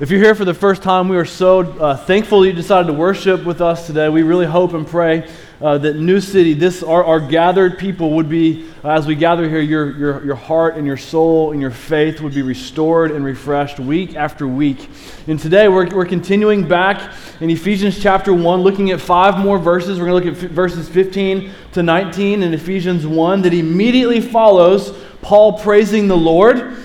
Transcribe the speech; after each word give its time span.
If 0.00 0.10
you're 0.10 0.20
here 0.20 0.34
for 0.34 0.44
the 0.44 0.54
first 0.54 0.82
time, 0.82 1.08
we 1.08 1.16
are 1.16 1.24
so 1.24 1.60
uh, 1.60 1.96
thankful 1.96 2.44
you 2.44 2.52
decided 2.52 2.88
to 2.88 2.92
worship 2.92 3.44
with 3.44 3.60
us 3.60 3.86
today. 3.86 4.08
We 4.08 4.24
really 4.24 4.44
hope 4.44 4.72
and 4.72 4.84
pray 4.84 5.30
uh, 5.60 5.78
that 5.78 5.94
New 5.94 6.20
City, 6.20 6.52
this 6.52 6.82
our, 6.82 7.04
our 7.04 7.20
gathered 7.20 7.78
people, 7.78 8.10
would 8.16 8.28
be, 8.28 8.68
uh, 8.82 8.88
as 8.88 9.06
we 9.06 9.14
gather 9.14 9.48
here, 9.48 9.60
your, 9.60 9.96
your, 9.96 10.24
your 10.24 10.34
heart 10.34 10.76
and 10.76 10.84
your 10.84 10.96
soul 10.96 11.52
and 11.52 11.60
your 11.60 11.70
faith 11.70 12.20
would 12.20 12.34
be 12.34 12.42
restored 12.42 13.12
and 13.12 13.24
refreshed 13.24 13.78
week 13.78 14.16
after 14.16 14.48
week. 14.48 14.90
And 15.28 15.38
today 15.38 15.68
we're, 15.68 15.88
we're 15.94 16.06
continuing 16.06 16.66
back 16.66 17.14
in 17.40 17.48
Ephesians 17.48 18.02
chapter 18.02 18.34
1, 18.34 18.62
looking 18.62 18.90
at 18.90 19.00
five 19.00 19.38
more 19.38 19.60
verses. 19.60 20.00
We're 20.00 20.06
going 20.06 20.24
to 20.24 20.30
look 20.30 20.38
at 20.38 20.44
f- 20.44 20.50
verses 20.50 20.88
15 20.88 21.52
to 21.74 21.84
19 21.84 22.42
in 22.42 22.52
Ephesians 22.52 23.06
1 23.06 23.42
that 23.42 23.54
immediately 23.54 24.20
follows 24.20 24.90
Paul 25.22 25.56
praising 25.60 26.08
the 26.08 26.16
Lord 26.16 26.78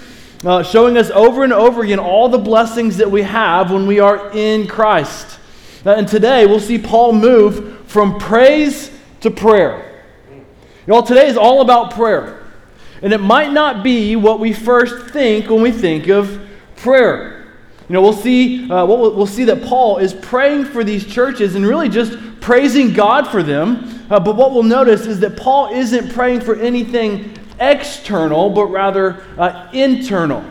uh, 0.46 0.64
showing 0.64 0.98
us 0.98 1.10
over 1.10 1.44
and 1.44 1.52
over 1.52 1.84
again 1.84 2.00
all 2.00 2.30
the 2.30 2.38
blessings 2.38 2.98
that 2.98 3.12
we 3.12 3.24
have 3.24 3.72
when 3.72 3.88
we 3.88 4.00
are 4.00 4.32
in 4.32 4.68
Christ. 4.68 5.40
Uh, 5.86 5.96
and 5.96 6.08
today 6.08 6.46
we'll 6.46 6.60
see 6.60 6.78
Paul 6.78 7.14
move 7.14 7.88
from 7.88 8.18
praise 8.20 8.92
to 9.22 9.32
prayer. 9.32 10.04
You 10.32 10.94
know, 10.94 11.02
today 11.02 11.28
is 11.28 11.38
all 11.38 11.62
about 11.62 11.94
prayer. 11.94 12.48
And 13.02 13.14
it 13.14 13.20
might 13.20 13.52
not 13.52 13.84
be 13.84 14.16
what 14.16 14.40
we 14.40 14.54
first 14.54 15.12
think 15.12 15.50
when 15.50 15.62
we 15.62 15.72
think 15.72 16.08
of 16.08 16.42
prayer. 16.78 17.48
You 17.88 17.94
know, 17.94 18.02
we'll 18.02 18.14
see, 18.14 18.70
uh, 18.70 18.86
we'll, 18.86 19.16
we'll 19.16 19.26
see 19.26 19.46
that 19.46 19.64
Paul 19.64 19.98
is 19.98 20.14
praying 20.14 20.66
for 20.66 20.84
these 20.84 21.06
churches 21.06 21.56
and 21.56 21.66
really 21.66 21.90
just 21.90 22.18
praising 22.40 22.94
God 22.94 23.28
for 23.28 23.42
them. 23.42 24.06
Uh, 24.10 24.20
but 24.20 24.36
what 24.36 24.52
we'll 24.52 24.64
notice 24.64 25.06
is 25.06 25.20
that 25.22 25.38
Paul 25.38 25.74
isn't 25.74 26.12
praying 26.14 26.42
for 26.42 26.56
anything 26.56 27.39
external, 27.60 28.50
but 28.50 28.66
rather 28.66 29.24
uh, 29.38 29.70
internal. 29.74 30.44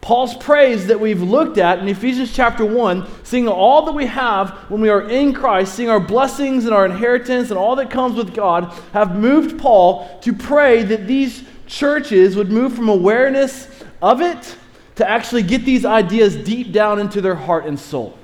Paul's 0.00 0.34
praise 0.34 0.86
that 0.86 0.98
we've 0.98 1.20
looked 1.20 1.58
at 1.58 1.78
in 1.78 1.88
Ephesians 1.88 2.32
chapter 2.32 2.64
1, 2.64 3.06
seeing 3.22 3.46
all 3.46 3.84
that 3.84 3.92
we 3.92 4.06
have 4.06 4.50
when 4.70 4.80
we 4.80 4.88
are 4.88 5.08
in 5.08 5.34
Christ, 5.34 5.74
seeing 5.74 5.90
our 5.90 6.00
blessings 6.00 6.64
and 6.64 6.74
our 6.74 6.86
inheritance 6.86 7.50
and 7.50 7.58
all 7.58 7.76
that 7.76 7.90
comes 7.90 8.16
with 8.16 8.34
God, 8.34 8.72
have 8.92 9.14
moved 9.14 9.58
Paul 9.58 10.18
to 10.22 10.32
pray 10.32 10.82
that 10.84 11.06
these 11.06 11.44
churches 11.66 12.34
would 12.34 12.50
move 12.50 12.74
from 12.74 12.88
awareness 12.88 13.68
of 14.00 14.22
it 14.22 14.56
to 14.96 15.08
actually 15.08 15.42
get 15.42 15.64
these 15.64 15.84
ideas 15.84 16.34
deep 16.34 16.72
down 16.72 16.98
into 16.98 17.20
their 17.20 17.34
heart 17.34 17.66
and 17.66 17.78
soul. 17.78 18.18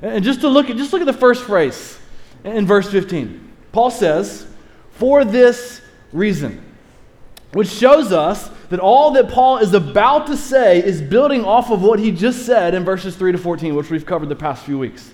And 0.00 0.24
just 0.24 0.40
to 0.40 0.48
look 0.48 0.70
at 0.70 0.76
just 0.76 0.92
look 0.92 1.02
at 1.02 1.06
the 1.06 1.12
first 1.12 1.44
phrase 1.44 1.98
in 2.44 2.66
verse 2.66 2.90
15. 2.90 3.52
Paul 3.72 3.90
says, 3.90 4.46
"For 4.92 5.24
this 5.24 5.80
reason." 6.12 6.67
Which 7.52 7.68
shows 7.68 8.12
us 8.12 8.50
that 8.68 8.80
all 8.80 9.12
that 9.12 9.30
Paul 9.30 9.58
is 9.58 9.72
about 9.72 10.26
to 10.26 10.36
say 10.36 10.84
is 10.84 11.00
building 11.00 11.44
off 11.44 11.70
of 11.70 11.82
what 11.82 11.98
he 11.98 12.10
just 12.10 12.44
said 12.44 12.74
in 12.74 12.84
verses 12.84 13.16
3 13.16 13.32
to 13.32 13.38
14, 13.38 13.74
which 13.74 13.90
we've 13.90 14.04
covered 14.04 14.28
the 14.28 14.36
past 14.36 14.64
few 14.64 14.78
weeks. 14.78 15.12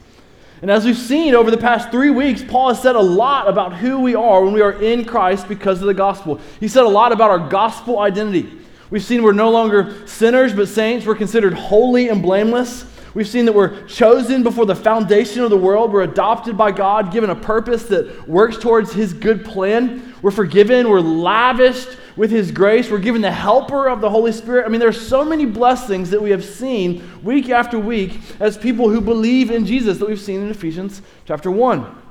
And 0.63 0.71
as 0.71 0.85
we've 0.85 0.97
seen 0.97 1.35
over 1.35 1.51
the 1.51 1.59
past 1.59 1.91
three 1.91 2.11
weeks, 2.11 2.43
Paul 2.43 2.69
has 2.69 2.81
said 2.81 2.97
a 2.97 3.01
lot 3.01 3.49
about 3.49 3.75
who 3.75 4.01
we 4.01 4.15
are 4.15 4.43
when 4.43 4.55
we 4.55 4.63
are 4.63 4.73
in 4.83 5.05
Christ 5.05 5.47
because 5.47 5.81
of 5.81 5.87
the 5.87 5.95
gospel. 5.95 6.41
He 6.59 6.69
said 6.69 6.85
a 6.85 6.89
lot 6.89 7.13
about 7.13 7.31
our 7.31 7.51
gospel 7.51 7.99
identity. 7.99 8.51
We've 8.91 9.05
seen 9.05 9.23
we're 9.23 9.33
no 9.33 9.51
longer 9.51 10.07
sinners, 10.07 10.55
but 10.55 10.69
saints. 10.69 11.05
We're 11.05 11.17
considered 11.17 11.53
holy 11.53 12.09
and 12.09 12.23
blameless. 12.23 12.87
We've 13.13 13.29
seen 13.29 13.45
that 13.45 13.53
we're 13.53 13.87
chosen 13.87 14.43
before 14.43 14.67
the 14.67 14.75
foundation 14.75 15.43
of 15.43 15.51
the 15.51 15.57
world. 15.57 15.93
We're 15.93 16.03
adopted 16.03 16.57
by 16.57 16.73
God, 16.73 17.13
given 17.13 17.31
a 17.31 17.37
purpose 17.37 17.85
that 17.85 18.29
works 18.29 18.57
towards 18.57 18.93
His 18.93 19.13
good 19.13 19.45
plan. 19.45 20.15
We're 20.23 20.31
forgiven. 20.31 20.89
We're 20.89 21.01
lavished 21.01 21.97
with 22.17 22.31
His 22.31 22.51
grace. 22.51 22.91
We're 22.91 22.99
given 22.99 23.23
the 23.23 23.31
helper 23.31 23.89
of 23.89 24.01
the 24.01 24.11
Holy 24.11 24.33
Spirit. 24.33 24.67
I 24.67 24.69
mean, 24.69 24.81
there's 24.81 25.07
so 25.07 25.25
many 25.25 25.45
blessings 25.45 26.11
that 26.11 26.23
we 26.23 26.31
have 26.31 26.45
seen 26.45 27.03
week 27.23 27.51
after 27.51 27.79
week 27.79 28.19
as 28.41 28.57
people 28.57 28.89
who 28.89 29.01
believe 29.01 29.51
in 29.51 29.67
Jesus 29.67 29.99
that 29.99 30.09
we've 30.09 30.21
seen 30.21 30.43
in 30.43 30.51
Ephesians 30.51 31.03
chapter 31.27 31.51
1. 31.51 32.03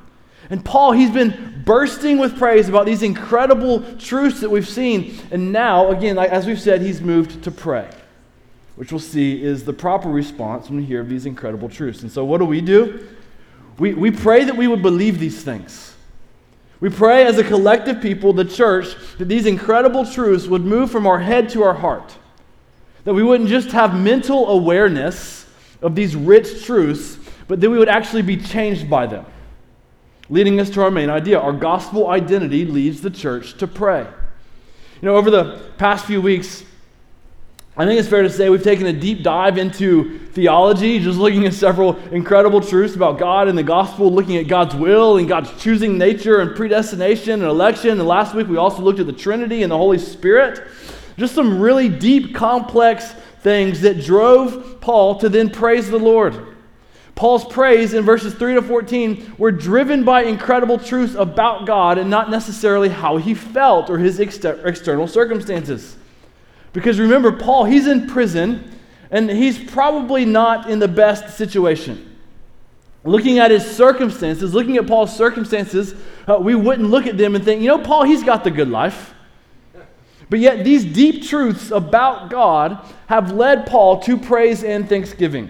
And 0.49 0.63
Paul, 0.63 0.91
he's 0.91 1.11
been 1.11 1.63
bursting 1.65 2.17
with 2.17 2.37
praise 2.37 2.67
about 2.67 2.85
these 2.85 3.01
incredible 3.01 3.81
truths 3.97 4.41
that 4.41 4.49
we've 4.49 4.67
seen. 4.67 5.17
And 5.31 5.51
now, 5.51 5.89
again, 5.89 6.17
as 6.17 6.45
we've 6.45 6.59
said, 6.59 6.81
he's 6.81 7.01
moved 7.01 7.43
to 7.45 7.51
pray, 7.51 7.89
which 8.75 8.91
we'll 8.91 8.99
see 8.99 9.41
is 9.41 9.63
the 9.63 9.73
proper 9.73 10.09
response 10.09 10.69
when 10.69 10.77
we 10.77 10.85
hear 10.85 10.99
of 10.99 11.09
these 11.09 11.25
incredible 11.25 11.69
truths. 11.69 12.01
And 12.01 12.11
so, 12.11 12.25
what 12.25 12.39
do 12.39 12.45
we 12.45 12.59
do? 12.59 13.07
We, 13.79 13.93
we 13.93 14.11
pray 14.11 14.43
that 14.43 14.55
we 14.55 14.67
would 14.67 14.81
believe 14.81 15.17
these 15.17 15.43
things. 15.43 15.92
We 16.83 16.89
pray 16.89 17.25
as 17.25 17.37
a 17.37 17.45
collective 17.45 18.01
people, 18.01 18.33
the 18.33 18.43
church, 18.43 18.93
that 19.17 19.29
these 19.29 19.45
incredible 19.45 20.05
truths 20.05 20.47
would 20.47 20.65
move 20.65 20.91
from 20.91 21.07
our 21.07 21.17
head 21.17 21.47
to 21.51 21.63
our 21.63 21.73
heart. 21.73 22.13
That 23.05 23.13
we 23.13 23.23
wouldn't 23.23 23.47
just 23.47 23.69
have 23.69 23.97
mental 23.97 24.49
awareness 24.49 25.45
of 25.81 25.95
these 25.95 26.13
rich 26.13 26.65
truths, 26.65 27.17
but 27.47 27.61
that 27.61 27.69
we 27.69 27.77
would 27.77 27.87
actually 27.87 28.23
be 28.23 28.35
changed 28.35 28.89
by 28.89 29.07
them. 29.07 29.25
Leading 30.27 30.59
us 30.59 30.69
to 30.71 30.83
our 30.83 30.91
main 30.91 31.09
idea 31.09 31.39
our 31.39 31.53
gospel 31.53 32.09
identity 32.09 32.65
leads 32.65 32.99
the 32.99 33.09
church 33.09 33.57
to 33.59 33.65
pray. 33.65 34.01
You 34.01 35.05
know, 35.05 35.15
over 35.15 35.31
the 35.31 35.61
past 35.77 36.03
few 36.03 36.21
weeks, 36.21 36.65
I 37.75 37.85
think 37.85 37.99
it's 37.99 38.07
fair 38.07 38.21
to 38.21 38.29
say 38.29 38.51
we've 38.51 38.63
taken 38.63 38.85
a 38.85 38.93
deep 38.93 39.23
dive 39.23 39.57
into 39.57 40.19
theology, 40.33 40.99
just 40.99 41.17
looking 41.17 41.47
at 41.47 41.55
several 41.55 41.97
incredible 42.09 42.61
truths 42.61 42.95
about 42.95 43.17
God 43.17 43.47
and 43.47 43.57
the 43.57 43.63
gospel, 43.63 44.13
looking 44.13 44.37
at 44.37 44.47
God's 44.47 44.75
will 44.75 45.17
and 45.17 45.27
God's 45.27 45.49
choosing 45.59 45.97
nature 45.97 46.39
and 46.39 46.55
predestination 46.55 47.41
and 47.41 47.43
election. 47.43 47.99
And 47.99 48.07
last 48.07 48.35
week 48.35 48.47
we 48.47 48.57
also 48.57 48.83
looked 48.83 48.99
at 48.99 49.07
the 49.07 49.13
Trinity 49.13 49.63
and 49.63 49.71
the 49.71 49.77
Holy 49.77 49.97
Spirit. 49.97 50.67
Just 51.17 51.33
some 51.33 51.59
really 51.59 51.89
deep, 51.89 52.35
complex 52.35 53.11
things 53.41 53.81
that 53.81 54.03
drove 54.03 54.79
Paul 54.79 55.19
to 55.19 55.29
then 55.29 55.49
praise 55.49 55.89
the 55.89 55.97
Lord. 55.97 56.55
Paul's 57.15 57.45
praise 57.45 57.95
in 57.95 58.03
verses 58.03 58.35
3 58.35 58.53
to 58.53 58.61
14 58.61 59.35
were 59.39 59.51
driven 59.51 60.03
by 60.03 60.23
incredible 60.23 60.77
truths 60.77 61.15
about 61.15 61.65
God 61.65 61.97
and 61.97 62.09
not 62.09 62.29
necessarily 62.29 62.89
how 62.89 63.17
he 63.17 63.33
felt 63.33 63.89
or 63.89 63.97
his 63.97 64.19
exter- 64.19 64.61
external 64.67 65.07
circumstances. 65.07 65.95
Because 66.73 66.99
remember, 66.99 67.31
Paul, 67.31 67.65
he's 67.65 67.87
in 67.87 68.07
prison 68.07 68.71
and 69.11 69.29
he's 69.29 69.57
probably 69.57 70.25
not 70.25 70.69
in 70.69 70.79
the 70.79 70.87
best 70.87 71.37
situation. 71.37 72.09
Looking 73.05 73.37
at 73.37 73.51
his 73.51 73.65
circumstances, 73.65 74.53
looking 74.53 74.77
at 74.77 74.87
Paul's 74.87 75.15
circumstances, 75.15 75.93
uh, 76.27 76.37
we 76.39 76.55
wouldn't 76.55 76.89
look 76.89 77.05
at 77.05 77.17
them 77.17 77.35
and 77.35 77.43
think, 77.43 77.61
you 77.61 77.67
know, 77.67 77.77
Paul, 77.77 78.03
he's 78.03 78.23
got 78.23 78.43
the 78.43 78.51
good 78.51 78.69
life. 78.69 79.13
But 80.29 80.39
yet, 80.39 80.63
these 80.63 80.83
deep 80.83 81.23
truths 81.23 81.69
about 81.69 82.29
God 82.29 82.83
have 83.07 83.31
led 83.31 83.67
Paul 83.67 83.99
to 84.03 84.17
praise 84.17 84.63
and 84.63 84.89
thanksgiving. 84.89 85.49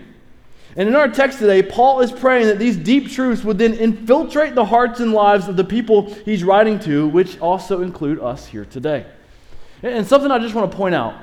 And 0.76 0.90
in 0.90 0.96
our 0.96 1.08
text 1.08 1.38
today, 1.40 1.62
Paul 1.62 2.02
is 2.02 2.12
praying 2.12 2.48
that 2.48 2.58
these 2.58 2.76
deep 2.76 3.10
truths 3.12 3.44
would 3.44 3.60
then 3.60 3.76
infiltrate 3.76 4.56
the 4.56 4.66
hearts 4.66 5.00
and 5.00 5.14
lives 5.14 5.48
of 5.48 5.56
the 5.56 5.64
people 5.64 6.12
he's 6.26 6.44
writing 6.44 6.80
to, 6.80 7.08
which 7.08 7.40
also 7.40 7.82
include 7.82 8.20
us 8.20 8.48
here 8.48 8.66
today. 8.66 9.06
And 9.84 10.08
something 10.08 10.32
I 10.32 10.40
just 10.40 10.56
want 10.56 10.72
to 10.72 10.78
point 10.78 10.96
out 10.96 11.16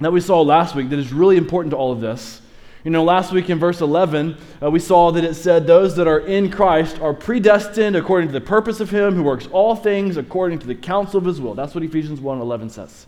that 0.00 0.10
we 0.10 0.20
saw 0.22 0.40
last 0.40 0.74
week 0.74 0.88
that 0.88 0.98
is 0.98 1.12
really 1.12 1.36
important 1.36 1.72
to 1.72 1.76
all 1.76 1.92
of 1.92 2.00
this. 2.00 2.40
You 2.84 2.90
know, 2.90 3.04
last 3.04 3.32
week 3.32 3.50
in 3.50 3.58
verse 3.58 3.82
11, 3.82 4.34
uh, 4.62 4.70
we 4.70 4.78
saw 4.78 5.12
that 5.12 5.22
it 5.22 5.34
said, 5.34 5.66
Those 5.66 5.94
that 5.96 6.08
are 6.08 6.20
in 6.20 6.50
Christ 6.50 6.98
are 7.00 7.12
predestined 7.12 7.94
according 7.94 8.30
to 8.30 8.32
the 8.32 8.40
purpose 8.40 8.80
of 8.80 8.88
Him 8.88 9.14
who 9.14 9.22
works 9.22 9.46
all 9.52 9.76
things 9.76 10.16
according 10.16 10.60
to 10.60 10.66
the 10.66 10.74
counsel 10.74 11.18
of 11.18 11.26
His 11.26 11.38
will. 11.38 11.52
That's 11.52 11.74
what 11.74 11.84
Ephesians 11.84 12.18
1 12.18 12.40
11 12.40 12.70
says. 12.70 13.06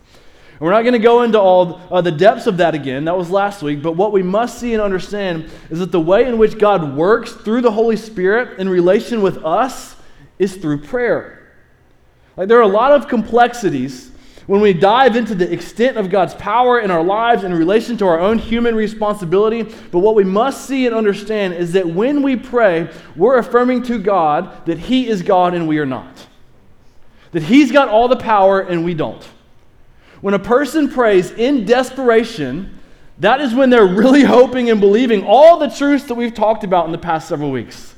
And 0.51 0.61
we're 0.61 0.69
not 0.69 0.83
going 0.83 0.93
to 0.93 0.99
go 0.99 1.23
into 1.23 1.39
all 1.39 1.81
uh, 1.89 2.01
the 2.01 2.11
depths 2.11 2.45
of 2.45 2.57
that 2.57 2.75
again. 2.75 3.05
That 3.05 3.17
was 3.17 3.31
last 3.31 3.63
week. 3.63 3.81
But 3.81 3.93
what 3.93 4.11
we 4.11 4.21
must 4.21 4.59
see 4.59 4.73
and 4.73 4.81
understand 4.83 5.49
is 5.71 5.79
that 5.79 5.91
the 5.91 5.99
way 5.99 6.27
in 6.27 6.37
which 6.37 6.59
God 6.59 6.95
works 6.95 7.33
through 7.33 7.61
the 7.61 7.71
Holy 7.71 7.97
Spirit 7.97 8.59
in 8.59 8.69
relation 8.69 9.23
with 9.23 9.43
us 9.43 9.95
is 10.37 10.55
through 10.55 10.83
prayer. 10.83 11.51
Like, 12.37 12.47
there 12.47 12.59
are 12.59 12.61
a 12.61 12.67
lot 12.67 12.91
of 12.91 13.07
complexities 13.07 14.11
when 14.47 14.59
we 14.59 14.73
dive 14.73 15.15
into 15.15 15.35
the 15.35 15.51
extent 15.51 15.97
of 15.97 16.09
God's 16.09 16.33
power 16.33 16.79
in 16.79 16.91
our 16.91 17.03
lives 17.03 17.43
in 17.43 17.53
relation 17.53 17.95
to 17.97 18.05
our 18.05 18.19
own 18.19 18.37
human 18.37 18.75
responsibility, 18.75 19.63
but 19.63 19.99
what 19.99 20.15
we 20.15 20.23
must 20.23 20.65
see 20.67 20.85
and 20.85 20.93
understand 20.93 21.53
is 21.53 21.73
that 21.73 21.87
when 21.87 22.21
we 22.21 22.35
pray, 22.35 22.89
we're 23.15 23.37
affirming 23.37 23.83
to 23.83 23.99
God 23.99 24.65
that 24.65 24.77
He 24.77 25.07
is 25.07 25.21
God 25.21 25.53
and 25.53 25.67
we 25.67 25.79
are 25.79 25.85
not. 25.85 26.27
That 27.31 27.43
He's 27.43 27.71
got 27.71 27.87
all 27.87 28.07
the 28.07 28.17
power 28.17 28.59
and 28.59 28.83
we 28.83 28.93
don't. 28.93 29.23
When 30.19 30.33
a 30.33 30.39
person 30.39 30.89
prays 30.89 31.31
in 31.31 31.65
desperation, 31.65 32.79
that 33.19 33.39
is 33.39 33.53
when 33.53 33.69
they're 33.69 33.85
really 33.87 34.23
hoping 34.23 34.69
and 34.69 34.81
believing 34.81 35.23
all 35.25 35.57
the 35.57 35.69
truths 35.69 36.05
that 36.05 36.15
we've 36.15 36.33
talked 36.33 36.63
about 36.63 36.85
in 36.85 36.91
the 36.91 36.97
past 36.97 37.29
several 37.29 37.51
weeks. 37.51 37.92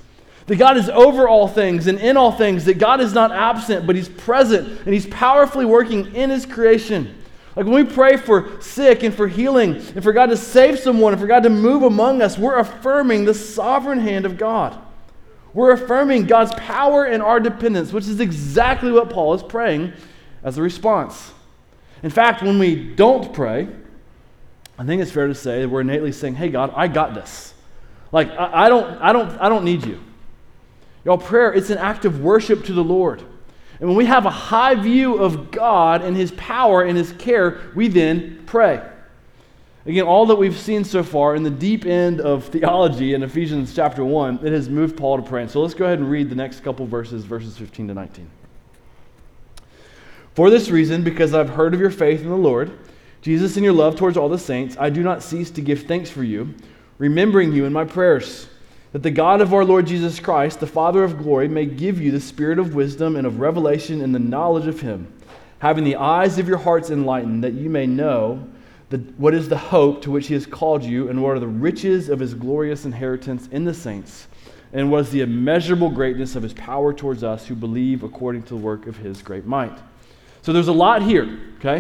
That 0.48 0.58
God 0.58 0.78
is 0.78 0.90
over 0.90 1.28
all 1.28 1.48
things 1.48 1.88
and 1.88 2.00
in 2.00 2.18
all 2.18 2.32
things. 2.32 2.66
That 2.66 2.78
God 2.78 3.02
is 3.02 3.14
not 3.14 3.32
absent, 3.32 3.88
but 3.88 3.96
He's 3.96 4.10
present 4.10 4.68
and 4.86 4.94
He's 4.94 5.08
powerfully 5.08 5.66
working 5.66 6.14
in 6.14 6.30
His 6.30 6.46
creation. 6.46 7.16
Like 7.56 7.66
when 7.66 7.86
we 7.86 7.92
pray 7.92 8.18
for 8.18 8.62
sick 8.62 9.04
and 9.04 9.16
for 9.16 9.28
healing 9.28 9.76
and 9.76 10.04
for 10.04 10.12
God 10.12 10.28
to 10.28 10.38
save 10.38 10.78
someone 10.78 11.14
and 11.14 11.22
for 11.22 11.28
God 11.28 11.44
to 11.44 11.50
move 11.50 11.84
among 11.84 12.22
us, 12.22 12.38
we're 12.38 12.60
affirming 12.60 13.26
the 13.26 13.34
sovereign 13.34 14.00
hand 14.00 14.26
of 14.26 14.38
God. 14.38 14.78
We're 15.54 15.72
affirming 15.72 16.26
God's 16.26 16.54
power 16.56 17.06
and 17.06 17.24
our 17.24 17.40
dependence, 17.40 17.94
which 17.94 18.08
is 18.08 18.20
exactly 18.20 18.92
what 18.92 19.10
Paul 19.10 19.34
is 19.34 19.42
praying 19.42 19.94
as 20.44 20.58
a 20.58 20.62
response. 20.62 21.32
In 22.04 22.10
fact, 22.10 22.44
when 22.44 22.60
we 22.60 22.76
don't 22.76 23.34
pray, 23.34 23.70
I 24.78 24.84
think 24.84 25.02
it's 25.02 25.12
fair 25.12 25.28
to 25.28 25.34
say 25.34 25.62
that 25.62 25.70
we're 25.70 25.82
innately 25.82 26.12
saying, 26.12 26.36
hey, 26.36 26.50
God, 26.50 26.74
I 26.76 26.90
got 26.90 27.14
this. 27.14 27.54
Like, 28.12 28.30
I, 28.32 28.66
I, 28.66 28.70
don't, 28.70 29.02
I, 29.02 29.14
don't, 29.14 29.30
I 29.40 29.48
don't 29.48 29.64
need 29.64 29.86
you. 29.86 30.02
Y'all, 31.06 31.20
prayer, 31.20 31.54
it's 31.54 31.70
an 31.70 31.78
act 31.78 32.04
of 32.04 32.22
worship 32.22 32.66
to 32.66 32.74
the 32.74 32.84
Lord. 32.84 33.22
And 33.80 33.88
when 33.88 33.96
we 33.96 34.06
have 34.06 34.26
a 34.26 34.32
high 34.32 34.74
view 34.76 35.18
of 35.18 35.52
God 35.52 36.02
and 36.02 36.18
His 36.18 36.32
power 36.32 36.82
and 36.82 36.98
His 36.98 37.12
care, 37.14 37.62
we 37.76 37.88
then 37.88 38.44
pray. 38.48 38.82
Again, 39.86 40.06
all 40.06 40.26
that 40.26 40.36
we've 40.36 40.58
seen 40.58 40.84
so 40.84 41.04
far 41.04 41.36
in 41.36 41.44
the 41.44 41.52
deep 41.52 41.86
end 41.86 42.20
of 42.20 42.46
theology 42.46 43.14
in 43.14 43.22
Ephesians 43.22 43.76
chapter 43.76 44.04
1, 44.04 44.40
it 44.44 44.52
has 44.52 44.68
moved 44.68 44.98
Paul 44.98 45.18
to 45.18 45.24
praying. 45.24 45.50
So 45.50 45.62
let's 45.62 45.76
go 45.76 45.86
ahead 45.86 46.00
and 46.00 46.10
read 46.10 46.30
the 46.30 46.36
next 46.36 46.62
couple 46.62 46.88
verses, 46.88 47.24
verses 47.24 47.56
15 47.56 47.90
to 47.90 47.94
19. 47.94 48.28
For 50.34 50.50
this 50.50 50.70
reason, 50.70 51.04
because 51.04 51.36
I've 51.36 51.50
heard 51.50 51.76
of 51.76 51.80
your 51.80 51.92
faith 51.92 52.22
in 52.22 52.30
the 52.30 52.36
Lord, 52.36 52.72
Jesus, 53.22 53.58
and 53.58 53.64
your 53.64 53.74
love 53.74 53.96
towards 53.96 54.18
all 54.18 54.28
the 54.28 54.40
saints, 54.40 54.76
I 54.80 54.90
do 54.90 55.04
not 55.04 55.22
cease 55.22 55.52
to 55.52 55.62
give 55.62 55.84
thanks 55.84 56.10
for 56.10 56.24
you, 56.24 56.56
remembering 56.98 57.54
you 57.54 57.66
in 57.66 57.74
my 57.74 57.86
prayers, 57.86 58.48
that 58.96 59.04
the 59.04 59.12
God 59.12 59.42
of 59.42 59.54
our 59.54 59.66
Lord 59.66 59.88
Jesus 59.88 60.22
Christ, 60.22 60.62
the 60.62 60.68
Father 60.68 61.04
of 61.04 61.18
glory, 61.18 61.50
may 61.50 61.66
give 61.66 62.00
you 62.00 62.12
the 62.12 62.20
spirit 62.22 62.58
of 62.58 62.76
wisdom 62.76 63.18
and 63.18 63.28
of 63.28 63.42
revelation 63.42 64.00
in 64.00 64.14
the 64.14 64.20
knowledge 64.20 64.68
of 64.68 64.80
him, 64.80 65.12
having 65.60 65.84
the 65.84 65.98
eyes 65.98 66.40
of 66.40 66.48
your 66.48 66.60
hearts 66.60 66.92
enlightened, 66.92 67.44
that 67.44 67.52
you 67.52 67.70
may 67.70 67.86
know 67.86 68.48
the, 68.92 69.00
what 69.18 69.34
is 69.34 69.50
the 69.50 69.58
hope 69.58 70.02
to 70.04 70.12
which 70.12 70.28
he 70.28 70.34
has 70.34 70.46
called 70.46 70.82
you, 70.82 71.10
and 71.10 71.22
what 71.22 71.36
are 71.36 71.42
the 71.42 71.46
riches 71.46 72.08
of 72.08 72.22
his 72.22 72.34
glorious 72.34 72.86
inheritance 72.86 73.50
in 73.52 73.66
the 73.66 73.74
saints, 73.74 74.30
and 74.72 74.90
what 74.90 75.02
is 75.02 75.10
the 75.10 75.20
immeasurable 75.20 75.90
greatness 75.90 76.38
of 76.38 76.44
his 76.44 76.54
power 76.54 76.94
towards 76.94 77.22
us 77.22 77.46
who 77.46 77.54
believe 77.54 78.02
according 78.02 78.44
to 78.44 78.54
the 78.54 78.62
work 78.62 78.88
of 78.88 78.96
his 78.96 79.22
great 79.22 79.46
might. 79.46 79.78
So 80.42 80.54
there's 80.54 80.70
a 80.70 80.72
lot 80.72 81.02
here, 81.02 81.38
okay? 81.58 81.80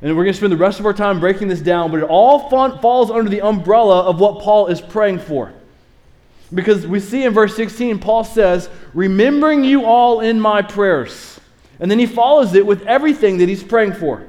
And 0.00 0.16
we're 0.16 0.24
going 0.24 0.32
to 0.32 0.38
spend 0.38 0.52
the 0.52 0.56
rest 0.56 0.80
of 0.80 0.86
our 0.86 0.94
time 0.94 1.20
breaking 1.20 1.48
this 1.48 1.60
down, 1.60 1.90
but 1.90 2.00
it 2.00 2.06
all 2.08 2.48
falls 2.48 3.10
under 3.10 3.28
the 3.28 3.42
umbrella 3.42 4.04
of 4.04 4.20
what 4.20 4.40
Paul 4.40 4.68
is 4.68 4.80
praying 4.80 5.18
for. 5.18 5.52
Because 6.54 6.86
we 6.86 7.00
see 7.00 7.24
in 7.24 7.32
verse 7.32 7.56
16, 7.56 7.98
Paul 7.98 8.24
says, 8.24 8.68
Remembering 8.94 9.64
you 9.64 9.84
all 9.84 10.20
in 10.20 10.40
my 10.40 10.62
prayers. 10.62 11.40
And 11.80 11.90
then 11.90 11.98
he 11.98 12.06
follows 12.06 12.54
it 12.54 12.64
with 12.64 12.82
everything 12.86 13.38
that 13.38 13.48
he's 13.48 13.62
praying 13.62 13.94
for. 13.94 14.26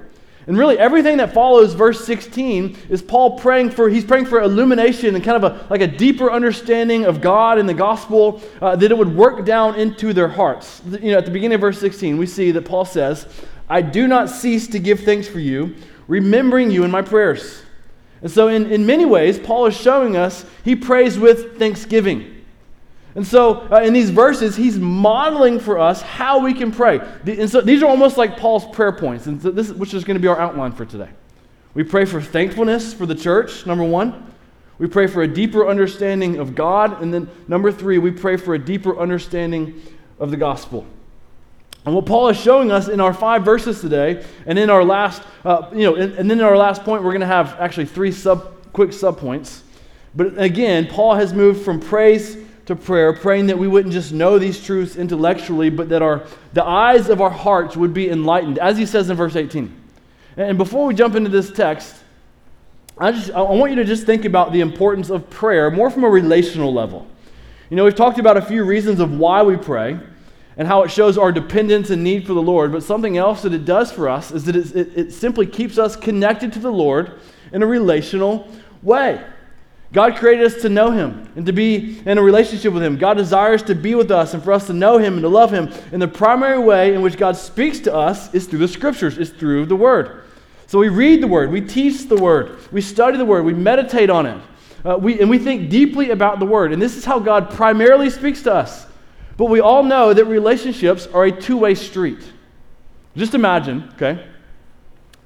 And 0.47 0.57
really, 0.57 0.79
everything 0.79 1.17
that 1.17 1.33
follows 1.33 1.73
verse 1.73 2.05
16 2.05 2.77
is 2.89 3.01
Paul 3.01 3.37
praying 3.37 3.71
for, 3.71 3.89
he's 3.89 4.05
praying 4.05 4.27
for 4.27 4.41
illumination 4.41 5.13
and 5.13 5.23
kind 5.23 5.43
of 5.43 5.51
a, 5.51 5.67
like 5.69 5.81
a 5.81 5.87
deeper 5.87 6.31
understanding 6.31 7.03
of 7.03 7.19
God 7.19 7.57
and 7.57 7.67
the 7.67 7.73
gospel, 7.73 8.41
uh, 8.61 8.77
that 8.77 8.89
it 8.89 8.97
would 8.97 9.13
work 9.13 9.45
down 9.45 9.75
into 9.75 10.13
their 10.13 10.29
hearts. 10.29 10.81
You 10.85 11.11
know, 11.11 11.17
at 11.17 11.25
the 11.25 11.31
beginning 11.31 11.55
of 11.55 11.61
verse 11.61 11.79
16, 11.79 12.17
we 12.17 12.25
see 12.25 12.51
that 12.51 12.63
Paul 12.63 12.85
says, 12.85 13.27
I 13.69 13.81
do 13.81 14.07
not 14.07 14.29
cease 14.29 14.67
to 14.69 14.79
give 14.79 15.01
thanks 15.01 15.27
for 15.27 15.39
you, 15.39 15.75
remembering 16.07 16.71
you 16.71 16.85
in 16.85 16.91
my 16.91 17.01
prayers. 17.01 17.61
And 18.21 18.31
so, 18.31 18.47
in, 18.47 18.71
in 18.71 18.85
many 18.85 19.05
ways, 19.05 19.37
Paul 19.37 19.67
is 19.67 19.75
showing 19.75 20.17
us 20.17 20.45
he 20.63 20.75
prays 20.75 21.19
with 21.19 21.59
thanksgiving. 21.59 22.45
And 23.15 23.25
so, 23.25 23.67
uh, 23.71 23.81
in 23.81 23.93
these 23.93 24.09
verses, 24.09 24.55
he's 24.55 24.77
modeling 24.77 25.59
for 25.59 25.79
us 25.79 26.01
how 26.01 26.39
we 26.39 26.53
can 26.53 26.71
pray. 26.71 26.99
The, 27.23 27.41
and 27.41 27.49
so, 27.49 27.61
these 27.61 27.83
are 27.83 27.87
almost 27.87 28.17
like 28.17 28.37
Paul's 28.37 28.65
prayer 28.75 28.91
points, 28.91 29.27
and 29.27 29.41
so 29.41 29.51
this, 29.51 29.71
which 29.71 29.93
is 29.93 30.03
going 30.03 30.15
to 30.15 30.21
be 30.21 30.27
our 30.27 30.39
outline 30.39 30.71
for 30.71 30.85
today. 30.85 31.09
We 31.73 31.83
pray 31.83 32.05
for 32.05 32.21
thankfulness 32.21 32.93
for 32.93 33.05
the 33.05 33.15
church, 33.15 33.65
number 33.65 33.83
one. 33.83 34.33
We 34.79 34.87
pray 34.87 35.07
for 35.07 35.23
a 35.23 35.27
deeper 35.27 35.67
understanding 35.67 36.37
of 36.37 36.55
God. 36.55 37.01
And 37.01 37.13
then, 37.13 37.29
number 37.47 37.71
three, 37.71 37.97
we 37.97 38.11
pray 38.11 38.37
for 38.37 38.53
a 38.53 38.59
deeper 38.59 38.97
understanding 38.97 39.81
of 40.19 40.31
the 40.31 40.37
gospel. 40.37 40.85
And 41.87 41.95
what 41.95 42.05
Paul 42.05 42.27
is 42.27 42.37
showing 42.37 42.69
us 42.69 42.89
in 42.89 42.99
our 42.99 43.13
five 43.13 43.45
verses 43.45 43.79
today, 43.79 44.21
and 44.45 44.59
in 44.59 44.69
our 44.69 44.83
last, 44.83 45.23
uh, 45.45 45.69
you 45.71 45.83
know, 45.83 45.95
and, 45.95 46.13
and 46.15 46.29
then 46.29 46.37
in 46.37 46.43
our 46.43 46.57
last 46.57 46.83
point, 46.83 47.01
we're 47.01 47.11
going 47.11 47.21
to 47.21 47.27
have 47.27 47.55
actually 47.61 47.85
three 47.85 48.11
sub, 48.11 48.73
quick 48.73 48.89
subpoints. 48.89 49.61
But 50.13 50.37
again, 50.37 50.87
Paul 50.87 51.15
has 51.15 51.33
moved 51.33 51.63
from 51.63 51.79
praise 51.79 52.39
to 52.65 52.75
prayer, 52.75 53.13
praying 53.13 53.47
that 53.47 53.57
we 53.57 53.69
wouldn't 53.69 53.93
just 53.93 54.11
know 54.11 54.37
these 54.37 54.61
truths 54.61 54.97
intellectually, 54.97 55.69
but 55.69 55.87
that 55.87 56.01
our, 56.01 56.27
the 56.51 56.65
eyes 56.65 57.07
of 57.07 57.21
our 57.21 57.29
hearts 57.29 57.77
would 57.77 57.93
be 57.93 58.09
enlightened, 58.09 58.59
as 58.59 58.77
he 58.77 58.85
says 58.85 59.09
in 59.09 59.15
verse 59.15 59.37
18. 59.37 59.73
And 60.35 60.57
before 60.57 60.87
we 60.87 60.93
jump 60.93 61.15
into 61.15 61.29
this 61.29 61.49
text, 61.51 61.95
I, 62.97 63.13
just, 63.13 63.31
I 63.31 63.41
want 63.43 63.71
you 63.71 63.77
to 63.77 63.85
just 63.85 64.05
think 64.05 64.25
about 64.25 64.51
the 64.51 64.59
importance 64.59 65.09
of 65.09 65.29
prayer 65.29 65.71
more 65.71 65.89
from 65.89 66.03
a 66.03 66.09
relational 66.09 66.73
level. 66.73 67.07
You 67.69 67.77
know, 67.77 67.85
we've 67.85 67.95
talked 67.95 68.19
about 68.19 68.35
a 68.35 68.41
few 68.41 68.65
reasons 68.65 68.99
of 68.99 69.17
why 69.17 69.41
we 69.41 69.55
pray 69.55 69.97
and 70.57 70.67
how 70.67 70.81
it 70.83 70.89
shows 70.89 71.17
our 71.17 71.31
dependence 71.31 71.91
and 71.91 72.03
need 72.03 72.25
for 72.25 72.33
the 72.33 72.41
Lord, 72.41 72.71
but 72.71 72.83
something 72.83 73.15
else 73.17 73.43
that 73.43 73.53
it 73.53 73.63
does 73.63 73.91
for 73.91 74.09
us 74.09 74.31
is 74.31 74.43
that 74.45 74.55
it, 74.55 74.75
it, 74.75 74.97
it 74.97 75.13
simply 75.13 75.45
keeps 75.45 75.77
us 75.77 75.95
connected 75.95 76.51
to 76.53 76.59
the 76.59 76.71
Lord 76.71 77.19
in 77.53 77.61
a 77.61 77.67
relational 77.67 78.47
way. 78.81 79.23
God 79.93 80.17
created 80.17 80.45
us 80.45 80.61
to 80.63 80.69
know 80.69 80.91
Him 80.91 81.31
and 81.35 81.45
to 81.45 81.53
be 81.53 81.99
in 82.05 82.17
a 82.17 82.21
relationship 82.21 82.73
with 82.73 82.83
Him. 82.83 82.97
God 82.97 83.15
desires 83.15 83.63
to 83.63 83.75
be 83.75 83.95
with 83.95 84.11
us 84.11 84.33
and 84.33 84.43
for 84.43 84.51
us 84.51 84.67
to 84.67 84.73
know 84.73 84.97
Him 84.97 85.13
and 85.13 85.21
to 85.21 85.29
love 85.29 85.51
Him. 85.53 85.71
And 85.91 86.01
the 86.01 86.07
primary 86.07 86.59
way 86.59 86.93
in 86.93 87.01
which 87.01 87.17
God 87.17 87.37
speaks 87.37 87.79
to 87.81 87.93
us 87.93 88.33
is 88.33 88.47
through 88.47 88.59
the 88.59 88.67
Scriptures, 88.67 89.17
is 89.17 89.29
through 89.29 89.67
the 89.67 89.75
Word. 89.75 90.23
So 90.65 90.79
we 90.79 90.89
read 90.89 91.21
the 91.21 91.27
Word, 91.27 91.51
we 91.51 91.61
teach 91.61 92.09
the 92.09 92.17
Word, 92.17 92.59
we 92.73 92.81
study 92.81 93.17
the 93.17 93.25
Word, 93.25 93.45
we 93.45 93.53
meditate 93.53 94.09
on 94.09 94.25
it, 94.25 94.41
uh, 94.83 94.97
we, 94.97 95.21
and 95.21 95.29
we 95.29 95.39
think 95.39 95.69
deeply 95.69 96.09
about 96.09 96.39
the 96.39 96.45
Word. 96.45 96.73
And 96.73 96.81
this 96.81 96.97
is 96.97 97.05
how 97.05 97.19
God 97.19 97.51
primarily 97.51 98.09
speaks 98.09 98.41
to 98.43 98.53
us. 98.53 98.86
But 99.37 99.45
we 99.45 99.59
all 99.59 99.83
know 99.83 100.13
that 100.13 100.25
relationships 100.25 101.07
are 101.07 101.25
a 101.25 101.31
two 101.31 101.57
way 101.57 101.75
street. 101.75 102.19
Just 103.15 103.33
imagine, 103.33 103.89
okay, 103.95 104.25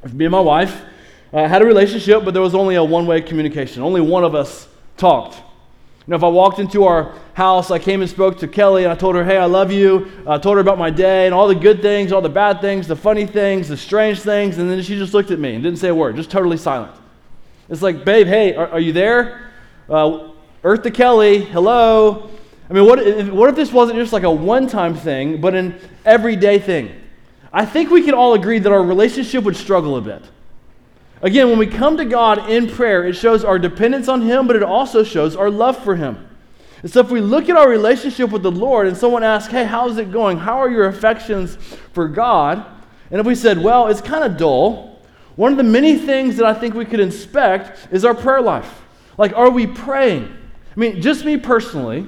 if 0.03 0.13
me 0.13 0.25
and 0.25 0.31
my 0.31 0.39
wife 0.39 0.81
uh, 1.33 1.47
had 1.47 1.61
a 1.61 1.65
relationship, 1.65 2.25
but 2.25 2.33
there 2.33 2.43
was 2.43 2.55
only 2.55 2.75
a 2.75 2.83
one 2.83 3.07
way 3.07 3.21
communication. 3.21 3.81
Only 3.81 4.01
one 4.01 4.23
of 4.23 4.35
us 4.35 4.67
talked. 4.97 5.35
You 5.35 6.11
know, 6.11 6.15
if 6.15 6.23
I 6.23 6.27
walked 6.27 6.59
into 6.59 6.83
our 6.85 7.15
house, 7.33 7.69
I 7.69 7.79
came 7.79 8.01
and 8.01 8.09
spoke 8.09 8.39
to 8.39 8.47
Kelly 8.47 8.83
and 8.83 8.91
I 8.91 8.95
told 8.95 9.15
her, 9.15 9.23
hey, 9.23 9.37
I 9.37 9.45
love 9.45 9.71
you. 9.71 10.11
I 10.27 10.39
told 10.39 10.55
her 10.55 10.61
about 10.61 10.79
my 10.79 10.89
day 10.89 11.25
and 11.25 11.33
all 11.33 11.47
the 11.47 11.55
good 11.55 11.81
things, 11.81 12.11
all 12.11 12.21
the 12.21 12.29
bad 12.29 12.59
things, 12.59 12.87
the 12.87 12.95
funny 12.95 13.25
things, 13.25 13.67
the 13.69 13.77
strange 13.77 14.19
things. 14.19 14.57
And 14.57 14.69
then 14.69 14.81
she 14.81 14.97
just 14.97 15.13
looked 15.13 15.31
at 15.31 15.39
me 15.39 15.53
and 15.53 15.63
didn't 15.63 15.79
say 15.79 15.89
a 15.89 15.95
word, 15.95 16.15
just 16.15 16.31
totally 16.31 16.57
silent. 16.57 16.91
It's 17.69 17.81
like, 17.81 18.03
babe, 18.03 18.27
hey, 18.27 18.55
are, 18.55 18.67
are 18.69 18.79
you 18.79 18.93
there? 18.93 19.51
Uh, 19.87 20.31
Earth 20.63 20.83
to 20.83 20.91
Kelly, 20.91 21.45
hello. 21.45 22.29
I 22.71 22.73
mean, 22.73 22.85
what 22.85 22.99
if, 22.99 23.27
what 23.27 23.49
if 23.49 23.57
this 23.57 23.73
wasn't 23.73 23.99
just 23.99 24.13
like 24.13 24.23
a 24.23 24.31
one 24.31 24.65
time 24.65 24.95
thing, 24.95 25.41
but 25.41 25.53
an 25.53 25.77
everyday 26.05 26.57
thing? 26.57 27.01
I 27.51 27.65
think 27.65 27.89
we 27.89 28.01
can 28.01 28.13
all 28.13 28.33
agree 28.33 28.59
that 28.59 28.71
our 28.71 28.81
relationship 28.81 29.43
would 29.43 29.57
struggle 29.57 29.97
a 29.97 30.01
bit. 30.01 30.23
Again, 31.21 31.49
when 31.49 31.59
we 31.59 31.67
come 31.67 31.97
to 31.97 32.05
God 32.05 32.49
in 32.49 32.69
prayer, 32.69 33.05
it 33.05 33.17
shows 33.17 33.43
our 33.43 33.59
dependence 33.59 34.07
on 34.07 34.21
Him, 34.21 34.47
but 34.47 34.55
it 34.55 34.63
also 34.63 35.03
shows 35.03 35.35
our 35.35 35.49
love 35.49 35.83
for 35.83 35.97
Him. 35.97 36.29
And 36.81 36.89
so 36.89 37.01
if 37.01 37.11
we 37.11 37.19
look 37.19 37.49
at 37.49 37.57
our 37.57 37.67
relationship 37.67 38.29
with 38.29 38.41
the 38.41 38.51
Lord 38.51 38.87
and 38.87 38.95
someone 38.95 39.21
asks, 39.21 39.51
hey, 39.51 39.65
how's 39.65 39.97
it 39.97 40.09
going? 40.09 40.37
How 40.37 40.57
are 40.59 40.69
your 40.69 40.87
affections 40.87 41.57
for 41.91 42.07
God? 42.07 42.65
And 43.11 43.19
if 43.19 43.25
we 43.25 43.35
said, 43.35 43.61
well, 43.61 43.87
it's 43.87 43.99
kind 43.99 44.23
of 44.23 44.37
dull, 44.37 45.01
one 45.35 45.51
of 45.51 45.57
the 45.57 45.63
many 45.65 45.97
things 45.97 46.37
that 46.37 46.45
I 46.45 46.53
think 46.53 46.73
we 46.73 46.85
could 46.85 47.01
inspect 47.01 47.89
is 47.91 48.05
our 48.05 48.15
prayer 48.15 48.41
life. 48.41 48.81
Like, 49.17 49.33
are 49.35 49.49
we 49.49 49.67
praying? 49.67 50.23
I 50.23 50.79
mean, 50.79 51.01
just 51.01 51.25
me 51.25 51.35
personally, 51.35 52.07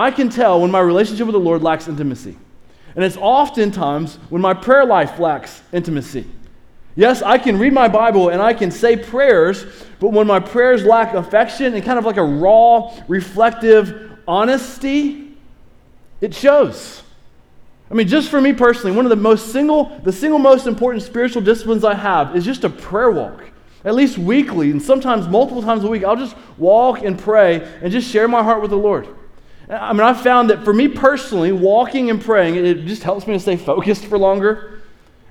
I 0.00 0.10
can 0.10 0.30
tell 0.30 0.62
when 0.62 0.70
my 0.70 0.80
relationship 0.80 1.26
with 1.26 1.34
the 1.34 1.40
Lord 1.40 1.62
lacks 1.62 1.86
intimacy. 1.86 2.34
And 2.96 3.04
it's 3.04 3.18
oftentimes 3.18 4.16
when 4.30 4.40
my 4.40 4.54
prayer 4.54 4.86
life 4.86 5.18
lacks 5.18 5.60
intimacy. 5.74 6.26
Yes, 6.96 7.20
I 7.20 7.36
can 7.36 7.58
read 7.58 7.74
my 7.74 7.86
Bible 7.86 8.30
and 8.30 8.40
I 8.40 8.54
can 8.54 8.70
say 8.70 8.96
prayers, 8.96 9.66
but 10.00 10.08
when 10.08 10.26
my 10.26 10.40
prayers 10.40 10.84
lack 10.84 11.12
affection 11.12 11.74
and 11.74 11.84
kind 11.84 11.98
of 11.98 12.06
like 12.06 12.16
a 12.16 12.24
raw, 12.24 12.96
reflective 13.08 14.18
honesty, 14.26 15.36
it 16.22 16.34
shows. 16.34 17.02
I 17.90 17.94
mean, 17.94 18.08
just 18.08 18.30
for 18.30 18.40
me 18.40 18.54
personally, 18.54 18.96
one 18.96 19.04
of 19.04 19.10
the 19.10 19.16
most 19.16 19.52
single, 19.52 20.00
the 20.02 20.12
single 20.12 20.38
most 20.38 20.66
important 20.66 21.02
spiritual 21.02 21.42
disciplines 21.42 21.84
I 21.84 21.92
have 21.94 22.34
is 22.34 22.46
just 22.46 22.64
a 22.64 22.70
prayer 22.70 23.10
walk. 23.10 23.44
At 23.84 23.94
least 23.94 24.16
weekly, 24.16 24.70
and 24.70 24.80
sometimes 24.80 25.28
multiple 25.28 25.62
times 25.62 25.84
a 25.84 25.88
week, 25.88 26.04
I'll 26.04 26.16
just 26.16 26.36
walk 26.56 27.02
and 27.02 27.18
pray 27.18 27.68
and 27.82 27.92
just 27.92 28.10
share 28.10 28.28
my 28.28 28.42
heart 28.42 28.62
with 28.62 28.70
the 28.70 28.78
Lord. 28.78 29.06
I 29.70 29.92
mean, 29.92 30.02
I've 30.02 30.20
found 30.20 30.50
that 30.50 30.64
for 30.64 30.72
me 30.72 30.88
personally, 30.88 31.52
walking 31.52 32.10
and 32.10 32.20
praying, 32.20 32.56
it 32.56 32.86
just 32.86 33.04
helps 33.04 33.26
me 33.26 33.34
to 33.34 33.40
stay 33.40 33.56
focused 33.56 34.06
for 34.06 34.18
longer. 34.18 34.80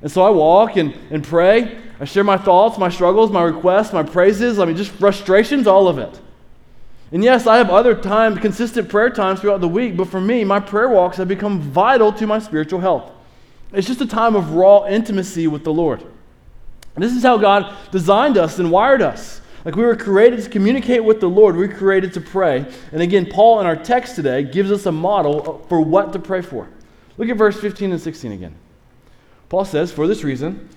And 0.02 0.10
so 0.10 0.22
I 0.22 0.30
walk 0.30 0.78
and, 0.78 0.94
and 1.12 1.24
pray. 1.24 1.78
I 2.00 2.06
share 2.06 2.24
my 2.24 2.38
thoughts, 2.38 2.78
my 2.78 2.88
struggles, 2.90 3.32
my 3.32 3.44
requests, 3.44 3.92
my 3.92 4.04
praises. 4.04 4.58
I 4.58 4.66
mean, 4.66 4.78
just 4.78 4.92
frustrations, 4.92 5.68
all 5.68 5.90
of 5.90 5.98
it. 5.98 6.20
And 7.12 7.24
yes, 7.24 7.48
I 7.48 7.58
have 7.58 7.70
other 7.70 7.96
time, 7.96 8.38
consistent 8.38 8.88
prayer 8.88 9.10
times 9.10 9.42
throughout 9.42 9.62
the 9.62 9.68
week, 9.68 9.98
but 9.98 10.08
for 10.08 10.22
me, 10.22 10.44
my 10.44 10.60
prayer 10.60 10.88
walks 10.88 11.18
have 11.18 11.28
become 11.28 11.60
vital 11.60 12.14
to 12.14 12.28
my 12.28 12.40
spiritual 12.40 12.80
health. 12.80 13.12
It's 13.74 13.88
just 13.88 14.00
a 14.02 14.06
time 14.06 14.36
of 14.36 14.54
raw 14.54 14.86
intimacy 14.86 15.48
with 15.48 15.64
the 15.64 15.74
Lord. 15.74 16.02
And 16.96 17.04
this 17.04 17.16
is 17.16 17.24
how 17.24 17.38
God 17.38 17.76
designed 17.92 18.38
us 18.38 18.60
and 18.60 18.72
wired 18.72 19.02
us. 19.02 19.42
Like 19.66 19.76
we 19.76 19.84
were 19.84 19.96
created 19.96 20.42
to 20.42 20.50
communicate 20.50 21.04
with 21.04 21.20
the 21.20 21.30
Lord, 21.30 21.56
we 21.56 21.68
were 21.68 21.74
created 21.74 22.14
to 22.14 22.22
pray. 22.22 22.66
And 22.92 23.02
again, 23.02 23.26
Paul 23.26 23.60
in 23.60 23.66
our 23.66 23.76
text 23.76 24.16
today 24.16 24.44
gives 24.44 24.72
us 24.72 24.86
a 24.86 24.92
model 24.92 25.66
for 25.68 25.82
what 25.82 26.14
to 26.14 26.20
pray 26.20 26.42
for. 26.42 26.70
Look 27.18 27.30
at 27.30 27.38
verse 27.38 27.60
15 27.60 27.92
and 27.92 28.00
16 28.00 28.32
again. 28.32 28.56
Paul 29.50 29.66
says, 29.66 29.92
For 29.92 30.08
this 30.08 30.24
reason, 30.24 30.70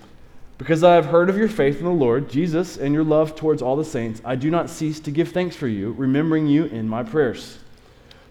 Because 0.59 0.83
I 0.83 0.95
have 0.95 1.07
heard 1.07 1.31
of 1.31 1.39
your 1.39 1.49
faith 1.49 1.79
in 1.79 1.85
the 1.85 1.91
Lord 1.91 2.29
Jesus 2.29 2.77
and 2.77 2.93
your 2.93 3.05
love 3.05 3.37
towards 3.37 3.63
all 3.63 3.77
the 3.77 3.85
saints, 3.85 4.21
I 4.25 4.35
do 4.35 4.51
not 4.51 4.69
cease 4.69 4.99
to 5.01 5.11
give 5.11 5.31
thanks 5.31 5.55
for 5.55 5.69
you, 5.69 5.93
remembering 5.93 6.49
you 6.49 6.65
in 6.65 6.89
my 6.89 7.05
prayers. 7.05 7.59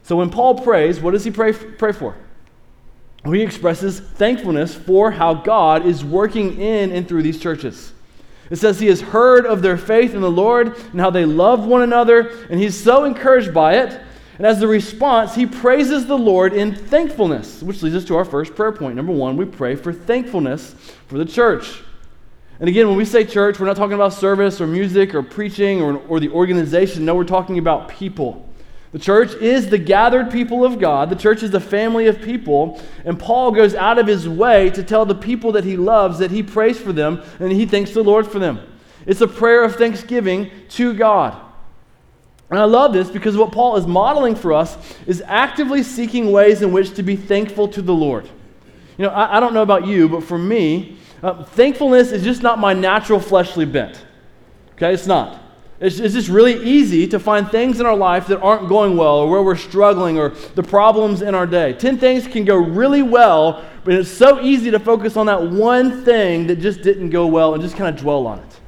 So 0.04 0.18
when 0.18 0.30
Paul 0.30 0.60
prays, 0.60 1.00
what 1.00 1.12
does 1.12 1.24
he 1.24 1.32
pray, 1.32 1.54
pray 1.54 1.94
for? 1.94 2.16
He 3.26 3.42
expresses 3.42 4.00
thankfulness 4.00 4.74
for 4.74 5.12
how 5.12 5.36
God 5.36 5.86
is 5.86 6.04
working 6.04 6.60
in 6.60 6.92
and 6.92 7.08
through 7.08 7.22
these 7.22 7.40
churches. 7.40 7.94
It 8.52 8.58
says 8.58 8.80
he 8.80 8.88
has 8.88 9.00
heard 9.00 9.46
of 9.46 9.62
their 9.62 9.78
faith 9.78 10.14
in 10.14 10.20
the 10.22 10.30
Lord 10.30 10.78
and 10.92 11.00
how 11.00 11.10
they 11.10 11.26
love 11.26 11.66
one 11.66 11.82
another, 11.82 12.28
and 12.50 12.60
he's 12.60 12.78
so 12.78 13.06
encouraged 13.06 13.54
by 13.54 13.78
it. 13.78 14.00
And 14.38 14.46
as 14.46 14.60
the 14.60 14.68
response, 14.68 15.36
he 15.36 15.46
praises 15.46 16.06
the 16.06 16.18
Lord 16.18 16.54
in 16.54 16.76
thankfulness, 16.76 17.64
which 17.64 17.82
leads 17.82 17.96
us 17.96 18.06
to 18.06 18.18
our 18.18 18.26
first 18.26 18.54
prayer 18.54 18.74
point. 18.74 18.96
Number 18.96 19.14
one, 19.14 19.38
we 19.38 19.46
pray 19.46 19.76
for 19.76 19.94
thankfulness 19.94 20.76
for 21.08 21.18
the 21.18 21.26
church. 21.26 21.82
And 22.60 22.68
again, 22.68 22.88
when 22.88 22.98
we 22.98 23.06
say 23.06 23.24
church, 23.24 23.60
we're 23.60 23.68
not 23.68 23.78
talking 23.78 23.94
about 23.94 24.14
service 24.14 24.60
or 24.60 24.68
music 24.68 25.16
or 25.16 25.24
preaching 25.24 25.82
or, 25.82 25.98
or 26.08 26.20
the 26.20 26.30
organization. 26.30 27.06
No, 27.06 27.16
we're 27.16 27.24
talking 27.24 27.58
about 27.58 27.88
people. 27.88 28.51
The 28.92 29.00
church 29.00 29.34
is 29.36 29.70
the 29.70 29.78
gathered 29.78 30.32
people 30.32 30.66
of 30.66 30.80
God. 30.80 31.10
The 31.10 31.16
church 31.16 31.44
is 31.44 31.52
the 31.52 31.62
family 31.62 32.08
of 32.08 32.22
people. 32.22 32.82
And 33.06 33.18
Paul 33.18 33.52
goes 33.52 33.74
out 33.74 33.98
of 33.98 34.08
his 34.08 34.28
way 34.28 34.70
to 34.72 34.84
tell 34.84 35.06
the 35.06 35.16
people 35.16 35.54
that 35.54 35.64
he 35.64 35.78
loves 35.78 36.20
that 36.20 36.32
he 36.32 36.44
prays 36.44 36.78
for 36.78 36.92
them 36.92 37.24
and 37.40 37.52
he 37.52 37.66
thanks 37.66 37.92
the 37.92 38.04
Lord 38.04 38.28
for 38.28 38.40
them. 38.40 38.60
It's 39.06 39.22
a 39.22 39.28
prayer 39.28 39.64
of 39.64 39.76
thanksgiving 39.76 40.52
to 40.70 40.94
God. 40.94 41.40
And 42.50 42.60
I 42.60 42.66
love 42.66 42.92
this 42.92 43.10
because 43.10 43.38
what 43.38 43.54
Paul 43.54 43.78
is 43.78 43.88
modeling 43.88 44.36
for 44.36 44.52
us 44.52 44.78
is 45.08 45.24
actively 45.26 45.84
seeking 45.84 46.34
ways 46.34 46.62
in 46.62 46.74
which 46.74 46.94
to 46.96 47.04
be 47.04 47.16
thankful 47.16 47.70
to 47.70 47.82
the 47.82 47.94
Lord. 47.94 48.26
You 48.98 49.06
know, 49.06 49.12
I, 49.12 49.38
I 49.38 49.40
don't 49.40 49.54
know 49.54 49.62
about 49.62 49.88
you, 49.88 50.10
but 50.10 50.22
for 50.22 50.38
me, 50.38 50.98
uh, 51.24 51.46
thankfulness 51.46 52.12
is 52.12 52.24
just 52.24 52.44
not 52.44 52.60
my 52.60 52.74
natural 52.74 53.22
fleshly 53.22 53.64
bent. 53.64 54.04
Okay, 54.74 54.94
it's 54.94 55.08
not. 55.08 55.41
It's, 55.82 56.00
it's 56.00 56.14
just 56.14 56.30
really 56.30 56.64
easy 56.64 57.08
to 57.08 57.20
find 57.20 57.50
things 57.50 57.80
in 57.80 57.88
our 57.88 57.96
life 57.96 58.28
that 58.28 58.40
aren't 58.40 58.70
going 58.70 58.96
well 58.96 59.16
or 59.16 59.28
where 59.28 59.42
we're 59.42 59.56
struggling 59.56 60.20
or 60.20 60.30
the 60.30 60.62
problems 60.62 61.24
in 61.24 61.34
our 61.34 61.48
day. 61.48 61.74
Ten 61.74 61.98
things 61.98 62.28
can 62.28 62.46
go 62.46 62.56
really 62.56 63.02
well, 63.02 63.66
but 63.84 63.96
it's 63.96 64.10
so 64.10 64.40
easy 64.42 64.70
to 64.70 64.80
focus 64.80 65.18
on 65.18 65.26
that 65.26 65.42
one 65.42 66.06
thing 66.06 66.46
that 66.48 66.58
just 66.58 66.84
didn't 66.84 67.10
go 67.10 67.26
well 67.26 67.56
and 67.56 67.64
just 67.64 67.76
kind 67.76 67.94
of 67.94 68.00
dwell 68.00 68.28
on 68.28 68.38
it. 68.38 68.60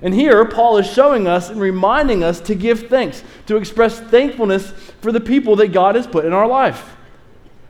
And 0.00 0.14
here, 0.14 0.42
Paul 0.46 0.78
is 0.78 0.90
showing 0.90 1.26
us 1.26 1.50
and 1.50 1.60
reminding 1.60 2.24
us 2.24 2.40
to 2.42 2.54
give 2.54 2.88
thanks, 2.88 3.22
to 3.46 3.56
express 3.56 4.00
thankfulness 4.00 4.70
for 5.02 5.12
the 5.12 5.20
people 5.20 5.56
that 5.56 5.68
God 5.68 5.96
has 5.96 6.06
put 6.06 6.24
in 6.24 6.32
our 6.32 6.46
life. 6.46 6.96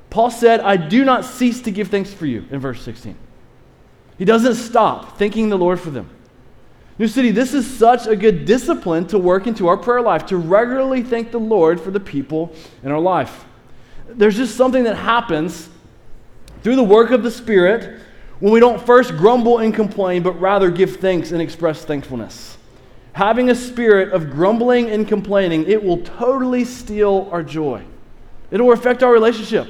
Paul 0.09 0.31
said, 0.31 0.61
I 0.61 0.77
do 0.77 1.05
not 1.05 1.25
cease 1.25 1.63
to 1.63 1.73
give 1.73 1.89
thanks 1.89 2.13
for 2.13 2.27
you, 2.27 2.47
in 2.53 2.61
verse 2.61 2.81
16. 2.83 3.17
He 4.19 4.25
doesn't 4.25 4.55
stop 4.55 5.19
thanking 5.19 5.49
the 5.49 5.59
Lord 5.59 5.81
for 5.81 5.91
them. 5.91 6.11
New 6.99 7.07
City, 7.07 7.31
this 7.31 7.55
is 7.55 7.65
such 7.65 8.09
a 8.09 8.17
good 8.17 8.45
discipline 8.45 9.07
to 9.07 9.19
work 9.19 9.47
into 9.47 9.69
our 9.69 9.77
prayer 9.77 10.03
life, 10.03 10.27
to 10.27 10.37
regularly 10.37 11.03
thank 11.03 11.31
the 11.31 11.39
Lord 11.39 11.81
for 11.81 11.93
the 11.93 12.01
people 12.01 12.53
in 12.83 12.91
our 12.91 12.99
life. 12.99 13.45
There's 14.09 14.37
just 14.37 14.57
something 14.57 14.83
that 14.85 14.97
happens 14.97 15.69
through 16.63 16.75
the 16.77 16.83
work 16.83 17.13
of 17.13 17.23
the 17.23 17.31
Spirit 17.31 18.01
when 18.41 18.53
we 18.53 18.59
don't 18.59 18.85
first 18.85 19.17
grumble 19.17 19.59
and 19.59 19.73
complain, 19.73 20.23
but 20.23 20.33
rather 20.41 20.71
give 20.71 20.97
thanks 20.97 21.31
and 21.31 21.41
express 21.41 21.85
thankfulness. 21.85 22.57
Having 23.13 23.51
a 23.51 23.55
spirit 23.55 24.13
of 24.13 24.31
grumbling 24.31 24.91
and 24.91 25.07
complaining, 25.07 25.65
it 25.67 25.83
will 25.83 25.99
totally 25.99 26.65
steal 26.65 27.29
our 27.33 27.43
joy. 27.43 27.83
It'll 28.51 28.73
affect 28.73 29.03
our 29.03 29.13
relationship. 29.13 29.69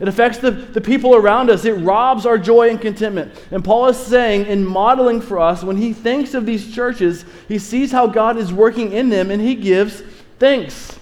It 0.00 0.08
affects 0.08 0.38
the, 0.38 0.50
the 0.50 0.80
people 0.80 1.14
around 1.14 1.50
us. 1.50 1.64
It 1.64 1.74
robs 1.74 2.26
our 2.26 2.38
joy 2.38 2.70
and 2.70 2.80
contentment. 2.80 3.32
And 3.50 3.64
Paul 3.64 3.88
is 3.88 3.96
saying, 3.96 4.46
in 4.46 4.64
modeling 4.66 5.20
for 5.20 5.38
us, 5.38 5.62
when 5.62 5.76
he 5.76 5.92
thinks 5.92 6.34
of 6.34 6.44
these 6.44 6.74
churches, 6.74 7.24
he 7.46 7.58
sees 7.58 7.92
how 7.92 8.06
God 8.06 8.36
is 8.36 8.52
working 8.52 8.92
in 8.92 9.10
them 9.10 9.30
and 9.30 9.40
he 9.40 9.54
gives 9.54 10.02
thanks. 10.38 10.98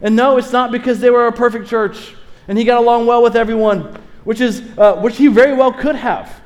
And 0.00 0.16
no, 0.16 0.38
it's 0.38 0.52
not 0.52 0.72
because 0.72 1.00
they 1.00 1.10
were 1.10 1.26
a 1.26 1.32
perfect 1.32 1.68
church 1.68 2.14
and 2.46 2.56
he 2.56 2.64
got 2.64 2.78
along 2.78 3.06
well 3.06 3.22
with 3.22 3.36
everyone, 3.36 4.00
which, 4.24 4.40
is, 4.40 4.62
uh, 4.78 4.96
which 4.96 5.16
he 5.16 5.26
very 5.26 5.54
well 5.54 5.72
could 5.72 5.96
have. 5.96 6.40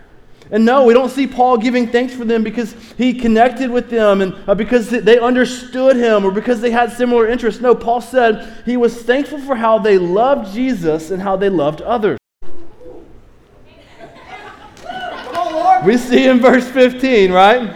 And 0.52 0.66
no, 0.66 0.84
we 0.84 0.92
don't 0.92 1.08
see 1.08 1.26
Paul 1.26 1.56
giving 1.56 1.88
thanks 1.88 2.14
for 2.14 2.26
them 2.26 2.44
because 2.44 2.76
he 2.98 3.14
connected 3.14 3.70
with 3.70 3.88
them 3.88 4.20
and 4.20 4.36
uh, 4.46 4.54
because 4.54 4.90
they 4.90 5.18
understood 5.18 5.96
him 5.96 6.26
or 6.26 6.30
because 6.30 6.60
they 6.60 6.70
had 6.70 6.92
similar 6.92 7.26
interests. 7.26 7.62
No, 7.62 7.74
Paul 7.74 8.02
said 8.02 8.62
he 8.66 8.76
was 8.76 9.02
thankful 9.02 9.38
for 9.38 9.56
how 9.56 9.78
they 9.78 9.96
loved 9.96 10.52
Jesus 10.52 11.10
and 11.10 11.22
how 11.22 11.36
they 11.36 11.48
loved 11.48 11.80
others. 11.80 12.18
we 15.86 15.96
see 15.96 16.26
in 16.26 16.38
verse 16.38 16.68
15, 16.68 17.32
right? 17.32 17.74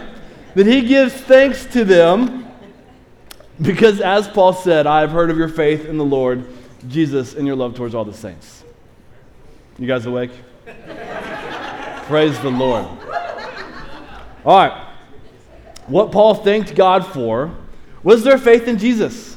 That 0.53 0.67
he 0.67 0.81
gives 0.81 1.13
thanks 1.13 1.65
to 1.73 1.83
them 1.83 2.45
because, 3.59 4.01
as 4.01 4.27
Paul 4.27 4.53
said, 4.53 4.85
I 4.85 5.01
have 5.01 5.09
heard 5.09 5.31
of 5.31 5.37
your 5.37 5.49
faith 5.49 5.85
in 5.85 5.97
the 5.97 6.05
Lord 6.05 6.45
Jesus 6.87 7.33
and 7.33 7.47
your 7.47 7.55
love 7.55 7.75
towards 7.75 7.95
all 7.95 8.05
the 8.05 8.13
saints. 8.13 8.63
You 9.79 9.87
guys 9.87 10.05
awake? 10.05 10.31
Praise 12.07 12.39
the 12.39 12.49
Lord. 12.49 12.85
All 14.45 14.57
right. 14.57 14.87
What 15.87 16.13
Paul 16.13 16.35
thanked 16.35 16.73
God 16.73 17.05
for 17.05 17.53
was 18.01 18.23
their 18.23 18.37
faith 18.37 18.65
in 18.69 18.77
Jesus 18.77 19.35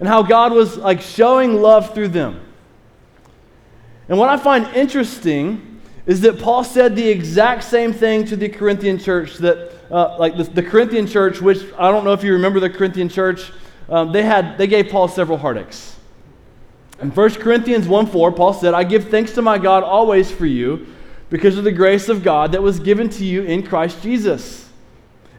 and 0.00 0.08
how 0.08 0.24
God 0.24 0.52
was 0.52 0.76
like 0.76 1.00
showing 1.00 1.62
love 1.62 1.94
through 1.94 2.08
them. 2.08 2.40
And 4.08 4.18
what 4.18 4.28
I 4.28 4.36
find 4.36 4.66
interesting 4.74 5.80
is 6.04 6.20
that 6.22 6.40
Paul 6.40 6.64
said 6.64 6.96
the 6.96 7.08
exact 7.08 7.62
same 7.62 7.92
thing 7.92 8.24
to 8.24 8.34
the 8.34 8.48
Corinthian 8.48 8.98
church 8.98 9.36
that, 9.36 9.72
uh, 9.88 10.18
like 10.18 10.36
the, 10.36 10.42
the, 10.42 10.64
Corinthian 10.64 11.06
church, 11.06 11.40
which 11.40 11.60
I 11.78 11.92
don't 11.92 12.02
know 12.02 12.12
if 12.12 12.24
you 12.24 12.32
remember 12.32 12.58
the 12.58 12.70
Corinthian 12.70 13.08
church, 13.08 13.52
um, 13.88 14.10
they 14.10 14.24
had 14.24 14.58
they 14.58 14.66
gave 14.66 14.88
Paul 14.88 15.06
several 15.06 15.38
heartaches. 15.38 15.94
In 17.00 17.12
1 17.12 17.34
Corinthians 17.34 17.86
1 17.86 18.06
4, 18.08 18.32
Paul 18.32 18.52
said, 18.52 18.74
I 18.74 18.82
give 18.82 19.10
thanks 19.10 19.30
to 19.34 19.42
my 19.42 19.58
God 19.58 19.84
always 19.84 20.28
for 20.28 20.46
you 20.46 20.88
because 21.30 21.58
of 21.58 21.64
the 21.64 21.72
grace 21.72 22.08
of 22.08 22.22
God 22.22 22.52
that 22.52 22.62
was 22.62 22.78
given 22.78 23.08
to 23.10 23.24
you 23.24 23.42
in 23.42 23.62
Christ 23.62 24.02
Jesus. 24.02 24.68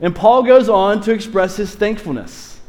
And 0.01 0.15
Paul 0.15 0.43
goes 0.43 0.67
on 0.69 1.01
to 1.01 1.11
express 1.11 1.55
his 1.55 1.73
thankfulness. 1.73 2.59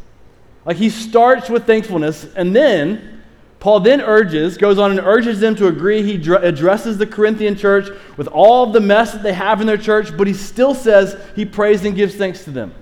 Like 0.65 0.77
he 0.77 0.91
starts 0.91 1.49
with 1.49 1.67
thankfulness, 1.67 2.27
and 2.35 2.55
then 2.55 3.23
Paul 3.59 3.81
then 3.81 4.01
urges, 4.01 4.59
goes 4.59 4.79
on 4.79 4.91
and 4.91 5.01
urges 5.01 5.41
them 5.41 5.57
to 5.57 5.67
agree. 5.67 6.03
He 6.03 6.15
addresses 6.33 6.99
the 6.99 7.07
Corinthian 7.07 7.57
church 7.57 7.89
with 8.17 8.29
all 8.29 8.71
the 8.71 8.81
mess 8.81 9.13
that 9.13 9.23
they 9.23 9.33
have 9.33 9.61
in 9.61 9.67
their 9.67 9.79
church, 9.79 10.17
but 10.17 10.27
he 10.27 10.35
still 10.35 10.75
says 10.75 11.17
he 11.35 11.45
prays 11.45 11.85
and 11.85 11.97
gives 11.97 12.15
thanks 12.15 12.45
to 12.45 12.51
them. 12.51 12.75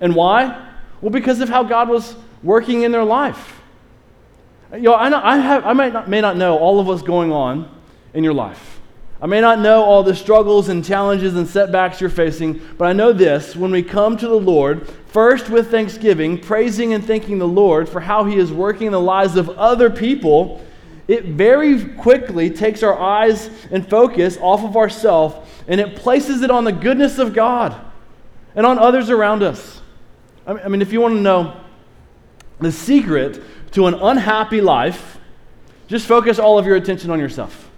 And 0.00 0.14
why? 0.14 0.72
Well, 1.00 1.10
because 1.10 1.40
of 1.40 1.48
how 1.48 1.62
God 1.62 1.88
was 1.88 2.16
working 2.42 2.82
in 2.82 2.92
their 2.92 3.04
life. 3.04 3.60
You 4.72 4.80
know, 4.80 4.94
I, 4.94 5.08
know, 5.08 5.20
I, 5.22 5.38
have, 5.38 5.64
I 5.64 5.72
might 5.72 5.92
not, 5.92 6.08
may 6.08 6.20
not 6.20 6.36
know 6.36 6.58
all 6.58 6.80
of 6.80 6.86
what's 6.86 7.02
going 7.02 7.32
on 7.32 7.70
in 8.12 8.24
your 8.24 8.34
life. 8.34 8.73
I 9.24 9.26
may 9.26 9.40
not 9.40 9.58
know 9.58 9.82
all 9.82 10.02
the 10.02 10.14
struggles 10.14 10.68
and 10.68 10.84
challenges 10.84 11.34
and 11.34 11.48
setbacks 11.48 11.98
you're 11.98 12.10
facing, 12.10 12.60
but 12.76 12.84
I 12.84 12.92
know 12.92 13.10
this 13.10 13.56
when 13.56 13.70
we 13.70 13.82
come 13.82 14.18
to 14.18 14.28
the 14.28 14.34
Lord, 14.38 14.86
first 15.06 15.48
with 15.48 15.70
thanksgiving, 15.70 16.38
praising 16.38 16.92
and 16.92 17.02
thanking 17.02 17.38
the 17.38 17.48
Lord 17.48 17.88
for 17.88 18.00
how 18.00 18.24
He 18.24 18.36
is 18.36 18.52
working 18.52 18.88
in 18.88 18.92
the 18.92 19.00
lives 19.00 19.36
of 19.36 19.48
other 19.48 19.88
people, 19.88 20.62
it 21.08 21.24
very 21.24 21.86
quickly 21.94 22.50
takes 22.50 22.82
our 22.82 23.00
eyes 23.00 23.48
and 23.70 23.88
focus 23.88 24.36
off 24.42 24.62
of 24.62 24.76
ourselves 24.76 25.36
and 25.68 25.80
it 25.80 25.96
places 25.96 26.42
it 26.42 26.50
on 26.50 26.64
the 26.64 26.72
goodness 26.72 27.16
of 27.18 27.32
God 27.32 27.74
and 28.54 28.66
on 28.66 28.78
others 28.78 29.08
around 29.08 29.42
us. 29.42 29.80
I 30.46 30.68
mean, 30.68 30.82
if 30.82 30.92
you 30.92 31.00
want 31.00 31.14
to 31.14 31.22
know 31.22 31.58
the 32.60 32.70
secret 32.70 33.42
to 33.72 33.86
an 33.86 33.94
unhappy 33.94 34.60
life, 34.60 35.16
just 35.88 36.06
focus 36.06 36.38
all 36.38 36.58
of 36.58 36.66
your 36.66 36.76
attention 36.76 37.10
on 37.10 37.18
yourself. 37.18 37.70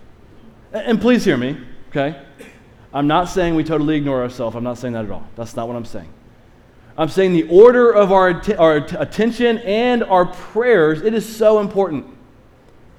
And 0.85 1.01
please 1.01 1.25
hear 1.25 1.39
me, 1.39 1.57
okay? 1.89 2.21
I'm 2.93 3.07
not 3.07 3.31
saying 3.31 3.55
we 3.55 3.65
totally 3.65 3.97
ignore 3.97 4.23
ourselves. 4.23 4.55
I'm 4.57 4.65
not 4.65 4.77
saying 4.77 4.93
that 4.93 5.07
at 5.07 5.11
all. 5.11 5.27
That's 5.35 5.57
not 5.57 5.69
what 5.69 5.77
I'm 5.77 5.87
saying. 5.87 6.13
I'm 6.99 7.09
saying 7.09 7.33
the 7.33 7.49
order 7.49 7.91
of 7.91 8.13
our, 8.13 8.43
our 8.59 8.77
attention 8.77 9.59
and 9.59 10.05
our 10.05 10.27
prayers, 10.27 11.03
it 11.03 11.15
is 11.15 11.37
so 11.37 11.61
important. 11.61 12.07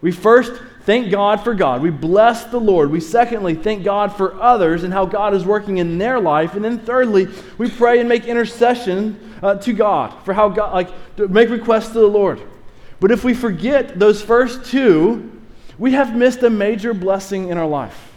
We 0.01 0.11
first 0.11 0.53
thank 0.83 1.11
God 1.11 1.43
for 1.43 1.53
God. 1.53 1.81
We 1.81 1.89
bless 1.89 2.45
the 2.45 2.59
Lord. 2.59 2.89
We 2.89 2.99
secondly 2.99 3.53
thank 3.53 3.83
God 3.83 4.15
for 4.15 4.41
others 4.41 4.83
and 4.83 4.91
how 4.91 5.05
God 5.05 5.35
is 5.35 5.45
working 5.45 5.77
in 5.77 5.97
their 5.97 6.19
life. 6.19 6.55
And 6.55 6.65
then 6.65 6.79
thirdly, 6.79 7.27
we 7.57 7.69
pray 7.69 7.99
and 7.99 8.09
make 8.09 8.25
intercession 8.25 9.35
uh, 9.43 9.55
to 9.55 9.73
God 9.73 10.23
for 10.23 10.33
how 10.33 10.49
God, 10.49 10.73
like, 10.73 11.29
make 11.29 11.49
requests 11.49 11.89
to 11.89 11.99
the 11.99 12.07
Lord. 12.07 12.41
But 12.99 13.11
if 13.11 13.23
we 13.23 13.35
forget 13.35 13.99
those 13.99 14.21
first 14.21 14.65
two, 14.65 15.36
we 15.79 15.91
have 15.91 16.15
missed 16.15 16.43
a 16.43 16.49
major 16.49 16.93
blessing 16.93 17.49
in 17.49 17.57
our 17.57 17.67
life. 17.67 18.13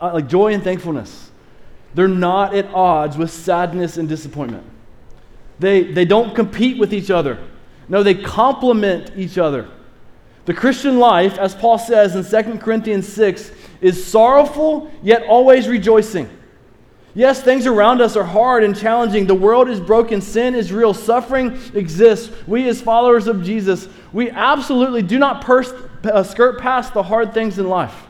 Uh, 0.00 0.12
like 0.14 0.28
joy 0.28 0.52
and 0.52 0.62
thankfulness. 0.62 1.30
They're 1.94 2.08
not 2.08 2.54
at 2.54 2.66
odds 2.74 3.16
with 3.16 3.30
sadness 3.30 3.96
and 3.96 4.08
disappointment. 4.08 4.64
They, 5.58 5.82
they 5.82 6.04
don't 6.04 6.34
compete 6.34 6.78
with 6.78 6.92
each 6.92 7.10
other. 7.10 7.38
No, 7.88 8.02
they 8.02 8.14
complement 8.14 9.12
each 9.16 9.38
other. 9.38 9.68
The 10.44 10.54
Christian 10.54 10.98
life, 10.98 11.38
as 11.38 11.54
Paul 11.54 11.78
says 11.78 12.14
in 12.14 12.44
2 12.44 12.58
Corinthians 12.58 13.08
6, 13.08 13.50
is 13.80 14.04
sorrowful, 14.04 14.90
yet 15.02 15.24
always 15.24 15.68
rejoicing. 15.68 16.28
Yes, 17.14 17.42
things 17.42 17.66
around 17.66 18.00
us 18.00 18.16
are 18.16 18.24
hard 18.24 18.62
and 18.62 18.76
challenging. 18.76 19.26
The 19.26 19.34
world 19.34 19.68
is 19.68 19.80
broken. 19.80 20.20
Sin 20.20 20.54
is 20.54 20.72
real. 20.72 20.94
Suffering 20.94 21.58
exists. 21.74 22.30
We, 22.46 22.68
as 22.68 22.80
followers 22.80 23.26
of 23.26 23.42
Jesus, 23.42 23.88
we 24.12 24.30
absolutely 24.30 25.02
do 25.02 25.18
not 25.18 25.42
pers- 25.42 25.72
uh, 26.04 26.22
skirt 26.22 26.60
past 26.60 26.94
the 26.94 27.02
hard 27.02 27.34
things 27.34 27.58
in 27.58 27.68
life. 27.68 28.06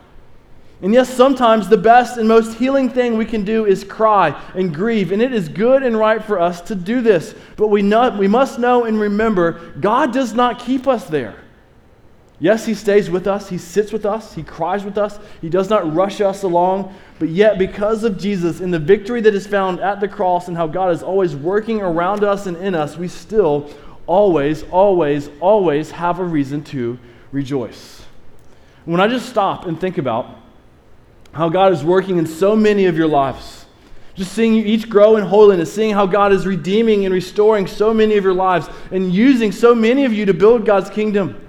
And 0.81 0.95
yes, 0.95 1.13
sometimes 1.13 1.69
the 1.69 1.77
best 1.77 2.19
and 2.19 2.29
most 2.29 2.57
healing 2.57 2.89
thing 2.89 3.17
we 3.17 3.25
can 3.25 3.45
do 3.45 3.67
is 3.67 3.83
cry 3.83 4.41
and 4.55 4.73
grieve. 4.73 5.11
And 5.11 5.21
it 5.21 5.33
is 5.33 5.49
good 5.49 5.83
and 5.83 5.99
right 5.99 6.23
for 6.23 6.39
us 6.39 6.61
to 6.63 6.75
do 6.77 7.01
this. 7.01 7.35
But 7.57 7.69
we, 7.69 7.83
know, 7.83 8.11
we 8.11 8.29
must 8.29 8.59
know 8.59 8.85
and 8.85 9.01
remember 9.01 9.73
God 9.81 10.13
does 10.13 10.35
not 10.35 10.61
keep 10.61 10.87
us 10.87 11.05
there. 11.07 11.35
Yes, 12.41 12.65
He 12.65 12.75
stays 12.75 13.11
with 13.11 13.27
us, 13.27 13.49
He 13.49 13.59
sits 13.59 13.93
with 13.93 14.07
us, 14.07 14.35
He 14.35 14.45
cries 14.45 14.85
with 14.85 14.97
us, 14.97 15.19
He 15.41 15.49
does 15.49 15.69
not 15.69 15.93
rush 15.93 16.21
us 16.21 16.45
along. 16.45 16.95
But 17.19 17.31
yet, 17.31 17.59
because 17.59 18.05
of 18.05 18.17
Jesus 18.17 18.61
and 18.61 18.73
the 18.73 18.79
victory 18.79 19.21
that 19.23 19.35
is 19.35 19.47
found 19.47 19.81
at 19.81 19.99
the 19.99 20.07
cross 20.07 20.47
and 20.47 20.57
how 20.57 20.69
God 20.69 20.93
is 20.93 21.03
always 21.03 21.35
working 21.35 21.81
around 21.81 22.23
us 22.23 22.47
and 22.47 22.57
in 22.59 22.75
us, 22.75 22.97
we 22.97 23.09
still 23.09 23.69
always, 24.07 24.63
always, 24.71 25.29
always 25.41 25.91
have 25.91 26.21
a 26.21 26.25
reason 26.25 26.63
to 26.65 26.99
rejoice. 27.33 28.05
When 28.85 29.01
I 29.01 29.09
just 29.09 29.29
stop 29.29 29.67
and 29.67 29.81
think 29.81 29.99
about 29.99 30.27
how 31.33 31.49
God 31.49 31.73
is 31.73 31.85
working 31.85 32.19
in 32.19 32.27
so 32.27 32.55
many 32.55 32.87
of 32.87 32.97
your 32.97 33.09
lives, 33.09 33.67
just 34.15 34.33
seeing 34.33 34.55
you 34.55 34.65
each 34.65 34.89
grow 34.89 35.17
in 35.17 35.25
holiness, 35.25 35.73
seeing 35.73 35.95
how 35.95 36.07
God 36.07 36.33
is 36.33 36.47
redeeming 36.47 37.05
and 37.05 37.15
restoring 37.15 37.67
so 37.67 37.93
many 37.93 38.17
of 38.17 38.25
your 38.25 38.35
lives 38.35 38.69
and 38.91 39.13
using 39.13 39.53
so 39.53 39.75
many 39.75 40.05
of 40.05 40.13
you 40.13 40.25
to 40.27 40.35
build 40.35 40.65
God's 40.65 40.91
kingdom. 40.91 41.48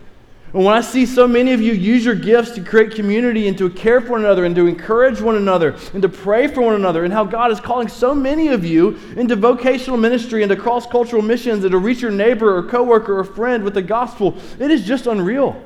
And 0.51 0.65
when 0.65 0.73
I 0.73 0.81
see 0.81 1.05
so 1.05 1.27
many 1.27 1.53
of 1.53 1.61
you 1.61 1.73
use 1.73 2.03
your 2.03 2.15
gifts 2.15 2.51
to 2.51 2.63
create 2.63 2.95
community 2.95 3.47
and 3.47 3.57
to 3.59 3.69
care 3.69 4.01
for 4.01 4.13
one 4.13 4.21
another 4.21 4.45
and 4.45 4.55
to 4.55 4.65
encourage 4.65 5.21
one 5.21 5.35
another 5.35 5.75
and 5.93 6.01
to 6.01 6.09
pray 6.09 6.47
for 6.47 6.61
one 6.61 6.73
another, 6.73 7.03
and 7.03 7.13
how 7.13 7.23
God 7.23 7.51
is 7.51 7.59
calling 7.59 7.87
so 7.87 8.15
many 8.15 8.47
of 8.47 8.65
you 8.65 8.97
into 9.15 9.35
vocational 9.35 9.97
ministry 9.97 10.41
and 10.41 10.49
to 10.49 10.55
cross 10.55 10.87
cultural 10.87 11.21
missions 11.21 11.63
and 11.63 11.71
to 11.71 11.77
reach 11.77 12.01
your 12.01 12.09
neighbor 12.09 12.57
or 12.57 12.63
coworker 12.63 13.19
or 13.19 13.23
friend 13.23 13.63
with 13.63 13.75
the 13.75 13.81
gospel, 13.83 14.37
it 14.59 14.71
is 14.71 14.85
just 14.85 15.05
unreal. 15.05 15.61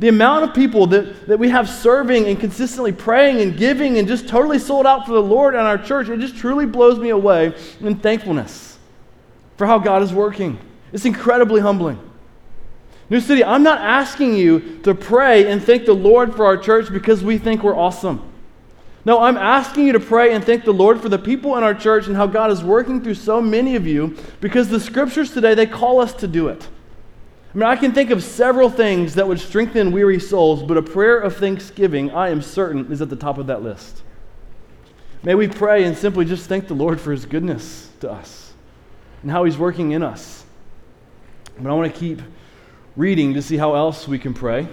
The 0.00 0.08
amount 0.08 0.42
of 0.42 0.54
people 0.54 0.88
that, 0.88 1.28
that 1.28 1.38
we 1.38 1.50
have 1.50 1.68
serving 1.68 2.26
and 2.26 2.40
consistently 2.40 2.90
praying 2.90 3.40
and 3.40 3.56
giving 3.56 3.98
and 3.98 4.08
just 4.08 4.26
totally 4.26 4.58
sold 4.58 4.86
out 4.86 5.06
for 5.06 5.12
the 5.12 5.22
Lord 5.22 5.54
and 5.54 5.62
our 5.62 5.78
church, 5.78 6.08
it 6.08 6.18
just 6.18 6.36
truly 6.36 6.66
blows 6.66 6.98
me 6.98 7.10
away 7.10 7.54
in 7.78 7.94
thankfulness 8.00 8.76
for 9.56 9.68
how 9.68 9.78
God 9.78 10.02
is 10.02 10.12
working. 10.12 10.58
It's 10.92 11.04
incredibly 11.04 11.60
humbling. 11.60 12.00
New 13.10 13.20
City, 13.20 13.44
I'm 13.44 13.62
not 13.62 13.80
asking 13.80 14.34
you 14.34 14.80
to 14.84 14.94
pray 14.94 15.50
and 15.50 15.62
thank 15.62 15.84
the 15.84 15.94
Lord 15.94 16.34
for 16.34 16.46
our 16.46 16.56
church 16.56 16.90
because 16.90 17.22
we 17.22 17.38
think 17.38 17.62
we're 17.62 17.76
awesome. 17.76 18.30
No, 19.04 19.20
I'm 19.20 19.36
asking 19.36 19.86
you 19.86 19.92
to 19.92 20.00
pray 20.00 20.32
and 20.32 20.42
thank 20.42 20.64
the 20.64 20.72
Lord 20.72 21.00
for 21.00 21.10
the 21.10 21.18
people 21.18 21.56
in 21.58 21.62
our 21.62 21.74
church 21.74 22.06
and 22.06 22.16
how 22.16 22.26
God 22.26 22.50
is 22.50 22.64
working 22.64 23.02
through 23.02 23.14
so 23.14 23.42
many 23.42 23.76
of 23.76 23.86
you 23.86 24.16
because 24.40 24.68
the 24.68 24.80
scriptures 24.80 25.32
today, 25.32 25.54
they 25.54 25.66
call 25.66 26.00
us 26.00 26.14
to 26.14 26.26
do 26.26 26.48
it. 26.48 26.66
I 27.54 27.58
mean, 27.58 27.68
I 27.68 27.76
can 27.76 27.92
think 27.92 28.10
of 28.10 28.22
several 28.24 28.70
things 28.70 29.14
that 29.14 29.28
would 29.28 29.38
strengthen 29.38 29.92
weary 29.92 30.18
souls, 30.18 30.62
but 30.62 30.78
a 30.78 30.82
prayer 30.82 31.18
of 31.18 31.36
thanksgiving, 31.36 32.10
I 32.10 32.30
am 32.30 32.40
certain, 32.40 32.90
is 32.90 33.02
at 33.02 33.10
the 33.10 33.16
top 33.16 33.36
of 33.36 33.46
that 33.48 33.62
list. 33.62 34.02
May 35.22 35.34
we 35.34 35.48
pray 35.48 35.84
and 35.84 35.96
simply 35.96 36.24
just 36.24 36.48
thank 36.48 36.66
the 36.66 36.74
Lord 36.74 37.00
for 37.00 37.12
his 37.12 37.26
goodness 37.26 37.90
to 38.00 38.10
us 38.10 38.52
and 39.22 39.30
how 39.30 39.44
he's 39.44 39.56
working 39.56 39.92
in 39.92 40.02
us. 40.02 40.44
But 41.58 41.70
I 41.70 41.74
want 41.74 41.92
to 41.92 41.98
keep 41.98 42.20
reading 42.96 43.34
to 43.34 43.42
see 43.42 43.56
how 43.56 43.74
else 43.74 44.06
we 44.06 44.18
can 44.18 44.32
pray. 44.34 44.68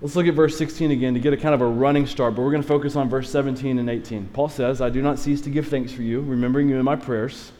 Let's 0.00 0.16
look 0.16 0.26
at 0.26 0.34
verse 0.34 0.58
16 0.58 0.90
again 0.90 1.14
to 1.14 1.20
get 1.20 1.32
a 1.32 1.36
kind 1.36 1.54
of 1.54 1.60
a 1.60 1.66
running 1.66 2.06
start, 2.06 2.34
but 2.34 2.42
we're 2.42 2.50
going 2.50 2.62
to 2.62 2.68
focus 2.68 2.96
on 2.96 3.08
verse 3.08 3.30
17 3.30 3.78
and 3.78 3.88
18. 3.88 4.26
Paul 4.32 4.48
says, 4.48 4.80
I 4.80 4.90
do 4.90 5.00
not 5.00 5.18
cease 5.18 5.40
to 5.42 5.50
give 5.50 5.68
thanks 5.68 5.92
for 5.92 6.02
you, 6.02 6.20
remembering 6.20 6.68
you 6.68 6.76
in 6.76 6.84
my 6.84 6.96
prayers, 6.96 7.52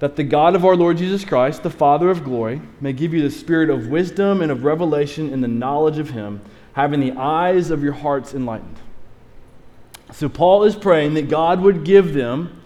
that 0.00 0.16
the 0.16 0.24
God 0.24 0.56
of 0.56 0.64
our 0.64 0.74
Lord 0.74 0.98
Jesus 0.98 1.24
Christ, 1.24 1.62
the 1.62 1.70
Father 1.70 2.10
of 2.10 2.24
glory, 2.24 2.60
may 2.80 2.92
give 2.92 3.14
you 3.14 3.22
the 3.22 3.30
spirit 3.30 3.70
of 3.70 3.86
wisdom 3.86 4.42
and 4.42 4.50
of 4.50 4.64
revelation 4.64 5.32
in 5.32 5.40
the 5.40 5.48
knowledge 5.48 5.98
of 5.98 6.10
him, 6.10 6.40
having 6.72 7.00
the 7.00 7.12
eyes 7.12 7.70
of 7.70 7.82
your 7.82 7.92
hearts 7.92 8.34
enlightened. 8.34 8.76
So 10.12 10.28
Paul 10.28 10.64
is 10.64 10.74
praying 10.76 11.14
that 11.14 11.28
God 11.28 11.60
would 11.60 11.84
give 11.84 12.12
them 12.12 12.60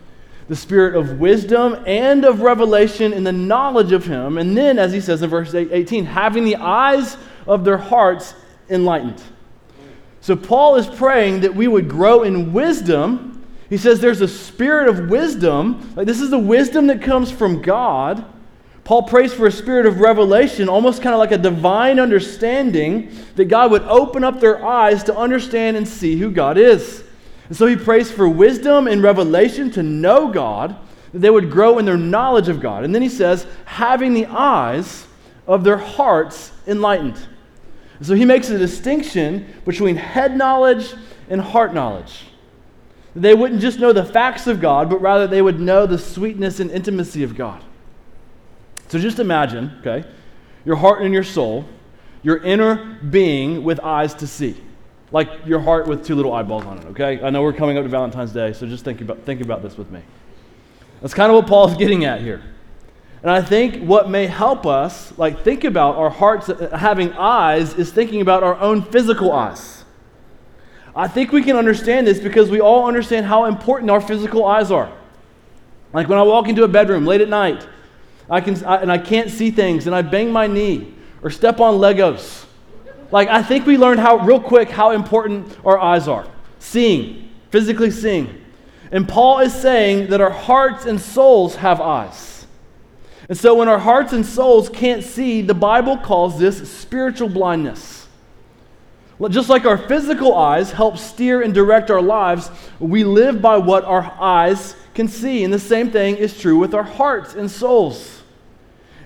the 0.49 0.57
spirit 0.57 0.97
of 0.97 1.21
wisdom 1.21 1.83
and 1.87 2.25
of 2.25 2.41
revelation 2.41 3.13
in 3.13 3.23
the 3.23 3.33
knowledge 3.33 3.93
of 3.93 4.07
him. 4.07 4.39
And 4.39 4.57
then, 4.57 4.79
as 4.79 4.93
he 4.93 5.01
says 5.01 5.23
in 5.23 5.29
verse 5.29 5.55
18, 5.55 6.07
having 6.07 6.45
the 6.45 6.57
eyes 6.57 7.17
of 7.47 7.65
their 7.65 7.77
hearts 7.77 8.35
enlightened. 8.71 9.23
So, 10.21 10.35
Paul 10.35 10.77
is 10.77 10.87
praying 10.87 11.41
that 11.41 11.55
we 11.55 11.69
would 11.69 11.89
grow 11.89 12.23
in 12.23 12.53
wisdom. 12.53 13.47
He 13.69 13.77
says 13.77 14.01
there's 14.01 14.23
a 14.23 14.29
spirit 14.29 14.89
of 14.89 15.11
wisdom. 15.11 15.93
Like, 15.95 16.07
this 16.07 16.21
is 16.21 16.31
the 16.31 16.39
wisdom 16.39 16.87
that 16.89 17.03
comes 17.03 17.31
from 17.31 17.61
God. 17.61 18.25
Paul 18.85 19.03
prays 19.03 19.35
for 19.35 19.47
a 19.47 19.53
spirit 19.53 19.85
of 19.85 20.01
revelation, 20.01 20.71
almost 20.71 21.03
kind 21.03 21.15
of 21.15 21.19
like 21.19 21.33
a 21.33 21.39
divine 21.39 22.01
understanding, 22.01 23.11
that 23.37 23.45
God 23.45 23.71
would 23.71 23.83
open 23.83 24.25
up 24.25 24.41
their 24.41 24.65
eyes 24.65 25.05
to 25.05 25.17
understand 25.17 25.77
and 25.77 25.87
see 25.87 26.17
who 26.17 26.31
God 26.31 26.57
is. 26.57 27.05
And 27.49 27.57
so 27.57 27.67
he 27.67 27.77
prays 27.77 28.11
for 28.11 28.29
wisdom 28.29 28.87
and 28.87 29.03
revelation 29.03 29.71
to 29.73 29.83
know 29.83 30.29
God, 30.29 30.77
that 31.13 31.21
they 31.21 31.31
would 31.31 31.51
grow 31.51 31.79
in 31.79 31.85
their 31.85 31.97
knowledge 31.97 32.49
of 32.49 32.61
God. 32.61 32.85
And 32.85 32.95
then 32.95 33.03
he 33.03 33.09
says, 33.09 33.47
having 33.65 34.13
the 34.13 34.27
eyes 34.27 35.07
of 35.47 35.65
their 35.65 35.79
hearts 35.79 36.53
enlightened. 36.67 37.19
And 37.99 38.07
so 38.07 38.15
he 38.15 38.27
makes 38.27 38.51
a 38.51 38.59
distinction 38.59 39.47
between 39.65 39.97
head 39.97 40.37
knowledge 40.37 40.93
and 41.31 41.41
heart 41.41 41.73
knowledge. 41.73 42.27
They 43.17 43.35
wouldn't 43.35 43.63
just 43.63 43.79
know 43.79 43.93
the 43.93 44.05
facts 44.05 44.47
of 44.47 44.61
God, 44.61 44.91
but 44.91 45.01
rather 45.01 45.27
they 45.27 45.43
would 45.43 45.59
know 45.59 45.87
the 45.87 45.99
sweetness 45.99 46.61
and 46.61 46.71
intimacy 46.71 47.23
of 47.23 47.35
God. 47.35 47.65
So 48.89 48.99
just 48.99 49.19
imagine, 49.19 49.79
okay, 49.81 50.07
your 50.65 50.77
heart 50.77 51.03
and 51.03 51.13
your 51.15 51.25
soul, 51.25 51.65
your 52.23 52.37
inner 52.45 52.99
being 53.11 53.65
with 53.65 53.81
eyes 53.81 54.15
to 54.15 54.27
see 54.27 54.61
like 55.11 55.29
your 55.47 55.61
heart 55.61 55.87
with 55.87 56.05
two 56.05 56.15
little 56.15 56.33
eyeballs 56.33 56.65
on 56.65 56.79
it, 56.79 56.85
okay? 56.87 57.23
I 57.23 57.31
know 57.31 57.43
we're 57.43 57.53
coming 57.53 57.79
up 57.79 57.85
to 57.85 57.89
Valentine's 57.89 58.33
Day, 58.33 58.53
so 58.53 58.67
just 58.67 58.85
think 58.85 59.01
about, 59.01 59.21
think 59.23 59.41
about 59.41 59.63
this 59.63 59.77
with 59.79 59.91
me. 59.91 60.03
That's 61.01 61.15
kind 61.15 61.31
of 61.31 61.37
what 61.37 61.47
Paul's 61.47 61.77
getting 61.79 62.05
at 62.05 62.21
here. 62.21 62.43
And 63.23 63.31
I 63.31 63.43
think 63.43 63.83
what 63.83 64.11
may 64.11 64.27
help 64.27 64.67
us, 64.67 65.17
like, 65.19 65.43
think 65.43 65.65
about 65.65 65.97
our 65.97 66.11
hearts 66.11 66.49
uh, 66.49 66.77
having 66.77 67.13
eyes, 67.15 67.75
is 67.75 67.91
thinking 67.91 68.21
about 68.21 68.43
our 68.43 68.57
own 68.57 68.83
physical 68.83 69.33
eyes. 69.33 69.85
I 70.95 71.09
think 71.09 71.33
we 71.33 71.43
can 71.43 71.57
understand 71.57 72.07
this 72.07 72.19
because 72.19 72.51
we 72.51 72.61
all 72.61 72.87
understand 72.87 73.27
how 73.27 73.45
important 73.45 73.91
our 73.91 74.01
physical 74.01 74.45
eyes 74.45 74.71
are. 74.71 74.93
Like 75.93 76.09
when 76.09 76.19
I 76.19 76.23
walk 76.23 76.49
into 76.49 76.65
a 76.65 76.69
bedroom 76.69 77.07
late 77.07 77.21
at 77.21 77.29
night, 77.29 77.67
I 78.29 78.41
can, 78.41 78.63
I, 78.65 78.77
and 78.79 78.93
I 78.93 78.99
can't 78.99 79.31
see 79.31 79.51
things, 79.51 79.87
and 79.87 79.95
I 79.95 80.03
bang 80.03 80.31
my 80.31 80.47
knee 80.47 80.93
or 81.23 81.31
step 81.31 81.61
on 81.61 81.75
Legos 81.75 82.45
like, 83.11 83.29
I 83.29 83.43
think 83.43 83.67
we 83.67 83.77
learned 83.79 84.01
how, 84.01 84.19
real 84.19 84.41
quick, 84.41 84.71
how 84.71 84.91
important 84.91 85.57
our 85.65 85.79
eyes 85.79 86.09
are. 86.09 86.27
Seeing, 86.59 87.31
physically 87.51 87.91
seeing. 87.91 88.45
And 88.91 89.09
Paul 89.09 89.41
is 89.41 89.55
saying 89.55 90.11
that 90.11 90.21
our 90.21 90.31
hearts 90.31 90.87
and 90.87 91.01
souls 91.01 91.57
have 91.57 91.81
eyes. 91.81 92.47
And 93.29 93.37
so 93.37 93.55
when 93.55 93.69
our 93.69 93.79
hearts 93.79 94.13
and 94.13 94.25
souls 94.25 94.69
can't 94.69 95.05
see, 95.05 95.43
the 95.43 95.55
Bible 95.55 95.99
calls 95.99 96.39
this 96.39 96.71
spiritual 96.73 97.29
blindness. 97.29 98.07
Just 99.29 99.49
like 99.49 99.67
our 99.67 99.77
physical 99.77 100.35
eyes 100.35 100.71
help 100.71 100.97
steer 100.97 101.43
and 101.43 101.53
direct 101.53 101.91
our 101.91 102.01
lives, 102.01 102.51
we 102.79 103.05
live 103.05 103.43
by 103.43 103.59
what 103.59 103.85
our 103.85 104.17
eyes 104.19 104.77
can 104.95 105.09
see. 105.09 105.45
And 105.45 105.53
the 105.53 105.59
same 105.59 105.91
thing 105.91 106.17
is 106.17 106.39
true 106.41 106.57
with 106.57 106.73
our 106.73 106.85
hearts 106.85 107.35
and 107.35 107.51
souls. 107.51 108.18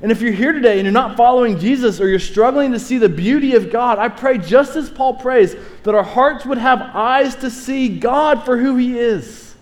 And 0.03 0.11
if 0.11 0.21
you're 0.21 0.33
here 0.33 0.51
today 0.51 0.79
and 0.79 0.85
you're 0.85 0.93
not 0.93 1.17
following 1.17 1.61
Jesus 1.61 2.01
or 2.01 2.09
you're 2.09 2.19
struggling 2.19 2.73
to 2.73 2.81
see 2.81 2.99
the 2.99 3.09
beauty 3.09 3.55
of 3.55 3.71
God, 3.71 4.01
I 4.01 4.09
pray, 4.09 4.37
just 4.37 4.75
as 4.75 4.91
Paul 4.91 5.15
prays, 5.15 5.55
that 5.85 5.95
our 5.95 6.03
hearts 6.03 6.45
would 6.45 6.59
have 6.59 6.81
eyes 6.81 7.37
to 7.37 7.51
see 7.51 8.01
God 8.01 8.45
for 8.45 8.59
who 8.59 8.77
He 8.77 8.99
is. 8.99 9.55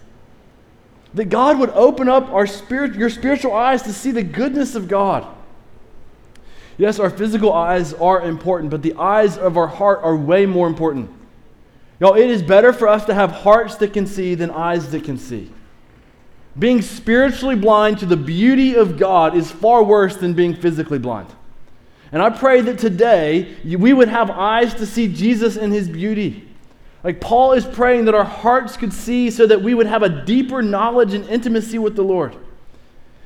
That 1.13 1.27
God 1.27 1.59
would 1.59 1.71
open 1.71 2.09
up 2.09 2.31
our 2.31 2.47
spirit, 2.47 2.95
your 2.95 3.11
spiritual 3.11 3.53
eyes 3.53 3.83
to 3.83 3.93
see 3.93 4.13
the 4.13 4.23
goodness 4.23 4.75
of 4.75 4.89
God. 4.89 5.27
Yes, 6.79 6.99
our 6.99 7.11
physical 7.11 7.53
eyes 7.53 7.93
are 7.93 8.23
important, 8.23 8.71
but 8.71 8.81
the 8.81 8.95
eyes 8.95 9.37
of 9.37 9.59
our 9.59 9.67
heart 9.67 10.01
are 10.03 10.17
way 10.17 10.47
more 10.47 10.67
important. 10.67 11.11
Y'all, 12.01 12.15
it 12.15 12.31
is 12.31 12.43
better 12.43 12.73
for 12.73 12.89
us 12.89 13.05
to 13.05 13.13
have 13.13 13.31
hearts 13.31 13.77
that 13.77 13.93
can 13.93 14.07
see 14.07 14.35
than 14.35 14.51
eyes 14.51 14.91
that 14.93 15.05
can 15.05 15.19
see. 15.19 15.51
Being 16.59 16.83
spiritually 16.83 17.57
blind 17.57 17.99
to 17.99 18.07
the 18.07 18.17
beauty 18.17 18.75
of 18.75 18.99
God 18.99 19.37
is 19.37 19.51
far 19.51 19.83
worse 19.83 20.17
than 20.17 20.35
being 20.35 20.55
physically 20.55 20.99
blind. 20.99 21.29
And 22.13 22.21
I 22.21 22.31
pray 22.31 22.61
that 22.63 22.79
today 22.79 23.57
we 23.65 23.93
would 23.93 24.09
have 24.09 24.31
eyes 24.31 24.75
to 24.75 24.87
see 24.87 25.07
Jesus 25.07 25.57
in 25.57 25.71
his 25.71 25.89
beauty. 25.89 26.49
Like 27.05 27.21
Paul 27.21 27.53
is 27.53 27.65
praying 27.65 28.07
that 28.07 28.15
our 28.15 28.25
hearts 28.25 28.77
could 28.77 28.93
see 28.93 29.31
so 29.31 29.47
that 29.47 29.63
we 29.63 29.75
would 29.75 29.87
have 29.87 30.03
a 30.03 30.25
deeper 30.25 30.61
knowledge 30.61 31.15
and 31.15 31.25
intimacy 31.29 31.79
with 31.79 31.95
the 31.95 32.03
Lord. 32.03 32.37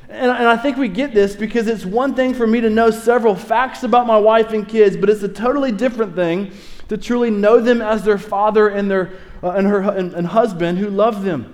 And, 0.08 0.30
and 0.30 0.46
I 0.46 0.56
think 0.58 0.76
we 0.76 0.88
get 0.88 1.14
this 1.14 1.34
because 1.34 1.66
it's 1.66 1.86
one 1.86 2.14
thing 2.14 2.34
for 2.34 2.46
me 2.46 2.60
to 2.60 2.68
know 2.68 2.90
several 2.90 3.34
facts 3.34 3.82
about 3.82 4.06
my 4.06 4.18
wife 4.18 4.52
and 4.52 4.68
kids, 4.68 4.98
but 4.98 5.08
it's 5.08 5.22
a 5.22 5.28
totally 5.28 5.72
different 5.72 6.14
thing 6.14 6.52
to 6.88 6.98
truly 6.98 7.30
know 7.30 7.58
them 7.58 7.80
as 7.80 8.04
their 8.04 8.18
father 8.18 8.68
and, 8.68 8.90
their, 8.90 9.12
uh, 9.42 9.52
and, 9.52 9.66
her, 9.66 9.80
and, 9.80 10.12
and 10.12 10.26
husband 10.26 10.78
who 10.78 10.90
love 10.90 11.24
them 11.24 11.53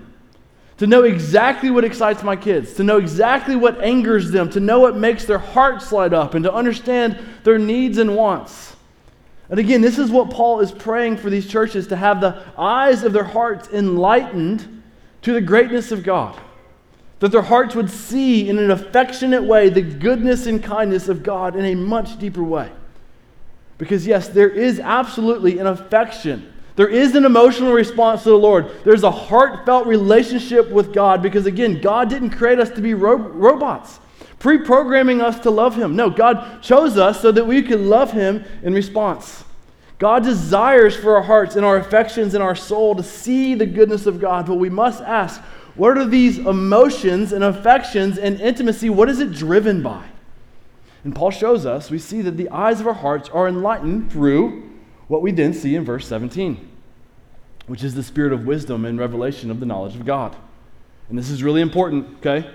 to 0.80 0.86
know 0.86 1.02
exactly 1.02 1.70
what 1.70 1.84
excites 1.84 2.22
my 2.22 2.34
kids, 2.34 2.72
to 2.72 2.82
know 2.82 2.96
exactly 2.96 3.54
what 3.54 3.82
angers 3.82 4.30
them, 4.30 4.48
to 4.48 4.60
know 4.60 4.80
what 4.80 4.96
makes 4.96 5.26
their 5.26 5.36
hearts 5.36 5.92
light 5.92 6.14
up, 6.14 6.32
and 6.32 6.42
to 6.42 6.50
understand 6.50 7.22
their 7.44 7.58
needs 7.58 7.98
and 7.98 8.16
wants. 8.16 8.74
And 9.50 9.60
again, 9.60 9.82
this 9.82 9.98
is 9.98 10.10
what 10.10 10.30
Paul 10.30 10.60
is 10.60 10.72
praying 10.72 11.18
for 11.18 11.28
these 11.28 11.46
churches 11.46 11.88
to 11.88 11.96
have 11.96 12.22
the 12.22 12.42
eyes 12.56 13.04
of 13.04 13.12
their 13.12 13.24
hearts 13.24 13.68
enlightened 13.68 14.82
to 15.20 15.34
the 15.34 15.42
greatness 15.42 15.92
of 15.92 16.02
God. 16.02 16.40
That 17.18 17.30
their 17.30 17.42
hearts 17.42 17.74
would 17.74 17.90
see 17.90 18.48
in 18.48 18.58
an 18.58 18.70
affectionate 18.70 19.42
way 19.42 19.68
the 19.68 19.82
goodness 19.82 20.46
and 20.46 20.62
kindness 20.62 21.10
of 21.10 21.22
God 21.22 21.56
in 21.56 21.66
a 21.66 21.74
much 21.74 22.18
deeper 22.18 22.42
way. 22.42 22.72
Because, 23.76 24.06
yes, 24.06 24.28
there 24.28 24.48
is 24.48 24.80
absolutely 24.80 25.58
an 25.58 25.66
affection 25.66 26.49
there 26.76 26.88
is 26.88 27.14
an 27.14 27.24
emotional 27.24 27.72
response 27.72 28.22
to 28.22 28.30
the 28.30 28.38
Lord. 28.38 28.70
There's 28.84 29.02
a 29.02 29.10
heartfelt 29.10 29.86
relationship 29.86 30.70
with 30.70 30.92
God 30.92 31.22
because, 31.22 31.46
again, 31.46 31.80
God 31.80 32.08
didn't 32.08 32.30
create 32.30 32.58
us 32.58 32.70
to 32.70 32.80
be 32.80 32.94
ro- 32.94 33.16
robots, 33.16 34.00
pre 34.38 34.58
programming 34.58 35.20
us 35.20 35.38
to 35.40 35.50
love 35.50 35.76
Him. 35.76 35.96
No, 35.96 36.10
God 36.10 36.62
chose 36.62 36.96
us 36.96 37.20
so 37.20 37.32
that 37.32 37.46
we 37.46 37.62
could 37.62 37.80
love 37.80 38.12
Him 38.12 38.44
in 38.62 38.72
response. 38.72 39.44
God 39.98 40.24
desires 40.24 40.96
for 40.96 41.16
our 41.16 41.22
hearts 41.22 41.56
and 41.56 41.64
our 41.64 41.76
affections 41.76 42.34
and 42.34 42.42
our 42.42 42.54
soul 42.54 42.94
to 42.94 43.02
see 43.02 43.54
the 43.54 43.66
goodness 43.66 44.06
of 44.06 44.18
God, 44.18 44.46
but 44.46 44.54
we 44.54 44.70
must 44.70 45.02
ask 45.02 45.40
what 45.74 45.96
are 45.98 46.06
these 46.06 46.38
emotions 46.38 47.32
and 47.32 47.44
affections 47.44 48.18
and 48.18 48.40
intimacy? 48.40 48.90
What 48.90 49.08
is 49.08 49.20
it 49.20 49.32
driven 49.32 49.82
by? 49.82 50.04
And 51.04 51.14
Paul 51.14 51.30
shows 51.30 51.64
us, 51.64 51.90
we 51.90 51.98
see 51.98 52.22
that 52.22 52.36
the 52.36 52.50
eyes 52.50 52.80
of 52.80 52.86
our 52.86 52.94
hearts 52.94 53.28
are 53.28 53.48
enlightened 53.48 54.10
through 54.12 54.69
what 55.10 55.22
we 55.22 55.32
then 55.32 55.52
see 55.52 55.74
in 55.74 55.84
verse 55.84 56.06
17, 56.06 56.68
which 57.66 57.82
is 57.82 57.96
the 57.96 58.02
spirit 58.02 58.32
of 58.32 58.46
wisdom 58.46 58.84
and 58.84 58.96
revelation 58.96 59.50
of 59.50 59.58
the 59.58 59.66
knowledge 59.66 59.96
of 59.96 60.06
God. 60.06 60.36
And 61.08 61.18
this 61.18 61.30
is 61.30 61.42
really 61.42 61.60
important, 61.60 62.18
okay? 62.18 62.48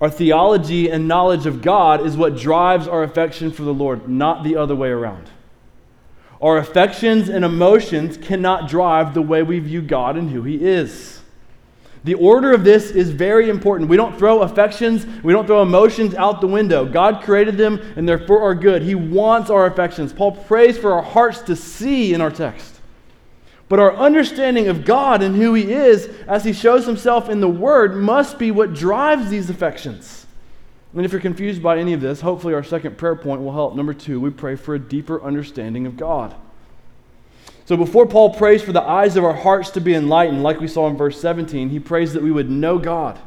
Our 0.00 0.08
theology 0.08 0.88
and 0.88 1.06
knowledge 1.06 1.44
of 1.44 1.60
God 1.60 2.06
is 2.06 2.16
what 2.16 2.38
drives 2.38 2.88
our 2.88 3.02
affection 3.02 3.52
for 3.52 3.62
the 3.62 3.74
Lord, 3.74 4.08
not 4.08 4.42
the 4.42 4.56
other 4.56 4.74
way 4.74 4.88
around. 4.88 5.28
Our 6.40 6.56
affections 6.56 7.28
and 7.28 7.44
emotions 7.44 8.16
cannot 8.16 8.66
drive 8.66 9.12
the 9.12 9.20
way 9.20 9.42
we 9.42 9.58
view 9.58 9.82
God 9.82 10.16
and 10.16 10.30
who 10.30 10.44
He 10.44 10.64
is. 10.64 11.20
The 12.04 12.14
order 12.14 12.52
of 12.52 12.64
this 12.64 12.90
is 12.90 13.10
very 13.10 13.48
important. 13.48 13.88
We 13.88 13.96
don't 13.96 14.16
throw 14.18 14.42
affections, 14.42 15.06
we 15.22 15.32
don't 15.32 15.46
throw 15.46 15.62
emotions 15.62 16.14
out 16.14 16.42
the 16.42 16.46
window. 16.46 16.84
God 16.84 17.22
created 17.22 17.56
them 17.56 17.80
and 17.96 18.06
they're 18.06 18.26
for 18.26 18.42
our 18.42 18.54
good. 18.54 18.82
He 18.82 18.94
wants 18.94 19.48
our 19.48 19.66
affections. 19.66 20.12
Paul 20.12 20.32
prays 20.32 20.76
for 20.76 20.92
our 20.92 21.02
hearts 21.02 21.40
to 21.42 21.56
see 21.56 22.12
in 22.12 22.20
our 22.20 22.30
text. 22.30 22.80
But 23.70 23.78
our 23.78 23.96
understanding 23.96 24.68
of 24.68 24.84
God 24.84 25.22
and 25.22 25.34
who 25.34 25.54
He 25.54 25.72
is 25.72 26.06
as 26.28 26.44
He 26.44 26.52
shows 26.52 26.84
Himself 26.84 27.30
in 27.30 27.40
the 27.40 27.48
Word 27.48 27.96
must 27.96 28.38
be 28.38 28.50
what 28.50 28.74
drives 28.74 29.30
these 29.30 29.48
affections. 29.48 30.26
And 30.94 31.04
if 31.04 31.10
you're 31.10 31.20
confused 31.20 31.62
by 31.62 31.78
any 31.78 31.94
of 31.94 32.02
this, 32.02 32.20
hopefully 32.20 32.52
our 32.52 32.62
second 32.62 32.98
prayer 32.98 33.16
point 33.16 33.40
will 33.40 33.52
help. 33.52 33.74
Number 33.74 33.94
two, 33.94 34.20
we 34.20 34.28
pray 34.28 34.54
for 34.54 34.74
a 34.74 34.78
deeper 34.78 35.22
understanding 35.22 35.86
of 35.86 35.96
God. 35.96 36.36
So 37.66 37.76
before 37.76 38.06
Paul 38.06 38.34
prays 38.34 38.62
for 38.62 38.72
the 38.72 38.82
eyes 38.82 39.16
of 39.16 39.24
our 39.24 39.32
hearts 39.32 39.70
to 39.70 39.80
be 39.80 39.94
enlightened, 39.94 40.42
like 40.42 40.60
we 40.60 40.68
saw 40.68 40.88
in 40.88 40.96
verse 40.96 41.20
17, 41.20 41.70
he 41.70 41.80
prays 41.80 42.12
that 42.12 42.22
we 42.22 42.30
would 42.30 42.50
know 42.50 42.78
God. 42.78 43.18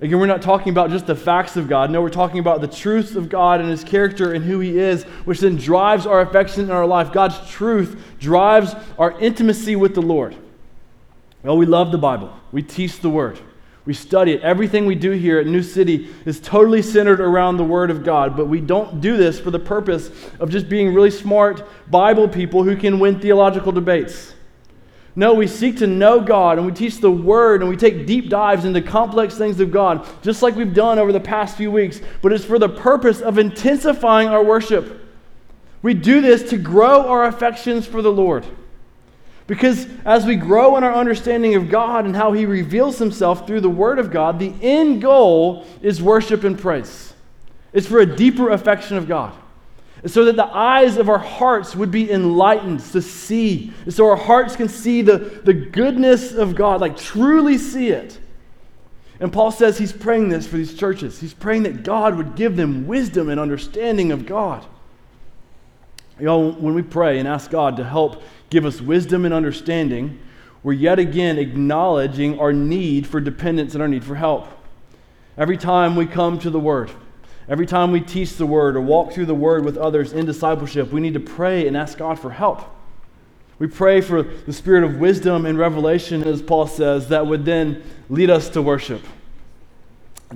Again, 0.00 0.18
we're 0.20 0.26
not 0.26 0.42
talking 0.42 0.70
about 0.70 0.90
just 0.90 1.06
the 1.06 1.16
facts 1.16 1.56
of 1.56 1.68
God. 1.68 1.90
No, 1.90 2.00
we're 2.00 2.10
talking 2.10 2.38
about 2.38 2.60
the 2.60 2.68
truth 2.68 3.16
of 3.16 3.28
God 3.28 3.60
and 3.60 3.68
his 3.68 3.82
character 3.82 4.32
and 4.32 4.44
who 4.44 4.60
he 4.60 4.78
is, 4.78 5.02
which 5.24 5.40
then 5.40 5.56
drives 5.56 6.06
our 6.06 6.20
affection 6.20 6.64
in 6.64 6.70
our 6.70 6.86
life. 6.86 7.12
God's 7.12 7.38
truth 7.50 8.00
drives 8.20 8.74
our 8.96 9.18
intimacy 9.20 9.74
with 9.74 9.94
the 9.94 10.02
Lord. 10.02 10.36
Well, 11.42 11.56
we 11.56 11.66
love 11.66 11.92
the 11.92 11.98
Bible, 11.98 12.32
we 12.52 12.62
teach 12.62 13.00
the 13.00 13.10
word. 13.10 13.40
We 13.88 13.94
study 13.94 14.32
it. 14.32 14.42
Everything 14.42 14.84
we 14.84 14.96
do 14.96 15.12
here 15.12 15.38
at 15.38 15.46
New 15.46 15.62
City 15.62 16.14
is 16.26 16.40
totally 16.40 16.82
centered 16.82 17.22
around 17.22 17.56
the 17.56 17.64
Word 17.64 17.90
of 17.90 18.04
God, 18.04 18.36
but 18.36 18.44
we 18.44 18.60
don't 18.60 19.00
do 19.00 19.16
this 19.16 19.40
for 19.40 19.50
the 19.50 19.58
purpose 19.58 20.10
of 20.38 20.50
just 20.50 20.68
being 20.68 20.92
really 20.92 21.10
smart 21.10 21.66
Bible 21.90 22.28
people 22.28 22.62
who 22.62 22.76
can 22.76 22.98
win 22.98 23.18
theological 23.18 23.72
debates. 23.72 24.34
No, 25.16 25.32
we 25.32 25.46
seek 25.46 25.78
to 25.78 25.86
know 25.86 26.20
God 26.20 26.58
and 26.58 26.66
we 26.66 26.72
teach 26.74 26.98
the 26.98 27.10
Word 27.10 27.62
and 27.62 27.70
we 27.70 27.78
take 27.78 28.06
deep 28.06 28.28
dives 28.28 28.66
into 28.66 28.82
complex 28.82 29.38
things 29.38 29.58
of 29.58 29.70
God, 29.70 30.06
just 30.20 30.42
like 30.42 30.54
we've 30.54 30.74
done 30.74 30.98
over 30.98 31.10
the 31.10 31.18
past 31.18 31.56
few 31.56 31.70
weeks, 31.70 32.02
but 32.20 32.30
it's 32.30 32.44
for 32.44 32.58
the 32.58 32.68
purpose 32.68 33.22
of 33.22 33.38
intensifying 33.38 34.28
our 34.28 34.44
worship. 34.44 35.00
We 35.80 35.94
do 35.94 36.20
this 36.20 36.50
to 36.50 36.58
grow 36.58 37.08
our 37.08 37.24
affections 37.24 37.86
for 37.86 38.02
the 38.02 38.12
Lord. 38.12 38.44
Because 39.48 39.88
as 40.04 40.26
we 40.26 40.36
grow 40.36 40.76
in 40.76 40.84
our 40.84 40.94
understanding 40.94 41.54
of 41.54 41.70
God 41.70 42.04
and 42.04 42.14
how 42.14 42.32
He 42.32 42.44
reveals 42.44 42.98
Himself 42.98 43.46
through 43.46 43.62
the 43.62 43.70
Word 43.70 43.98
of 43.98 44.12
God, 44.12 44.38
the 44.38 44.52
end 44.60 45.00
goal 45.02 45.66
is 45.80 46.02
worship 46.02 46.44
and 46.44 46.56
praise. 46.56 47.14
It's 47.72 47.86
for 47.86 47.98
a 47.98 48.06
deeper 48.06 48.50
affection 48.50 48.98
of 48.98 49.08
God. 49.08 49.34
So 50.06 50.26
that 50.26 50.36
the 50.36 50.44
eyes 50.44 50.98
of 50.98 51.08
our 51.08 51.18
hearts 51.18 51.74
would 51.74 51.90
be 51.90 52.10
enlightened 52.10 52.80
to 52.92 53.00
see. 53.00 53.72
So 53.88 54.06
our 54.06 54.16
hearts 54.16 54.54
can 54.54 54.68
see 54.68 55.00
the, 55.00 55.16
the 55.16 55.54
goodness 55.54 56.32
of 56.34 56.54
God, 56.54 56.82
like 56.82 56.96
truly 56.96 57.56
see 57.56 57.88
it. 57.88 58.18
And 59.18 59.32
Paul 59.32 59.50
says 59.50 59.78
he's 59.78 59.92
praying 59.92 60.28
this 60.28 60.46
for 60.46 60.58
these 60.58 60.74
churches. 60.74 61.18
He's 61.18 61.34
praying 61.34 61.62
that 61.62 61.84
God 61.84 62.16
would 62.16 62.36
give 62.36 62.54
them 62.54 62.86
wisdom 62.86 63.30
and 63.30 63.40
understanding 63.40 64.12
of 64.12 64.26
God. 64.26 64.64
You 66.18 66.26
know, 66.26 66.50
when 66.50 66.74
we 66.74 66.82
pray 66.82 67.18
and 67.18 67.26
ask 67.26 67.50
God 67.50 67.78
to 67.78 67.84
help 67.84 68.22
give 68.50 68.64
us 68.64 68.80
wisdom 68.80 69.24
and 69.24 69.34
understanding, 69.34 70.18
we're 70.62 70.72
yet 70.72 70.98
again 70.98 71.38
acknowledging 71.38 72.38
our 72.38 72.52
need 72.52 73.06
for 73.06 73.20
dependence 73.20 73.74
and 73.74 73.82
our 73.82 73.88
need 73.88 74.04
for 74.04 74.14
help. 74.14 74.48
Every 75.36 75.56
time 75.56 75.94
we 75.94 76.06
come 76.06 76.38
to 76.40 76.50
the 76.50 76.58
Word, 76.58 76.90
every 77.48 77.66
time 77.66 77.92
we 77.92 78.00
teach 78.00 78.36
the 78.36 78.46
Word 78.46 78.76
or 78.76 78.80
walk 78.80 79.12
through 79.12 79.26
the 79.26 79.34
Word 79.34 79.64
with 79.64 79.76
others 79.76 80.12
in 80.12 80.26
discipleship, 80.26 80.90
we 80.90 81.00
need 81.00 81.14
to 81.14 81.20
pray 81.20 81.68
and 81.68 81.76
ask 81.76 81.98
God 81.98 82.18
for 82.18 82.30
help. 82.30 82.62
We 83.58 83.66
pray 83.66 84.00
for 84.00 84.22
the 84.22 84.52
spirit 84.52 84.84
of 84.84 84.98
wisdom 84.98 85.44
and 85.46 85.58
revelation, 85.58 86.22
as 86.24 86.42
Paul 86.42 86.66
says, 86.66 87.08
that 87.08 87.26
would 87.26 87.44
then 87.44 87.82
lead 88.08 88.30
us 88.30 88.48
to 88.50 88.62
worship. 88.62 89.02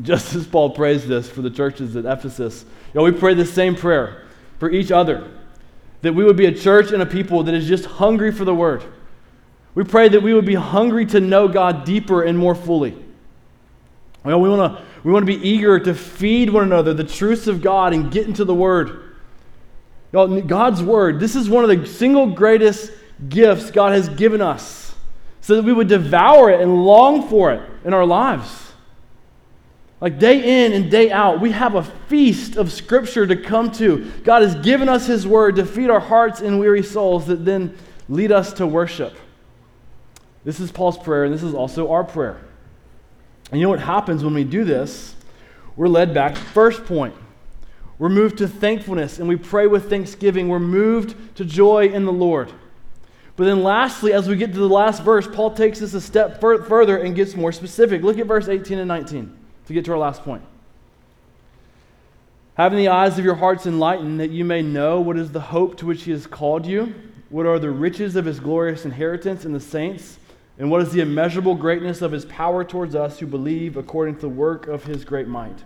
Just 0.00 0.34
as 0.34 0.46
Paul 0.46 0.70
prays 0.70 1.06
this 1.06 1.28
for 1.28 1.42
the 1.42 1.50
churches 1.50 1.94
at 1.96 2.04
Ephesus, 2.04 2.64
you 2.64 2.98
know, 2.98 3.04
we 3.04 3.12
pray 3.12 3.34
the 3.34 3.46
same 3.46 3.76
prayer 3.76 4.22
for 4.58 4.70
each 4.70 4.90
other 4.90 5.30
that 6.02 6.12
we 6.12 6.24
would 6.24 6.36
be 6.36 6.46
a 6.46 6.54
church 6.54 6.92
and 6.92 7.02
a 7.02 7.06
people 7.06 7.42
that 7.44 7.54
is 7.54 7.66
just 7.66 7.84
hungry 7.84 8.30
for 8.30 8.44
the 8.44 8.54
word. 8.54 8.84
We 9.74 9.84
pray 9.84 10.08
that 10.08 10.22
we 10.22 10.34
would 10.34 10.44
be 10.44 10.54
hungry 10.54 11.06
to 11.06 11.20
know 11.20 11.48
God 11.48 11.84
deeper 11.84 12.22
and 12.22 12.36
more 12.36 12.54
fully. 12.54 12.94
We 14.24 14.34
want 14.34 14.76
to 14.76 14.84
we 15.02 15.12
want 15.12 15.26
to 15.26 15.38
be 15.38 15.48
eager 15.48 15.80
to 15.80 15.94
feed 15.94 16.50
one 16.50 16.62
another 16.62 16.94
the 16.94 17.04
truths 17.04 17.48
of 17.48 17.60
God 17.60 17.92
and 17.92 18.10
get 18.10 18.26
into 18.26 18.44
the 18.44 18.54
word. 18.54 19.16
God's 20.12 20.82
word, 20.82 21.18
this 21.18 21.34
is 21.34 21.48
one 21.48 21.68
of 21.68 21.70
the 21.70 21.86
single 21.86 22.28
greatest 22.28 22.92
gifts 23.28 23.70
God 23.70 23.92
has 23.92 24.08
given 24.10 24.40
us 24.40 24.94
so 25.40 25.56
that 25.56 25.64
we 25.64 25.72
would 25.72 25.88
devour 25.88 26.50
it 26.50 26.60
and 26.60 26.84
long 26.84 27.28
for 27.28 27.50
it 27.52 27.68
in 27.84 27.94
our 27.94 28.06
lives. 28.06 28.61
Like 30.02 30.18
day 30.18 30.64
in 30.64 30.72
and 30.72 30.90
day 30.90 31.12
out, 31.12 31.40
we 31.40 31.52
have 31.52 31.76
a 31.76 31.84
feast 31.84 32.56
of 32.56 32.72
Scripture 32.72 33.24
to 33.24 33.36
come 33.36 33.70
to. 33.74 34.10
God 34.24 34.42
has 34.42 34.56
given 34.56 34.88
us 34.88 35.06
His 35.06 35.28
Word 35.28 35.54
to 35.56 35.64
feed 35.64 35.90
our 35.90 36.00
hearts 36.00 36.40
and 36.40 36.58
weary 36.58 36.82
souls 36.82 37.28
that 37.28 37.44
then 37.44 37.78
lead 38.08 38.32
us 38.32 38.52
to 38.54 38.66
worship. 38.66 39.14
This 40.42 40.58
is 40.58 40.72
Paul's 40.72 40.98
prayer, 40.98 41.22
and 41.22 41.32
this 41.32 41.44
is 41.44 41.54
also 41.54 41.92
our 41.92 42.02
prayer. 42.02 42.40
And 43.52 43.60
you 43.60 43.66
know 43.66 43.70
what 43.70 43.78
happens 43.78 44.24
when 44.24 44.34
we 44.34 44.42
do 44.42 44.64
this? 44.64 45.14
We're 45.76 45.86
led 45.86 46.12
back 46.12 46.36
first 46.36 46.84
point. 46.84 47.14
We're 47.96 48.08
moved 48.08 48.38
to 48.38 48.48
thankfulness, 48.48 49.20
and 49.20 49.28
we 49.28 49.36
pray 49.36 49.68
with 49.68 49.88
thanksgiving. 49.88 50.48
We're 50.48 50.58
moved 50.58 51.36
to 51.36 51.44
joy 51.44 51.90
in 51.90 52.06
the 52.06 52.12
Lord. 52.12 52.52
But 53.36 53.44
then, 53.44 53.62
lastly, 53.62 54.12
as 54.12 54.26
we 54.26 54.34
get 54.34 54.52
to 54.52 54.58
the 54.58 54.68
last 54.68 55.04
verse, 55.04 55.28
Paul 55.28 55.54
takes 55.54 55.80
us 55.80 55.94
a 55.94 56.00
step 56.00 56.40
further 56.40 56.96
and 56.96 57.14
gets 57.14 57.36
more 57.36 57.52
specific. 57.52 58.02
Look 58.02 58.18
at 58.18 58.26
verse 58.26 58.48
18 58.48 58.80
and 58.80 58.88
19 58.88 59.38
to 59.72 59.80
get 59.80 59.84
to 59.86 59.92
our 59.92 59.98
last 59.98 60.22
point. 60.22 60.42
Having 62.54 62.78
the 62.78 62.88
eyes 62.88 63.18
of 63.18 63.24
your 63.24 63.34
hearts 63.34 63.64
enlightened, 63.64 64.20
that 64.20 64.30
you 64.30 64.44
may 64.44 64.60
know 64.60 65.00
what 65.00 65.16
is 65.16 65.32
the 65.32 65.40
hope 65.40 65.76
to 65.78 65.86
which 65.86 66.02
he 66.02 66.10
has 66.10 66.26
called 66.26 66.66
you, 66.66 66.94
what 67.30 67.46
are 67.46 67.58
the 67.58 67.70
riches 67.70 68.14
of 68.14 68.26
his 68.26 68.38
glorious 68.38 68.84
inheritance 68.84 69.46
in 69.46 69.52
the 69.52 69.60
saints, 69.60 70.18
and 70.58 70.70
what 70.70 70.82
is 70.82 70.92
the 70.92 71.00
immeasurable 71.00 71.54
greatness 71.54 72.02
of 72.02 72.12
his 72.12 72.26
power 72.26 72.62
towards 72.62 72.94
us 72.94 73.18
who 73.18 73.26
believe 73.26 73.78
according 73.78 74.16
to 74.16 74.20
the 74.20 74.28
work 74.28 74.66
of 74.66 74.84
his 74.84 75.02
great 75.02 75.26
might. 75.26 75.58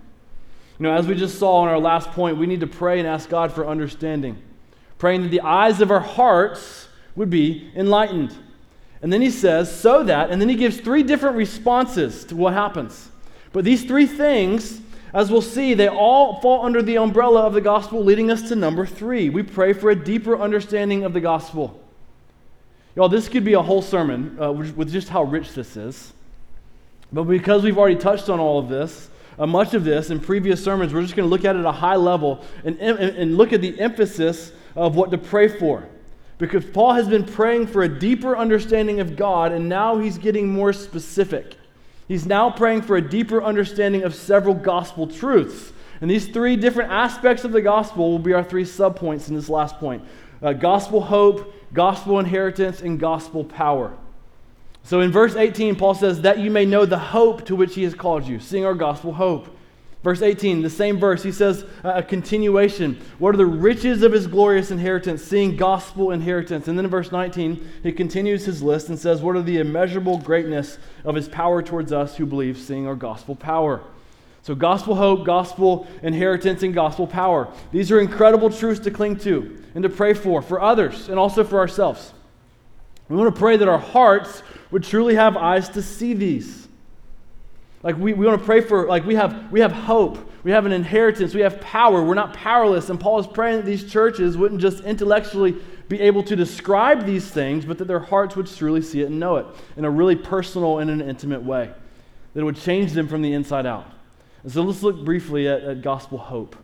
You 0.78 0.84
know, 0.84 0.92
as 0.92 1.08
we 1.08 1.16
just 1.16 1.38
saw 1.38 1.64
in 1.64 1.68
our 1.68 1.80
last 1.80 2.10
point, 2.12 2.36
we 2.36 2.46
need 2.46 2.60
to 2.60 2.66
pray 2.68 3.00
and 3.00 3.08
ask 3.08 3.28
God 3.28 3.52
for 3.52 3.66
understanding, 3.66 4.40
praying 4.98 5.22
that 5.22 5.30
the 5.30 5.40
eyes 5.40 5.80
of 5.80 5.90
our 5.90 6.00
hearts 6.00 6.88
would 7.16 7.30
be 7.30 7.68
enlightened. 7.74 8.36
And 9.02 9.12
then 9.12 9.22
he 9.22 9.30
says, 9.30 9.74
so 9.74 10.04
that, 10.04 10.30
and 10.30 10.40
then 10.40 10.48
he 10.48 10.54
gives 10.54 10.78
three 10.78 11.02
different 11.02 11.36
responses 11.36 12.24
to 12.26 12.36
what 12.36 12.52
happens. 12.52 13.10
But 13.56 13.64
these 13.64 13.84
three 13.84 14.04
things, 14.04 14.82
as 15.14 15.30
we'll 15.30 15.40
see, 15.40 15.72
they 15.72 15.88
all 15.88 16.42
fall 16.42 16.66
under 16.66 16.82
the 16.82 16.98
umbrella 16.98 17.46
of 17.46 17.54
the 17.54 17.62
gospel, 17.62 18.04
leading 18.04 18.30
us 18.30 18.50
to 18.50 18.54
number 18.54 18.84
three. 18.84 19.30
We 19.30 19.42
pray 19.42 19.72
for 19.72 19.88
a 19.88 19.94
deeper 19.96 20.38
understanding 20.38 21.04
of 21.04 21.14
the 21.14 21.22
gospel. 21.22 21.82
Y'all, 22.94 23.08
this 23.08 23.30
could 23.30 23.44
be 23.44 23.54
a 23.54 23.62
whole 23.62 23.80
sermon 23.80 24.36
uh, 24.38 24.52
with 24.52 24.92
just 24.92 25.08
how 25.08 25.22
rich 25.22 25.54
this 25.54 25.74
is. 25.74 26.12
But 27.10 27.22
because 27.24 27.64
we've 27.64 27.78
already 27.78 27.96
touched 27.96 28.28
on 28.28 28.40
all 28.40 28.58
of 28.58 28.68
this, 28.68 29.08
uh, 29.38 29.46
much 29.46 29.72
of 29.72 29.84
this 29.84 30.10
in 30.10 30.20
previous 30.20 30.62
sermons, 30.62 30.92
we're 30.92 31.00
just 31.00 31.16
going 31.16 31.26
to 31.26 31.30
look 31.30 31.46
at 31.46 31.56
it 31.56 31.60
at 31.60 31.64
a 31.64 31.72
high 31.72 31.96
level 31.96 32.44
and, 32.62 32.78
and, 32.78 32.98
and 32.98 33.38
look 33.38 33.54
at 33.54 33.62
the 33.62 33.80
emphasis 33.80 34.52
of 34.74 34.96
what 34.96 35.10
to 35.12 35.16
pray 35.16 35.48
for. 35.48 35.88
Because 36.36 36.62
Paul 36.62 36.92
has 36.92 37.08
been 37.08 37.24
praying 37.24 37.68
for 37.68 37.84
a 37.84 37.88
deeper 37.88 38.36
understanding 38.36 39.00
of 39.00 39.16
God, 39.16 39.52
and 39.52 39.66
now 39.66 39.96
he's 39.96 40.18
getting 40.18 40.46
more 40.46 40.74
specific. 40.74 41.56
He's 42.08 42.26
now 42.26 42.50
praying 42.50 42.82
for 42.82 42.96
a 42.96 43.02
deeper 43.02 43.42
understanding 43.42 44.04
of 44.04 44.14
several 44.14 44.54
gospel 44.54 45.06
truths. 45.06 45.72
And 46.00 46.10
these 46.10 46.28
three 46.28 46.56
different 46.56 46.92
aspects 46.92 47.44
of 47.44 47.52
the 47.52 47.62
gospel 47.62 48.10
will 48.10 48.18
be 48.18 48.32
our 48.32 48.44
three 48.44 48.64
subpoints 48.64 49.28
in 49.28 49.34
this 49.34 49.48
last 49.48 49.78
point 49.78 50.04
uh, 50.42 50.52
gospel 50.52 51.00
hope, 51.00 51.54
gospel 51.72 52.18
inheritance, 52.18 52.82
and 52.82 53.00
gospel 53.00 53.44
power. 53.44 53.96
So 54.82 55.00
in 55.00 55.10
verse 55.10 55.34
18, 55.34 55.74
Paul 55.76 55.94
says, 55.94 56.20
That 56.20 56.38
you 56.38 56.50
may 56.50 56.64
know 56.64 56.86
the 56.86 56.98
hope 56.98 57.44
to 57.46 57.56
which 57.56 57.74
he 57.74 57.82
has 57.82 57.94
called 57.94 58.26
you. 58.26 58.38
Seeing 58.38 58.64
our 58.64 58.74
gospel 58.74 59.12
hope. 59.12 59.55
Verse 60.06 60.22
18, 60.22 60.62
the 60.62 60.70
same 60.70 61.00
verse, 61.00 61.24
he 61.24 61.32
says 61.32 61.64
uh, 61.82 61.94
a 61.96 62.02
continuation. 62.04 62.96
What 63.18 63.34
are 63.34 63.38
the 63.38 63.44
riches 63.44 64.04
of 64.04 64.12
his 64.12 64.28
glorious 64.28 64.70
inheritance? 64.70 65.20
Seeing 65.20 65.56
gospel 65.56 66.12
inheritance. 66.12 66.68
And 66.68 66.78
then 66.78 66.84
in 66.84 66.90
verse 66.92 67.10
19, 67.10 67.68
he 67.82 67.90
continues 67.90 68.44
his 68.44 68.62
list 68.62 68.88
and 68.88 68.96
says, 68.96 69.20
What 69.20 69.34
are 69.34 69.42
the 69.42 69.58
immeasurable 69.58 70.18
greatness 70.18 70.78
of 71.04 71.16
his 71.16 71.28
power 71.28 71.60
towards 71.60 71.92
us 71.92 72.16
who 72.16 72.24
believe, 72.24 72.56
seeing 72.56 72.86
our 72.86 72.94
gospel 72.94 73.34
power? 73.34 73.82
So, 74.42 74.54
gospel 74.54 74.94
hope, 74.94 75.26
gospel 75.26 75.88
inheritance, 76.04 76.62
and 76.62 76.72
gospel 76.72 77.08
power. 77.08 77.52
These 77.72 77.90
are 77.90 77.98
incredible 77.98 78.50
truths 78.50 78.78
to 78.84 78.92
cling 78.92 79.16
to 79.24 79.60
and 79.74 79.82
to 79.82 79.88
pray 79.88 80.14
for, 80.14 80.40
for 80.40 80.62
others, 80.62 81.08
and 81.08 81.18
also 81.18 81.42
for 81.42 81.58
ourselves. 81.58 82.12
We 83.08 83.16
want 83.16 83.34
to 83.34 83.40
pray 83.40 83.56
that 83.56 83.66
our 83.66 83.76
hearts 83.76 84.44
would 84.70 84.84
truly 84.84 85.16
have 85.16 85.36
eyes 85.36 85.68
to 85.70 85.82
see 85.82 86.14
these. 86.14 86.65
Like 87.86 87.98
we, 87.98 88.14
we 88.14 88.26
want 88.26 88.40
to 88.40 88.44
pray 88.44 88.62
for, 88.62 88.88
like 88.88 89.06
we 89.06 89.14
have, 89.14 89.52
we 89.52 89.60
have 89.60 89.70
hope, 89.70 90.18
we 90.42 90.50
have 90.50 90.66
an 90.66 90.72
inheritance, 90.72 91.34
we 91.34 91.42
have 91.42 91.60
power, 91.60 92.02
we're 92.02 92.14
not 92.14 92.34
powerless. 92.34 92.90
And 92.90 92.98
Paul 92.98 93.20
is 93.20 93.28
praying 93.28 93.58
that 93.58 93.64
these 93.64 93.88
churches 93.88 94.36
wouldn't 94.36 94.60
just 94.60 94.82
intellectually 94.82 95.54
be 95.88 96.00
able 96.00 96.24
to 96.24 96.34
describe 96.34 97.06
these 97.06 97.30
things, 97.30 97.64
but 97.64 97.78
that 97.78 97.84
their 97.84 98.00
hearts 98.00 98.34
would 98.34 98.48
truly 98.48 98.82
see 98.82 99.02
it 99.02 99.04
and 99.06 99.20
know 99.20 99.36
it 99.36 99.46
in 99.76 99.84
a 99.84 99.90
really 99.90 100.16
personal 100.16 100.80
and 100.80 100.90
an 100.90 101.00
intimate 101.00 101.44
way. 101.44 101.70
That 102.34 102.40
it 102.40 102.42
would 102.42 102.56
change 102.56 102.90
them 102.90 103.06
from 103.06 103.22
the 103.22 103.32
inside 103.32 103.66
out. 103.66 103.88
And 104.42 104.50
so 104.50 104.62
let's 104.62 104.82
look 104.82 105.04
briefly 105.04 105.46
at, 105.46 105.62
at 105.62 105.82
gospel 105.82 106.18
hope. 106.18 106.56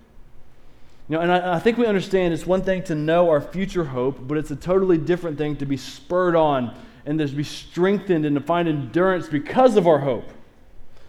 You 1.09 1.19
know, 1.19 1.23
and 1.23 1.31
I, 1.31 1.55
I, 1.55 1.59
think 1.61 1.79
we 1.79 1.87
understand 1.87 2.35
it's 2.35 2.47
one 2.47 2.63
thing 2.63 2.83
to 2.85 2.97
know 2.97 3.31
our 3.31 3.41
future 3.41 3.85
hope, 3.85 4.19
but 4.27 4.39
it's 4.39 4.51
a 4.51 4.57
totally 4.57 4.99
different 4.99 5.39
thing 5.39 5.55
to 5.59 5.67
be 5.67 5.77
spurred 5.77 6.35
on 6.35 6.75
and 7.07 7.17
to 7.21 7.29
be 7.29 7.45
strengthened 7.45 8.27
and 8.27 8.35
to 8.35 8.43
find 8.43 8.67
endurance 8.67 9.29
because 9.29 9.77
of 9.77 9.87
our 9.87 10.01
hope. 10.01 10.25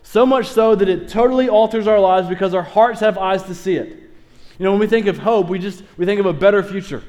So 0.03 0.25
much 0.25 0.47
so 0.47 0.75
that 0.75 0.87
it 0.87 1.09
totally 1.09 1.49
alters 1.49 1.87
our 1.87 1.99
lives 1.99 2.27
because 2.27 2.53
our 2.53 2.61
hearts 2.61 2.99
have 2.99 3.17
eyes 3.17 3.43
to 3.43 3.55
see 3.55 3.75
it. 3.75 3.87
You 4.59 4.65
know, 4.65 4.71
when 4.71 4.79
we 4.79 4.87
think 4.87 5.07
of 5.07 5.17
hope, 5.17 5.47
we 5.47 5.57
just 5.57 5.83
we 5.97 6.05
think 6.05 6.19
of 6.19 6.25
a 6.25 6.33
better 6.33 6.61
future. 6.61 7.03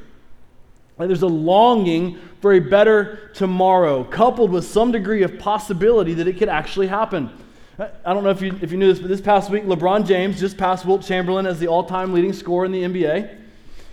Like 0.96 1.08
there's 1.08 1.22
a 1.22 1.26
longing 1.26 2.18
for 2.40 2.52
a 2.52 2.60
better 2.60 3.30
tomorrow, 3.34 4.04
coupled 4.04 4.50
with 4.50 4.64
some 4.64 4.92
degree 4.92 5.22
of 5.22 5.38
possibility 5.38 6.14
that 6.14 6.28
it 6.28 6.38
could 6.38 6.48
actually 6.48 6.86
happen. 6.86 7.30
I 7.78 8.14
don't 8.14 8.22
know 8.22 8.30
if 8.30 8.40
you, 8.40 8.56
if 8.62 8.70
you 8.70 8.78
knew 8.78 8.86
this, 8.86 9.00
but 9.00 9.08
this 9.08 9.20
past 9.20 9.50
week, 9.50 9.64
LeBron 9.64 10.06
James 10.06 10.38
just 10.38 10.56
passed 10.56 10.86
Wilt 10.86 11.02
Chamberlain 11.02 11.44
as 11.44 11.58
the 11.58 11.66
all 11.66 11.82
time 11.82 12.12
leading 12.12 12.32
scorer 12.32 12.64
in 12.64 12.70
the 12.70 12.82
NBA. 12.82 13.40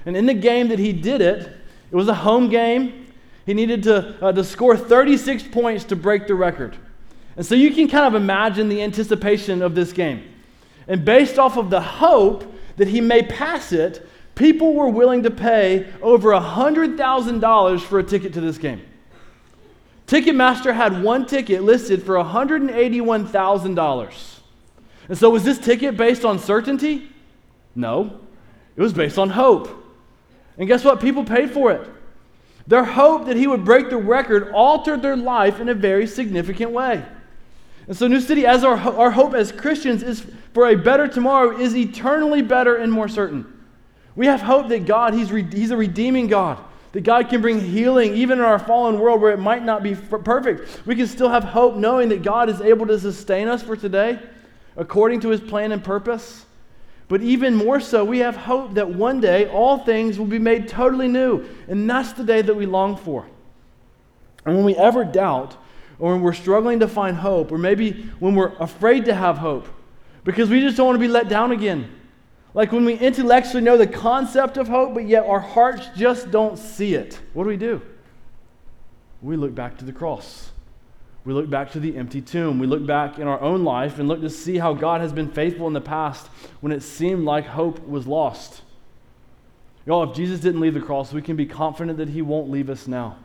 And 0.05 0.15
in 0.15 0.27
the 0.27 0.35
game 0.35 0.67
that 0.67 0.77
he 0.77 0.93
did 0.93 1.21
it, 1.21 1.57
it 1.89 1.95
was 1.95 2.07
a 2.07 2.13
home 2.13 2.49
game. 2.49 3.07
He 3.47 3.55
needed 3.55 3.81
to, 3.83 4.23
uh, 4.23 4.31
to 4.31 4.43
score 4.43 4.77
36 4.77 5.43
points 5.47 5.83
to 5.85 5.95
break 5.95 6.27
the 6.27 6.35
record. 6.35 6.77
And 7.35 7.45
so 7.45 7.55
you 7.55 7.71
can 7.71 7.87
kind 7.87 8.05
of 8.05 8.21
imagine 8.21 8.69
the 8.69 8.83
anticipation 8.83 9.61
of 9.61 9.75
this 9.75 9.93
game. 9.93 10.23
And 10.87 11.05
based 11.05 11.37
off 11.39 11.57
of 11.57 11.69
the 11.69 11.81
hope 11.81 12.51
that 12.77 12.87
he 12.87 13.01
may 13.01 13.23
pass 13.23 13.71
it, 13.71 14.07
people 14.35 14.73
were 14.73 14.89
willing 14.89 15.23
to 15.23 15.31
pay 15.31 15.87
over 16.01 16.31
$100,000 16.31 17.81
for 17.81 17.99
a 17.99 18.03
ticket 18.03 18.33
to 18.33 18.41
this 18.41 18.57
game. 18.57 18.81
Ticketmaster 20.07 20.73
had 20.73 21.03
one 21.03 21.25
ticket 21.25 21.63
listed 21.63 22.03
for 22.03 22.15
$181,000. 22.15 24.39
And 25.07 25.17
so, 25.17 25.29
was 25.29 25.43
this 25.43 25.57
ticket 25.57 25.95
based 25.95 26.25
on 26.25 26.37
certainty? 26.39 27.07
No, 27.75 28.19
it 28.75 28.81
was 28.81 28.91
based 28.93 29.17
on 29.17 29.29
hope. 29.29 29.69
And 30.57 30.67
guess 30.67 30.83
what? 30.83 30.99
People 30.99 31.23
paid 31.23 31.51
for 31.51 31.71
it. 31.71 31.89
Their 32.67 32.83
hope 32.83 33.27
that 33.27 33.37
he 33.37 33.47
would 33.47 33.65
break 33.65 33.89
the 33.89 33.97
record 33.97 34.51
altered 34.53 35.01
their 35.01 35.15
life 35.15 35.59
in 35.59 35.69
a 35.69 35.73
very 35.73 36.05
significant 36.07 36.71
way. 36.71 37.03
And 37.87 37.97
so, 37.97 38.07
New 38.07 38.21
City, 38.21 38.45
as 38.45 38.63
our, 38.63 38.77
our 38.77 39.11
hope 39.11 39.33
as 39.33 39.51
Christians 39.51 40.03
is 40.03 40.25
for 40.53 40.67
a 40.67 40.75
better 40.75 41.07
tomorrow, 41.07 41.57
is 41.57 41.75
eternally 41.75 42.41
better 42.41 42.75
and 42.75 42.91
more 42.91 43.07
certain. 43.07 43.45
We 44.15 44.27
have 44.27 44.41
hope 44.41 44.69
that 44.69 44.85
God, 44.85 45.13
He's, 45.13 45.31
re- 45.31 45.43
he's 45.43 45.71
a 45.71 45.77
redeeming 45.77 46.27
God. 46.27 46.63
That 46.91 47.01
God 47.01 47.29
can 47.29 47.41
bring 47.41 47.61
healing 47.61 48.15
even 48.15 48.39
in 48.39 48.43
our 48.43 48.59
fallen 48.59 48.99
world 48.99 49.21
where 49.21 49.31
it 49.31 49.39
might 49.39 49.63
not 49.63 49.81
be 49.81 49.95
perfect. 49.95 50.85
We 50.85 50.95
can 50.95 51.07
still 51.07 51.29
have 51.29 51.43
hope 51.43 51.75
knowing 51.75 52.09
that 52.09 52.21
God 52.21 52.49
is 52.49 52.59
able 52.59 52.85
to 52.87 52.99
sustain 52.99 53.47
us 53.47 53.63
for 53.63 53.77
today 53.77 54.19
according 54.75 55.21
to 55.21 55.29
his 55.29 55.39
plan 55.39 55.71
and 55.71 55.81
purpose. 55.81 56.45
But 57.07 57.21
even 57.21 57.55
more 57.55 57.79
so, 57.79 58.03
we 58.05 58.19
have 58.19 58.35
hope 58.35 58.73
that 58.75 58.89
one 58.89 59.19
day 59.19 59.47
all 59.47 59.79
things 59.79 60.17
will 60.17 60.25
be 60.25 60.39
made 60.39 60.67
totally 60.67 61.07
new. 61.07 61.45
And 61.67 61.89
that's 61.89 62.13
the 62.13 62.23
day 62.23 62.41
that 62.41 62.53
we 62.53 62.65
long 62.65 62.95
for. 62.95 63.25
And 64.45 64.55
when 64.55 64.65
we 64.65 64.75
ever 64.75 65.03
doubt, 65.03 65.55
or 66.01 66.11
when 66.11 66.21
we're 66.21 66.33
struggling 66.33 66.81
to 66.81 66.87
find 66.89 67.15
hope, 67.15 67.53
or 67.53 67.57
maybe 67.57 68.09
when 68.19 68.35
we're 68.35 68.53
afraid 68.57 69.05
to 69.05 69.15
have 69.15 69.37
hope, 69.37 69.67
because 70.25 70.49
we 70.49 70.59
just 70.59 70.75
don't 70.75 70.87
want 70.87 70.95
to 70.97 70.99
be 70.99 71.07
let 71.07 71.29
down 71.29 71.53
again 71.53 71.89
like 72.53 72.71
when 72.71 72.83
we 72.83 72.95
intellectually 72.95 73.63
know 73.63 73.77
the 73.77 73.87
concept 73.87 74.57
of 74.57 74.67
hope, 74.67 74.93
but 74.93 75.07
yet 75.07 75.25
our 75.25 75.39
hearts 75.39 75.87
just 75.95 76.31
don't 76.31 76.57
see 76.57 76.95
it, 76.95 77.19
what 77.33 77.43
do 77.43 77.49
we 77.49 77.57
do? 77.57 77.81
We 79.21 79.37
look 79.37 79.55
back 79.55 79.77
to 79.77 79.85
the 79.85 79.93
cross. 79.93 80.51
We 81.23 81.33
look 81.33 81.49
back 81.49 81.71
to 81.73 81.79
the 81.79 81.95
empty 81.95 82.19
tomb. 82.19 82.57
We 82.57 82.65
look 82.65 82.85
back 82.85 83.19
in 83.19 83.27
our 83.27 83.39
own 83.39 83.63
life 83.63 83.99
and 83.99 84.07
look 84.07 84.21
to 84.21 84.29
see 84.29 84.57
how 84.57 84.73
God 84.73 85.01
has 85.01 85.13
been 85.13 85.29
faithful 85.29 85.67
in 85.67 85.73
the 85.73 85.79
past 85.81 86.27
when 86.61 86.71
it 86.71 86.81
seemed 86.81 87.25
like 87.25 87.45
hope 87.45 87.87
was 87.87 88.07
lost. 88.07 88.63
Y'all, 89.85 90.09
if 90.09 90.15
Jesus 90.15 90.39
didn't 90.39 90.59
leave 90.59 90.73
the 90.73 90.81
cross, 90.81 91.13
we 91.13 91.21
can 91.21 91.35
be 91.35 91.45
confident 91.45 91.99
that 91.99 92.09
he 92.09 92.23
won't 92.23 92.49
leave 92.49 92.69
us 92.71 92.87
now. 92.87 93.17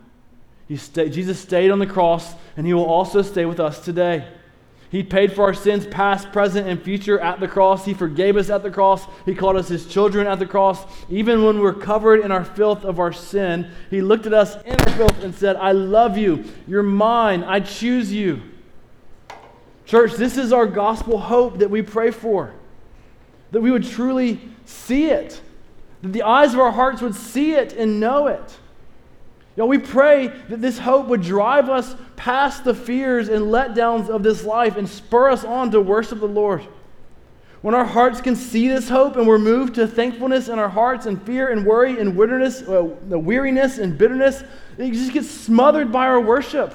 Jesus 0.68 1.38
stayed 1.38 1.70
on 1.70 1.78
the 1.78 1.86
cross, 1.86 2.34
and 2.56 2.66
he 2.66 2.74
will 2.74 2.86
also 2.86 3.22
stay 3.22 3.44
with 3.44 3.60
us 3.60 3.80
today. 3.80 4.26
He 4.88 5.02
paid 5.02 5.32
for 5.32 5.42
our 5.42 5.54
sins, 5.54 5.86
past, 5.86 6.32
present, 6.32 6.68
and 6.68 6.80
future, 6.80 7.18
at 7.18 7.40
the 7.40 7.48
cross. 7.48 7.84
He 7.84 7.92
forgave 7.92 8.36
us 8.36 8.50
at 8.50 8.62
the 8.62 8.70
cross. 8.70 9.04
He 9.24 9.34
called 9.34 9.56
us 9.56 9.68
his 9.68 9.86
children 9.86 10.26
at 10.26 10.38
the 10.38 10.46
cross. 10.46 10.84
Even 11.10 11.44
when 11.44 11.58
we're 11.60 11.74
covered 11.74 12.20
in 12.20 12.30
our 12.30 12.44
filth 12.44 12.84
of 12.84 13.00
our 13.00 13.12
sin, 13.12 13.70
he 13.90 14.00
looked 14.00 14.26
at 14.26 14.32
us 14.32 14.56
in 14.64 14.80
our 14.80 14.90
filth 14.92 15.22
and 15.24 15.34
said, 15.34 15.56
I 15.56 15.72
love 15.72 16.16
you. 16.16 16.44
You're 16.68 16.84
mine. 16.84 17.42
I 17.42 17.60
choose 17.60 18.12
you. 18.12 18.42
Church, 19.86 20.14
this 20.14 20.36
is 20.36 20.52
our 20.52 20.66
gospel 20.66 21.18
hope 21.18 21.58
that 21.58 21.70
we 21.70 21.82
pray 21.82 22.10
for. 22.10 22.52
That 23.50 23.60
we 23.60 23.70
would 23.70 23.84
truly 23.84 24.40
see 24.64 25.06
it. 25.06 25.40
That 26.02 26.12
the 26.12 26.22
eyes 26.22 26.54
of 26.54 26.60
our 26.60 26.72
hearts 26.72 27.02
would 27.02 27.14
see 27.14 27.54
it 27.54 27.72
and 27.72 28.00
know 28.00 28.28
it. 28.28 28.56
Know, 29.56 29.66
we 29.66 29.78
pray 29.78 30.28
that 30.48 30.60
this 30.60 30.78
hope 30.78 31.06
would 31.06 31.22
drive 31.22 31.70
us 31.70 31.94
past 32.16 32.64
the 32.64 32.74
fears 32.74 33.28
and 33.28 33.46
letdowns 33.46 34.10
of 34.10 34.22
this 34.22 34.44
life 34.44 34.76
and 34.76 34.86
spur 34.86 35.30
us 35.30 35.44
on 35.44 35.70
to 35.70 35.80
worship 35.80 36.20
the 36.20 36.26
Lord. 36.26 36.66
When 37.62 37.74
our 37.74 37.84
hearts 37.84 38.20
can 38.20 38.36
see 38.36 38.68
this 38.68 38.88
hope 38.88 39.16
and 39.16 39.26
we're 39.26 39.38
moved 39.38 39.76
to 39.76 39.88
thankfulness 39.88 40.48
in 40.48 40.58
our 40.58 40.68
hearts 40.68 41.06
and 41.06 41.20
fear 41.22 41.50
and 41.50 41.64
worry 41.64 41.98
and 41.98 42.14
weariness, 42.14 42.62
uh, 42.62 42.84
weariness 42.84 43.78
and 43.78 43.96
bitterness, 43.96 44.44
it 44.76 44.92
just 44.92 45.12
gets 45.12 45.30
smothered 45.30 45.90
by 45.90 46.06
our 46.06 46.20
worship. 46.20 46.74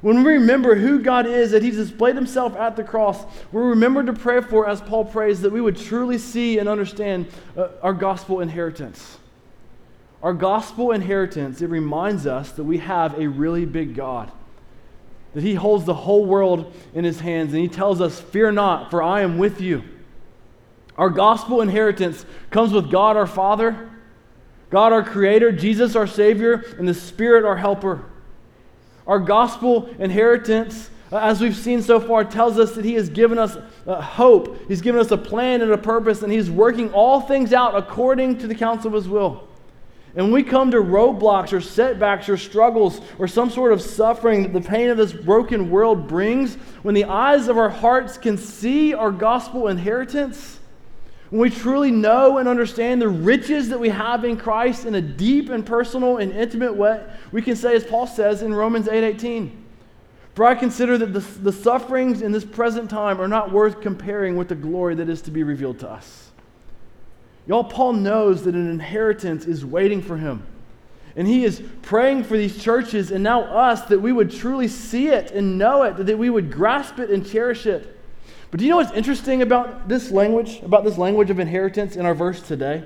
When 0.00 0.24
we 0.24 0.32
remember 0.32 0.74
who 0.74 0.98
God 0.98 1.26
is, 1.26 1.52
that 1.52 1.62
He's 1.62 1.76
displayed 1.76 2.16
Himself 2.16 2.56
at 2.56 2.74
the 2.74 2.82
cross, 2.82 3.24
we 3.52 3.60
remember 3.60 4.02
to 4.02 4.12
pray 4.12 4.40
for, 4.40 4.68
as 4.68 4.80
Paul 4.80 5.04
prays, 5.04 5.40
that 5.42 5.52
we 5.52 5.60
would 5.60 5.76
truly 5.76 6.18
see 6.18 6.58
and 6.58 6.68
understand 6.68 7.28
uh, 7.56 7.68
our 7.82 7.92
gospel 7.92 8.40
inheritance. 8.40 9.18
Our 10.22 10.32
gospel 10.32 10.92
inheritance, 10.92 11.60
it 11.62 11.68
reminds 11.68 12.26
us 12.26 12.52
that 12.52 12.64
we 12.64 12.78
have 12.78 13.18
a 13.18 13.28
really 13.28 13.64
big 13.64 13.94
God, 13.94 14.30
that 15.34 15.42
He 15.42 15.54
holds 15.54 15.84
the 15.84 15.94
whole 15.94 16.24
world 16.24 16.72
in 16.94 17.04
His 17.04 17.20
hands, 17.20 17.52
and 17.52 17.60
He 17.60 17.68
tells 17.68 18.00
us, 18.00 18.20
Fear 18.20 18.52
not, 18.52 18.90
for 18.90 19.02
I 19.02 19.22
am 19.22 19.38
with 19.38 19.60
you. 19.60 19.82
Our 20.96 21.10
gospel 21.10 21.60
inheritance 21.60 22.24
comes 22.50 22.72
with 22.72 22.90
God 22.90 23.16
our 23.16 23.26
Father, 23.26 23.90
God 24.70 24.92
our 24.92 25.02
Creator, 25.02 25.52
Jesus 25.52 25.96
our 25.96 26.06
Savior, 26.06 26.64
and 26.78 26.86
the 26.86 26.94
Spirit 26.94 27.44
our 27.44 27.56
Helper. 27.56 28.04
Our 29.06 29.18
gospel 29.18 29.88
inheritance 29.98 30.90
uh, 31.12 31.18
as 31.18 31.42
we've 31.42 31.56
seen 31.56 31.82
so 31.82 32.00
far, 32.00 32.24
tells 32.24 32.58
us 32.58 32.74
that 32.74 32.86
He 32.86 32.94
has 32.94 33.10
given 33.10 33.38
us 33.38 33.58
uh, 33.86 34.00
hope. 34.00 34.58
He's 34.66 34.80
given 34.80 34.98
us 34.98 35.10
a 35.10 35.18
plan 35.18 35.60
and 35.60 35.70
a 35.70 35.76
purpose, 35.76 36.22
and 36.22 36.32
He's 36.32 36.50
working 36.50 36.90
all 36.94 37.20
things 37.20 37.52
out 37.52 37.76
according 37.76 38.38
to 38.38 38.46
the 38.46 38.54
counsel 38.54 38.88
of 38.88 38.94
His 38.94 39.08
will. 39.08 39.46
And 40.14 40.26
when 40.26 40.32
we 40.32 40.42
come 40.42 40.70
to 40.72 40.78
roadblocks 40.78 41.54
or 41.54 41.60
setbacks 41.60 42.28
or 42.28 42.36
struggles 42.36 43.00
or 43.18 43.26
some 43.26 43.48
sort 43.48 43.72
of 43.72 43.80
suffering 43.80 44.42
that 44.42 44.52
the 44.52 44.60
pain 44.60 44.90
of 44.90 44.98
this 44.98 45.12
broken 45.12 45.70
world 45.70 46.06
brings, 46.06 46.56
when 46.82 46.94
the 46.94 47.04
eyes 47.04 47.48
of 47.48 47.56
our 47.56 47.70
hearts 47.70 48.18
can 48.18 48.36
see 48.36 48.92
our 48.92 49.10
gospel 49.10 49.68
inheritance, 49.68 50.58
when 51.30 51.40
we 51.40 51.48
truly 51.48 51.90
know 51.90 52.36
and 52.36 52.46
understand 52.46 53.00
the 53.00 53.08
riches 53.08 53.70
that 53.70 53.80
we 53.80 53.88
have 53.88 54.26
in 54.26 54.36
Christ 54.36 54.84
in 54.84 54.96
a 54.96 55.00
deep 55.00 55.48
and 55.48 55.64
personal 55.64 56.18
and 56.18 56.30
intimate 56.30 56.76
way, 56.76 57.02
we 57.32 57.40
can 57.40 57.56
say, 57.56 57.74
as 57.74 57.84
Paul 57.84 58.06
says 58.06 58.42
in 58.42 58.52
Romans 58.52 58.86
8:18, 58.86 59.50
For 60.34 60.44
I 60.44 60.54
consider 60.54 60.98
that 60.98 61.14
the, 61.14 61.20
the 61.20 61.52
sufferings 61.52 62.20
in 62.20 62.32
this 62.32 62.44
present 62.44 62.90
time 62.90 63.18
are 63.18 63.28
not 63.28 63.50
worth 63.50 63.80
comparing 63.80 64.36
with 64.36 64.48
the 64.48 64.54
glory 64.54 64.94
that 64.96 65.08
is 65.08 65.22
to 65.22 65.30
be 65.30 65.42
revealed 65.42 65.78
to 65.78 65.88
us. 65.88 66.31
Y'all, 67.46 67.64
Paul 67.64 67.94
knows 67.94 68.44
that 68.44 68.54
an 68.54 68.70
inheritance 68.70 69.46
is 69.46 69.64
waiting 69.64 70.00
for 70.00 70.16
him. 70.16 70.46
And 71.16 71.26
he 71.26 71.44
is 71.44 71.62
praying 71.82 72.24
for 72.24 72.38
these 72.38 72.62
churches 72.62 73.10
and 73.10 73.22
now 73.22 73.42
us 73.42 73.82
that 73.86 74.00
we 74.00 74.12
would 74.12 74.30
truly 74.30 74.68
see 74.68 75.08
it 75.08 75.30
and 75.32 75.58
know 75.58 75.82
it, 75.82 76.06
that 76.06 76.18
we 76.18 76.30
would 76.30 76.50
grasp 76.50 76.98
it 76.98 77.10
and 77.10 77.26
cherish 77.26 77.66
it. 77.66 77.98
But 78.50 78.60
do 78.60 78.66
you 78.66 78.70
know 78.70 78.76
what's 78.76 78.92
interesting 78.92 79.42
about 79.42 79.88
this 79.88 80.10
language, 80.10 80.60
about 80.62 80.84
this 80.84 80.98
language 80.98 81.30
of 81.30 81.38
inheritance 81.38 81.96
in 81.96 82.06
our 82.06 82.14
verse 82.14 82.40
today? 82.40 82.84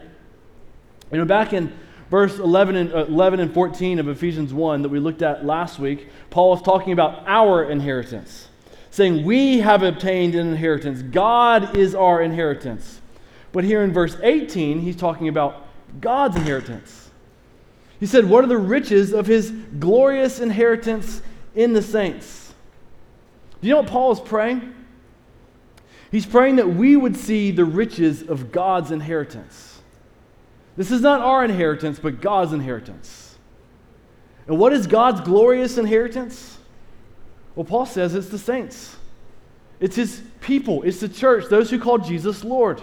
You 1.13 1.19
know, 1.19 1.25
back 1.25 1.53
in 1.53 1.73
verse 2.11 2.39
11 2.39 2.77
and, 2.77 2.93
uh, 2.93 3.07
11 3.07 3.41
and 3.41 3.53
14 3.53 3.99
of 3.99 4.09
Ephesians 4.09 4.53
1 4.53 4.83
that 4.83 4.89
we 4.89 4.99
looked 4.99 5.23
at 5.23 5.45
last 5.45 5.79
week, 5.79 6.09
Paul 6.31 6.51
was 6.51 6.63
talking 6.63 6.93
about 6.93 7.23
our 7.27 7.65
inheritance, 7.65 8.49
saying, 8.91 9.25
We 9.25 9.59
have 9.59 9.83
obtained 9.83 10.35
an 10.35 10.49
inheritance. 10.49 11.03
God 11.03 11.77
is 11.77 11.95
our 11.95 12.23
inheritance. 12.23 13.01
But 13.57 13.65
here 13.65 13.83
in 13.83 13.91
verse 13.91 14.15
18, 14.23 14.81
he's 14.81 14.97
talking 14.97 15.29
about 15.29 15.67
God's 16.03 16.37
inheritance. 16.37 17.11
He 17.99 18.05
said, 18.05 18.27
What 18.27 18.45
are 18.45 18.49
the 18.49 18.59
riches 18.59 19.15
of 19.15 19.27
his 19.27 19.51
glorious 19.51 20.41
inheritance 20.41 21.23
in 21.55 21.73
the 21.73 21.81
saints? 21.81 22.53
Do 23.63 23.69
you 23.69 23.73
know 23.73 23.81
what 23.81 23.91
Paul 23.91 24.13
is 24.13 24.21
praying? 24.21 24.75
He's 26.13 26.27
praying 26.27 26.57
that 26.57 26.69
we 26.69 26.97
would 26.97 27.17
see 27.17 27.51
the 27.51 27.65
riches 27.65 28.21
of 28.21 28.53
God's 28.53 28.91
inheritance. 28.91 29.81
This 30.77 30.91
is 30.91 31.01
not 31.01 31.23
our 31.23 31.43
inheritance, 31.43 31.99
but 31.99 32.21
God's 32.21 32.53
inheritance. 32.53 33.39
And 34.49 34.59
what 34.59 34.75
is 34.75 34.87
God's 34.87 35.23
glorious 35.23 35.79
inheritance? 35.79 36.59
Well, 37.55 37.65
Paul 37.65 37.87
says 37.87 38.15
it's 38.15 38.29
the 38.29 38.39
saints, 38.39 38.97
it's 39.81 39.97
his 39.97 40.21
people, 40.43 40.83
it's 40.83 41.01
the 41.01 41.09
church, 41.09 41.47
those 41.49 41.71
who 41.71 41.81
call 41.81 41.97
Jesus 41.97 42.45
Lord. 42.45 42.83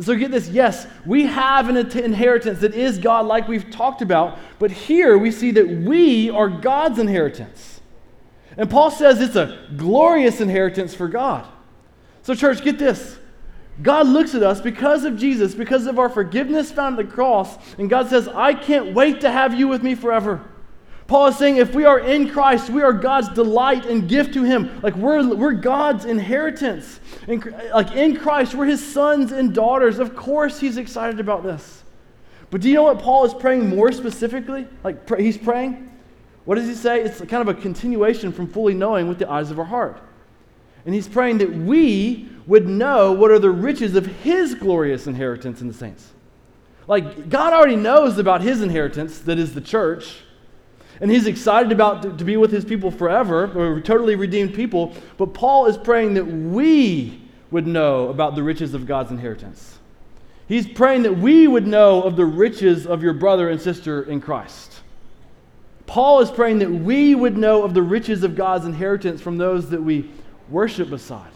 So 0.00 0.14
get 0.14 0.30
this 0.30 0.48
yes, 0.48 0.86
we 1.06 1.24
have 1.26 1.68
an 1.68 1.76
inheritance 1.76 2.60
that 2.60 2.74
is 2.74 2.98
God, 2.98 3.26
like 3.26 3.48
we've 3.48 3.70
talked 3.70 4.02
about, 4.02 4.38
but 4.58 4.70
here 4.70 5.16
we 5.16 5.30
see 5.30 5.52
that 5.52 5.66
we 5.68 6.28
are 6.28 6.48
God's 6.48 6.98
inheritance. 6.98 7.80
And 8.58 8.70
Paul 8.70 8.90
says 8.90 9.20
it's 9.20 9.36
a 9.36 9.66
glorious 9.76 10.40
inheritance 10.40 10.94
for 10.94 11.08
God. 11.08 11.46
So, 12.22 12.34
church, 12.34 12.62
get 12.62 12.78
this. 12.78 13.18
God 13.82 14.06
looks 14.06 14.34
at 14.34 14.42
us 14.42 14.60
because 14.60 15.04
of 15.04 15.18
Jesus, 15.18 15.54
because 15.54 15.86
of 15.86 15.98
our 15.98 16.08
forgiveness 16.08 16.72
found 16.72 16.98
at 16.98 17.06
the 17.06 17.12
cross, 17.12 17.56
and 17.78 17.90
God 17.90 18.08
says, 18.08 18.26
I 18.26 18.54
can't 18.54 18.94
wait 18.94 19.20
to 19.20 19.30
have 19.30 19.54
you 19.54 19.68
with 19.68 19.82
me 19.82 19.94
forever. 19.94 20.42
Paul 21.06 21.28
is 21.28 21.36
saying 21.36 21.56
if 21.56 21.74
we 21.74 21.84
are 21.84 22.00
in 22.00 22.30
Christ, 22.30 22.68
we 22.68 22.82
are 22.82 22.92
God's 22.92 23.28
delight 23.28 23.86
and 23.86 24.08
gift 24.08 24.34
to 24.34 24.42
Him. 24.42 24.80
Like 24.82 24.96
we're, 24.96 25.34
we're 25.34 25.52
God's 25.52 26.04
inheritance. 26.04 27.00
In, 27.28 27.40
like 27.72 27.92
in 27.92 28.16
Christ, 28.16 28.54
we're 28.54 28.66
His 28.66 28.84
sons 28.84 29.30
and 29.32 29.54
daughters. 29.54 29.98
Of 29.98 30.16
course, 30.16 30.58
He's 30.58 30.78
excited 30.78 31.20
about 31.20 31.44
this. 31.44 31.84
But 32.50 32.60
do 32.60 32.68
you 32.68 32.74
know 32.74 32.84
what 32.84 33.00
Paul 33.00 33.24
is 33.24 33.34
praying 33.34 33.68
more 33.68 33.92
specifically? 33.92 34.66
Like 34.84 35.06
pr- 35.06 35.16
he's 35.16 35.36
praying? 35.36 35.90
What 36.44 36.54
does 36.54 36.68
he 36.68 36.74
say? 36.74 37.02
It's 37.02 37.18
kind 37.18 37.46
of 37.46 37.48
a 37.48 37.54
continuation 37.54 38.32
from 38.32 38.46
fully 38.46 38.74
knowing 38.74 39.08
with 39.08 39.18
the 39.18 39.28
eyes 39.28 39.50
of 39.50 39.58
our 39.58 39.64
heart. 39.64 40.00
And 40.84 40.94
he's 40.94 41.08
praying 41.08 41.38
that 41.38 41.52
we 41.52 42.28
would 42.46 42.68
know 42.68 43.12
what 43.12 43.30
are 43.30 43.40
the 43.40 43.50
riches 43.50 43.96
of 43.96 44.06
His 44.06 44.54
glorious 44.54 45.06
inheritance 45.06 45.60
in 45.60 45.68
the 45.68 45.74
saints. 45.74 46.12
Like 46.86 47.28
God 47.28 47.52
already 47.52 47.76
knows 47.76 48.18
about 48.18 48.42
His 48.42 48.62
inheritance, 48.62 49.18
that 49.20 49.38
is 49.38 49.54
the 49.54 49.60
church. 49.60 50.22
And 51.00 51.10
he's 51.10 51.26
excited 51.26 51.72
about 51.72 52.02
to, 52.02 52.16
to 52.16 52.24
be 52.24 52.36
with 52.36 52.50
his 52.50 52.64
people 52.64 52.90
forever, 52.90 53.50
or 53.54 53.80
totally 53.80 54.16
redeemed 54.16 54.54
people. 54.54 54.94
But 55.18 55.34
Paul 55.34 55.66
is 55.66 55.76
praying 55.76 56.14
that 56.14 56.24
we 56.24 57.20
would 57.50 57.66
know 57.66 58.08
about 58.08 58.34
the 58.34 58.42
riches 58.42 58.74
of 58.74 58.86
God's 58.86 59.10
inheritance. 59.10 59.78
He's 60.48 60.66
praying 60.66 61.02
that 61.02 61.16
we 61.16 61.48
would 61.48 61.66
know 61.66 62.02
of 62.02 62.16
the 62.16 62.24
riches 62.24 62.86
of 62.86 63.02
your 63.02 63.12
brother 63.12 63.50
and 63.50 63.60
sister 63.60 64.02
in 64.04 64.20
Christ. 64.20 64.80
Paul 65.86 66.20
is 66.20 66.30
praying 66.30 66.60
that 66.60 66.70
we 66.70 67.14
would 67.14 67.36
know 67.36 67.62
of 67.62 67.74
the 67.74 67.82
riches 67.82 68.22
of 68.22 68.34
God's 68.34 68.64
inheritance 68.64 69.20
from 69.20 69.38
those 69.38 69.70
that 69.70 69.82
we 69.82 70.10
worship 70.48 70.90
beside 70.90 71.30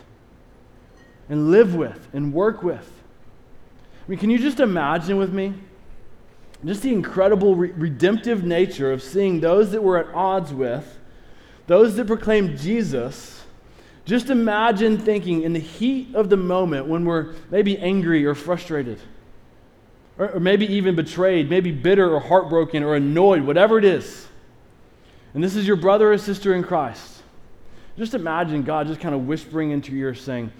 and 1.29 1.51
live 1.51 1.75
with 1.75 2.09
and 2.13 2.33
work 2.33 2.63
with. 2.63 2.91
I 4.07 4.11
mean, 4.11 4.19
can 4.19 4.31
you 4.31 4.39
just 4.39 4.61
imagine 4.61 5.17
with 5.17 5.33
me? 5.33 5.55
Just 6.65 6.83
the 6.83 6.93
incredible 6.93 7.55
re- 7.55 7.71
redemptive 7.71 8.45
nature 8.45 8.93
of 8.93 9.03
seeing 9.03 9.41
those 9.41 9.71
that 9.73 9.83
we're 9.83 9.99
at 9.99 10.15
odds 10.15 10.53
with, 10.53 10.99
those 11.67 11.97
that 11.97 12.07
proclaim 12.07 12.57
Jesus. 12.57 13.45
Just 14.05 14.29
imagine 14.29 14.99
thinking 14.99 15.43
in 15.43 15.53
the 15.53 15.61
heat 15.61 16.15
of 16.15 16.29
the 16.29 16.37
moment 16.37 16.87
when 16.87 17.05
we're 17.05 17.35
maybe 17.51 17.79
angry 17.79 18.27
or 18.27 18.35
frustrated, 18.35 18.99
or, 20.19 20.33
or 20.33 20.41
maybe 20.41 20.67
even 20.67 20.97
betrayed, 20.97 21.49
maybe 21.49 21.71
bitter 21.71 22.13
or 22.13 22.21
heartbroken 22.21 22.83
or 22.83 22.95
annoyed, 22.95 23.43
whatever 23.43 23.79
it 23.79 23.85
is. 23.85 24.27
And 25.33 25.43
this 25.43 25.55
is 25.55 25.67
your 25.67 25.77
brother 25.77 26.13
or 26.13 26.19
sister 26.19 26.55
in 26.55 26.63
Christ. 26.63 27.23
Just 27.97 28.15
imagine 28.15 28.63
God 28.63 28.87
just 28.87 29.01
kind 29.01 29.15
of 29.15 29.27
whispering 29.27 29.71
into 29.71 29.93
your 29.93 30.09
ear 30.09 30.15
saying, 30.15 30.53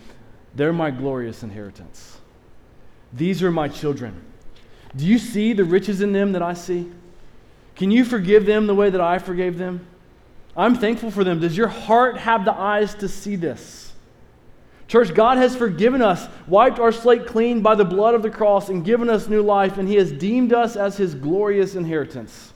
They're 0.55 0.73
my 0.73 0.91
glorious 0.91 1.43
inheritance. 1.43 2.19
These 3.13 3.43
are 3.43 3.51
my 3.51 3.69
children. 3.69 4.30
Do 4.97 5.07
you 5.07 5.19
see 5.19 5.53
the 5.53 5.65
riches 5.65 6.01
in 6.01 6.13
them 6.13 6.33
that 6.33 6.43
I 6.43 6.55
see? 6.55 6.91
Can 7.77 7.91
you 7.91 8.05
forgive 8.05 8.45
them 8.47 8.67
the 8.67 8.75
way 8.75 8.91
that 8.91 9.01
I 9.01 9.19
forgave 9.19 9.57
them? 9.57 9.87
I'm 10.57 10.75
thankful 10.75 11.11
for 11.11 11.25
them. 11.25 11.41
Does 11.41 11.57
your 11.57 11.69
heart 11.69 12.19
have 12.19 12.45
the 12.45 12.53
eyes 12.53 12.95
to 12.97 13.09
see 13.09 13.37
this? 13.37 13.93
Church, 14.89 15.15
God 15.15 15.39
has 15.39 15.55
forgiven 15.55 16.03
us, 16.03 16.27
wiped 16.49 16.81
our 16.81 16.91
slate 16.91 17.25
clean 17.25 17.63
by 17.63 17.77
the 17.77 17.85
blood 17.85 18.15
of 18.15 18.23
the 18.23 18.31
cross, 18.31 18.69
and 18.69 18.85
given 18.85 19.09
us 19.09 19.29
new 19.29 19.41
life, 19.41 19.79
and 19.79 19.89
He 19.89 19.95
has 19.95 20.11
deemed 20.11 20.53
us 20.53 20.75
as 20.75 20.97
His 20.97 21.15
glorious 21.15 21.77
inheritance. 21.77 22.53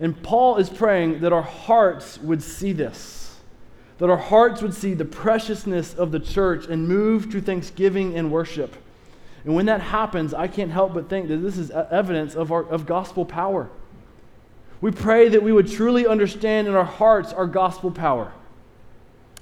And 0.00 0.22
Paul 0.22 0.58
is 0.58 0.68
praying 0.68 1.20
that 1.20 1.32
our 1.32 1.42
hearts 1.42 2.18
would 2.18 2.42
see 2.42 2.72
this, 2.74 3.40
that 3.96 4.10
our 4.10 4.18
hearts 4.18 4.60
would 4.60 4.74
see 4.74 4.92
the 4.92 5.06
preciousness 5.06 5.94
of 5.94 6.12
the 6.12 6.20
church 6.20 6.66
and 6.66 6.86
move 6.86 7.30
to 7.32 7.40
thanksgiving 7.40 8.16
and 8.16 8.30
worship. 8.30 8.76
And 9.44 9.54
when 9.54 9.66
that 9.66 9.80
happens, 9.80 10.34
I 10.34 10.48
can't 10.48 10.70
help 10.70 10.94
but 10.94 11.08
think 11.08 11.28
that 11.28 11.38
this 11.38 11.56
is 11.56 11.70
evidence 11.70 12.34
of, 12.34 12.52
our, 12.52 12.64
of 12.64 12.86
gospel 12.86 13.24
power. 13.24 13.70
We 14.80 14.90
pray 14.90 15.28
that 15.28 15.42
we 15.42 15.52
would 15.52 15.70
truly 15.70 16.06
understand 16.06 16.68
in 16.68 16.74
our 16.74 16.84
hearts 16.84 17.32
our 17.32 17.46
gospel 17.46 17.90
power. 17.90 18.32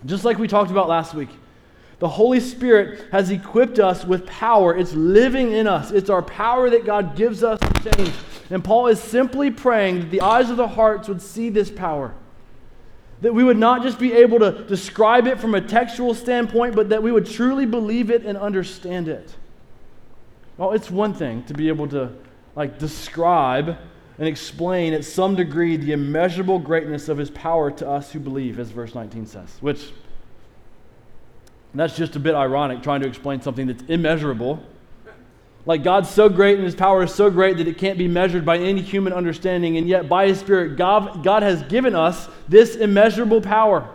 Just 0.06 0.24
like 0.24 0.38
we 0.38 0.48
talked 0.48 0.70
about 0.70 0.88
last 0.88 1.14
week, 1.14 1.30
the 1.98 2.08
Holy 2.08 2.38
Spirit 2.38 3.10
has 3.10 3.30
equipped 3.30 3.80
us 3.80 4.04
with 4.04 4.24
power. 4.26 4.76
It's 4.76 4.92
living 4.94 5.52
in 5.52 5.66
us, 5.66 5.90
it's 5.90 6.10
our 6.10 6.22
power 6.22 6.70
that 6.70 6.84
God 6.84 7.16
gives 7.16 7.42
us 7.42 7.58
to 7.58 7.90
change. 7.90 8.14
And 8.50 8.64
Paul 8.64 8.86
is 8.86 9.00
simply 9.00 9.50
praying 9.50 10.00
that 10.00 10.10
the 10.10 10.20
eyes 10.20 10.48
of 10.48 10.56
the 10.56 10.68
hearts 10.68 11.08
would 11.08 11.20
see 11.20 11.50
this 11.50 11.70
power. 11.70 12.14
That 13.20 13.34
we 13.34 13.42
would 13.42 13.58
not 13.58 13.82
just 13.82 13.98
be 13.98 14.12
able 14.12 14.38
to 14.38 14.64
describe 14.64 15.26
it 15.26 15.40
from 15.40 15.54
a 15.54 15.60
textual 15.60 16.14
standpoint, 16.14 16.76
but 16.76 16.88
that 16.90 17.02
we 17.02 17.10
would 17.10 17.26
truly 17.26 17.66
believe 17.66 18.10
it 18.10 18.24
and 18.24 18.38
understand 18.38 19.08
it. 19.08 19.34
Well, 20.58 20.72
it's 20.72 20.90
one 20.90 21.14
thing 21.14 21.44
to 21.44 21.54
be 21.54 21.68
able 21.68 21.88
to 21.88 22.10
like 22.54 22.78
describe 22.78 23.78
and 24.18 24.28
explain 24.28 24.92
at 24.92 25.04
some 25.04 25.36
degree 25.36 25.76
the 25.76 25.92
immeasurable 25.92 26.58
greatness 26.58 27.08
of 27.08 27.16
his 27.16 27.30
power 27.30 27.70
to 27.70 27.88
us 27.88 28.10
who 28.10 28.18
believe, 28.18 28.58
as 28.58 28.70
verse 28.70 28.94
19 28.94 29.26
says, 29.26 29.56
which 29.60 29.92
that's 31.74 31.96
just 31.96 32.16
a 32.16 32.18
bit 32.18 32.34
ironic 32.34 32.82
trying 32.82 33.00
to 33.02 33.06
explain 33.06 33.40
something 33.40 33.68
that's 33.68 33.84
immeasurable. 33.84 34.60
Like 35.64 35.84
God's 35.84 36.10
so 36.10 36.28
great 36.28 36.56
and 36.56 36.64
his 36.64 36.74
power 36.74 37.04
is 37.04 37.14
so 37.14 37.30
great 37.30 37.58
that 37.58 37.68
it 37.68 37.78
can't 37.78 37.98
be 37.98 38.08
measured 38.08 38.44
by 38.44 38.58
any 38.58 38.80
human 38.80 39.12
understanding, 39.12 39.76
and 39.76 39.86
yet 39.86 40.08
by 40.08 40.26
his 40.26 40.40
Spirit, 40.40 40.76
God, 40.76 41.22
God 41.22 41.44
has 41.44 41.62
given 41.64 41.94
us 41.94 42.28
this 42.48 42.74
immeasurable 42.74 43.40
power. 43.40 43.88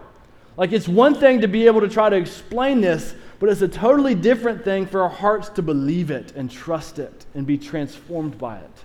Like 0.56 0.72
it's 0.72 0.88
one 0.88 1.16
thing 1.16 1.42
to 1.42 1.48
be 1.48 1.66
able 1.66 1.82
to 1.82 1.90
try 1.90 2.10
to 2.10 2.16
explain 2.16 2.80
this, 2.80 3.16
but 3.44 3.50
it's 3.50 3.62
a 3.62 3.68
totally 3.68 4.16
different 4.16 4.64
thing 4.64 4.86
for 4.86 5.02
our 5.02 5.10
hearts 5.10 5.50
to 5.50 5.62
believe 5.62 6.12
it 6.12 6.32
and 6.38 6.50
trust 6.50 6.98
it 6.98 7.26
and 7.36 7.46
be 7.46 7.58
transformed 7.58 8.38
by 8.38 8.58
it. 8.58 8.84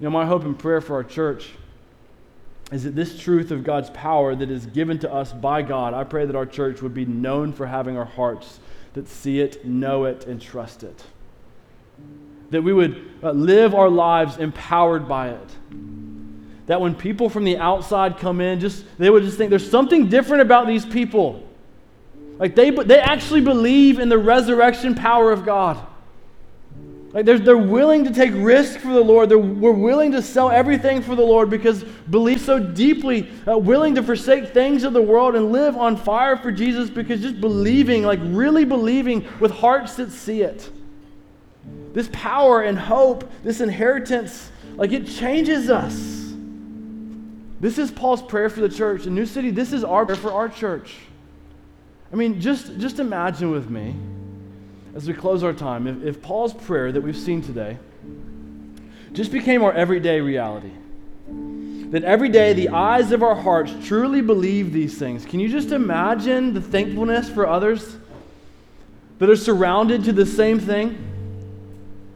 You 0.00 0.06
know, 0.06 0.10
my 0.10 0.26
hope 0.26 0.42
and 0.42 0.58
prayer 0.58 0.80
for 0.80 0.96
our 0.96 1.04
church 1.04 1.50
is 2.72 2.82
that 2.82 2.96
this 2.96 3.16
truth 3.16 3.52
of 3.52 3.62
God's 3.62 3.90
power 3.90 4.34
that 4.34 4.50
is 4.50 4.66
given 4.66 4.98
to 4.98 5.12
us 5.12 5.32
by 5.32 5.62
God, 5.62 5.94
I 5.94 6.02
pray 6.02 6.26
that 6.26 6.34
our 6.34 6.46
church 6.46 6.82
would 6.82 6.94
be 6.94 7.04
known 7.04 7.52
for 7.52 7.64
having 7.64 7.96
our 7.96 8.04
hearts 8.04 8.58
that 8.94 9.06
see 9.06 9.38
it, 9.38 9.64
know 9.64 10.02
it, 10.02 10.26
and 10.26 10.42
trust 10.42 10.82
it. 10.82 11.04
That 12.50 12.62
we 12.62 12.72
would 12.72 13.08
uh, 13.22 13.30
live 13.30 13.72
our 13.72 13.88
lives 13.88 14.38
empowered 14.38 15.06
by 15.06 15.28
it. 15.28 15.50
That 16.66 16.80
when 16.80 16.96
people 16.96 17.28
from 17.28 17.44
the 17.44 17.58
outside 17.58 18.18
come 18.18 18.40
in, 18.40 18.58
just 18.58 18.84
they 18.98 19.10
would 19.10 19.22
just 19.22 19.38
think 19.38 19.50
there's 19.50 19.70
something 19.70 20.08
different 20.08 20.42
about 20.42 20.66
these 20.66 20.84
people. 20.84 21.48
Like 22.38 22.54
they, 22.54 22.70
they 22.70 22.98
actually 22.98 23.40
believe 23.40 23.98
in 23.98 24.08
the 24.08 24.18
resurrection 24.18 24.94
power 24.94 25.32
of 25.32 25.44
God. 25.44 25.86
Like 27.12 27.26
they're, 27.26 27.38
they're 27.38 27.58
willing 27.58 28.04
to 28.04 28.12
take 28.12 28.32
risk 28.34 28.80
for 28.80 28.88
the 28.88 29.00
Lord. 29.00 29.28
They're, 29.28 29.38
we're 29.38 29.70
willing 29.70 30.12
to 30.12 30.22
sell 30.22 30.50
everything 30.50 31.02
for 31.02 31.14
the 31.14 31.22
Lord 31.22 31.50
because 31.50 31.84
believe 31.84 32.40
so 32.40 32.58
deeply, 32.58 33.30
uh, 33.46 33.58
willing 33.58 33.94
to 33.96 34.02
forsake 34.02 34.48
things 34.48 34.82
of 34.82 34.94
the 34.94 35.02
world 35.02 35.36
and 35.36 35.52
live 35.52 35.76
on 35.76 35.96
fire 35.96 36.38
for 36.38 36.50
Jesus 36.50 36.88
because 36.88 37.20
just 37.20 37.38
believing, 37.40 38.02
like 38.02 38.20
really 38.22 38.64
believing 38.64 39.28
with 39.40 39.50
hearts 39.50 39.96
that 39.96 40.10
see 40.10 40.40
it. 40.40 40.70
This 41.92 42.08
power 42.12 42.62
and 42.62 42.78
hope, 42.78 43.30
this 43.42 43.60
inheritance, 43.60 44.50
like 44.76 44.92
it 44.92 45.06
changes 45.06 45.68
us. 45.68 45.94
This 47.60 47.76
is 47.76 47.90
Paul's 47.90 48.22
prayer 48.22 48.48
for 48.48 48.60
the 48.60 48.70
church. 48.70 49.06
In 49.06 49.14
New 49.14 49.26
City, 49.26 49.50
this 49.50 49.74
is 49.74 49.84
our 49.84 50.06
prayer 50.06 50.16
for 50.16 50.32
our 50.32 50.48
church. 50.48 50.96
I 52.12 52.16
mean, 52.16 52.40
just, 52.40 52.78
just 52.78 52.98
imagine 52.98 53.50
with 53.50 53.70
me 53.70 53.96
as 54.94 55.08
we 55.08 55.14
close 55.14 55.42
our 55.42 55.54
time, 55.54 55.86
if, 55.86 56.02
if 56.04 56.22
Paul's 56.22 56.52
prayer 56.52 56.92
that 56.92 57.00
we've 57.00 57.16
seen 57.16 57.40
today 57.40 57.78
just 59.12 59.32
became 59.32 59.62
our 59.62 59.72
everyday 59.72 60.20
reality, 60.20 60.72
that 61.90 62.04
every 62.04 62.28
day 62.28 62.52
the 62.52 62.68
eyes 62.68 63.12
of 63.12 63.22
our 63.22 63.34
hearts 63.34 63.72
truly 63.84 64.20
believe 64.20 64.72
these 64.72 64.98
things, 64.98 65.24
can 65.24 65.40
you 65.40 65.48
just 65.48 65.72
imagine 65.72 66.52
the 66.52 66.60
thankfulness 66.60 67.30
for 67.30 67.46
others 67.46 67.96
that 69.18 69.30
are 69.30 69.36
surrounded 69.36 70.04
to 70.04 70.12
the 70.12 70.26
same 70.26 70.60
thing? 70.60 71.08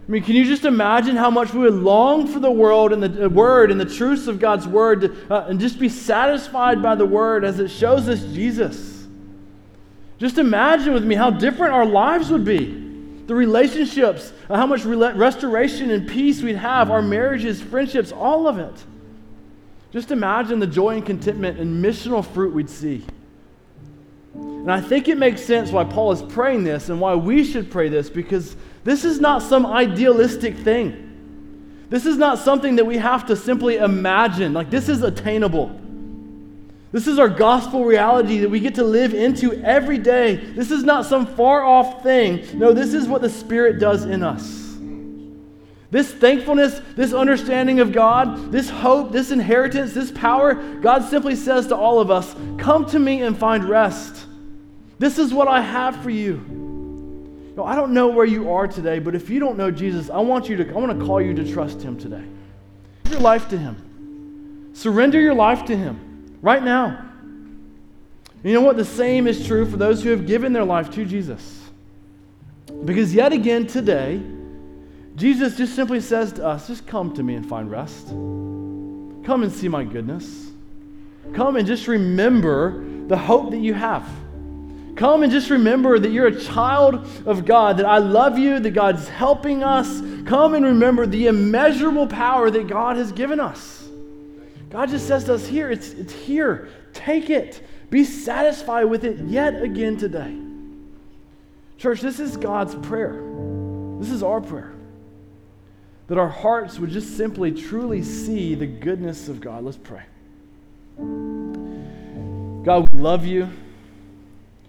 I 0.06 0.12
mean, 0.12 0.22
can 0.22 0.36
you 0.36 0.44
just 0.44 0.64
imagine 0.64 1.16
how 1.16 1.30
much 1.30 1.54
we 1.54 1.60
would 1.60 1.74
long 1.74 2.26
for 2.26 2.38
the 2.38 2.50
world 2.50 2.92
and 2.92 3.02
the 3.02 3.28
word 3.30 3.70
and 3.70 3.80
the 3.80 3.86
truths 3.86 4.26
of 4.26 4.38
God's 4.38 4.68
word 4.68 5.00
to, 5.00 5.34
uh, 5.34 5.46
and 5.48 5.58
just 5.58 5.78
be 5.78 5.88
satisfied 5.88 6.82
by 6.82 6.94
the 6.94 7.06
word 7.06 7.44
as 7.44 7.58
it 7.58 7.68
shows 7.68 8.08
us 8.08 8.22
Jesus? 8.26 8.95
Just 10.18 10.38
imagine 10.38 10.94
with 10.94 11.04
me 11.04 11.14
how 11.14 11.30
different 11.30 11.74
our 11.74 11.84
lives 11.84 12.30
would 12.30 12.44
be. 12.44 12.82
The 13.26 13.34
relationships, 13.34 14.32
uh, 14.48 14.56
how 14.56 14.66
much 14.66 14.84
restoration 14.84 15.90
and 15.90 16.08
peace 16.08 16.42
we'd 16.42 16.56
have, 16.56 16.90
our 16.90 17.02
marriages, 17.02 17.60
friendships, 17.60 18.12
all 18.12 18.46
of 18.46 18.58
it. 18.58 18.84
Just 19.92 20.10
imagine 20.10 20.58
the 20.58 20.66
joy 20.66 20.96
and 20.96 21.04
contentment 21.04 21.58
and 21.58 21.84
missional 21.84 22.24
fruit 22.24 22.54
we'd 22.54 22.70
see. 22.70 23.04
And 24.34 24.70
I 24.70 24.80
think 24.80 25.08
it 25.08 25.18
makes 25.18 25.42
sense 25.42 25.70
why 25.70 25.84
Paul 25.84 26.12
is 26.12 26.22
praying 26.22 26.64
this 26.64 26.88
and 26.88 27.00
why 27.00 27.14
we 27.14 27.44
should 27.44 27.70
pray 27.70 27.88
this 27.88 28.10
because 28.10 28.56
this 28.84 29.04
is 29.04 29.20
not 29.20 29.42
some 29.42 29.64
idealistic 29.64 30.56
thing. 30.58 31.02
This 31.88 32.04
is 32.04 32.16
not 32.16 32.38
something 32.38 32.76
that 32.76 32.84
we 32.84 32.96
have 32.96 33.26
to 33.26 33.36
simply 33.36 33.76
imagine. 33.76 34.52
Like, 34.52 34.70
this 34.70 34.88
is 34.88 35.02
attainable. 35.02 35.80
This 36.96 37.08
is 37.08 37.18
our 37.18 37.28
gospel 37.28 37.84
reality 37.84 38.38
that 38.38 38.48
we 38.48 38.58
get 38.58 38.76
to 38.76 38.82
live 38.82 39.12
into 39.12 39.52
every 39.62 39.98
day. 39.98 40.36
This 40.36 40.70
is 40.70 40.82
not 40.82 41.04
some 41.04 41.26
far 41.26 41.62
off 41.62 42.02
thing. 42.02 42.58
No, 42.58 42.72
this 42.72 42.94
is 42.94 43.06
what 43.06 43.20
the 43.20 43.28
Spirit 43.28 43.78
does 43.78 44.06
in 44.06 44.22
us. 44.22 44.78
This 45.90 46.10
thankfulness, 46.10 46.80
this 46.94 47.12
understanding 47.12 47.80
of 47.80 47.92
God, 47.92 48.50
this 48.50 48.70
hope, 48.70 49.12
this 49.12 49.30
inheritance, 49.30 49.92
this 49.92 50.10
power, 50.10 50.54
God 50.54 51.04
simply 51.04 51.36
says 51.36 51.66
to 51.66 51.76
all 51.76 52.00
of 52.00 52.10
us, 52.10 52.34
Come 52.56 52.86
to 52.86 52.98
me 52.98 53.20
and 53.20 53.36
find 53.36 53.66
rest. 53.66 54.24
This 54.98 55.18
is 55.18 55.34
what 55.34 55.48
I 55.48 55.60
have 55.60 56.02
for 56.02 56.08
you. 56.08 57.52
I 57.62 57.76
don't 57.76 57.92
know 57.92 58.06
where 58.06 58.24
you 58.24 58.50
are 58.52 58.66
today, 58.66 59.00
but 59.00 59.14
if 59.14 59.28
you 59.28 59.38
don't 59.38 59.58
know 59.58 59.70
Jesus, 59.70 60.08
I 60.08 60.20
want 60.20 60.48
you 60.48 60.56
to, 60.56 60.70
I 60.70 60.72
want 60.72 60.98
to 60.98 61.04
call 61.04 61.20
you 61.20 61.34
to 61.34 61.52
trust 61.52 61.82
Him 61.82 61.98
today. 61.98 62.24
Give 63.04 63.12
your 63.12 63.20
life 63.20 63.50
to 63.50 63.58
Him. 63.58 64.70
Surrender 64.72 65.20
your 65.20 65.34
life 65.34 65.66
to 65.66 65.76
Him 65.76 66.05
right 66.46 66.62
now. 66.62 67.04
You 68.44 68.52
know 68.52 68.60
what? 68.60 68.76
The 68.76 68.84
same 68.84 69.26
is 69.26 69.44
true 69.44 69.68
for 69.68 69.76
those 69.76 70.00
who 70.00 70.10
have 70.10 70.28
given 70.28 70.52
their 70.52 70.64
life 70.64 70.92
to 70.92 71.04
Jesus. 71.04 71.60
Because 72.84 73.12
yet 73.12 73.32
again 73.32 73.66
today, 73.66 74.22
Jesus 75.16 75.56
just 75.56 75.74
simply 75.74 75.98
says 75.98 76.34
to 76.34 76.46
us, 76.46 76.68
just 76.68 76.86
come 76.86 77.12
to 77.14 77.22
me 77.24 77.34
and 77.34 77.48
find 77.48 77.68
rest. 77.68 78.06
Come 78.06 79.42
and 79.42 79.50
see 79.50 79.66
my 79.66 79.82
goodness. 79.82 80.52
Come 81.34 81.56
and 81.56 81.66
just 81.66 81.88
remember 81.88 82.84
the 83.08 83.16
hope 83.16 83.50
that 83.50 83.58
you 83.58 83.74
have. 83.74 84.08
Come 84.94 85.24
and 85.24 85.32
just 85.32 85.50
remember 85.50 85.98
that 85.98 86.10
you're 86.12 86.28
a 86.28 86.40
child 86.40 87.08
of 87.26 87.44
God, 87.44 87.78
that 87.78 87.86
I 87.86 87.98
love 87.98 88.38
you, 88.38 88.60
that 88.60 88.70
God's 88.70 89.08
helping 89.08 89.64
us. 89.64 90.00
Come 90.26 90.54
and 90.54 90.64
remember 90.64 91.06
the 91.06 91.26
immeasurable 91.26 92.06
power 92.06 92.52
that 92.52 92.68
God 92.68 92.96
has 92.98 93.10
given 93.10 93.40
us. 93.40 93.85
God 94.76 94.90
just 94.90 95.08
says 95.08 95.24
to 95.24 95.32
us 95.32 95.46
here, 95.46 95.70
it's, 95.70 95.92
it's 95.92 96.12
here. 96.12 96.68
Take 96.92 97.30
it. 97.30 97.66
Be 97.88 98.04
satisfied 98.04 98.84
with 98.84 99.06
it 99.06 99.20
yet 99.20 99.62
again 99.62 99.96
today. 99.96 100.36
Church, 101.78 102.02
this 102.02 102.20
is 102.20 102.36
God's 102.36 102.74
prayer. 102.86 103.22
This 103.98 104.10
is 104.10 104.22
our 104.22 104.38
prayer. 104.38 104.74
That 106.08 106.18
our 106.18 106.28
hearts 106.28 106.78
would 106.78 106.90
just 106.90 107.16
simply 107.16 107.52
truly 107.52 108.02
see 108.02 108.54
the 108.54 108.66
goodness 108.66 109.30
of 109.30 109.40
God. 109.40 109.64
Let's 109.64 109.78
pray. 109.78 110.02
God, 112.62 112.90
we 112.92 112.98
love 112.98 113.24
you. 113.24 113.48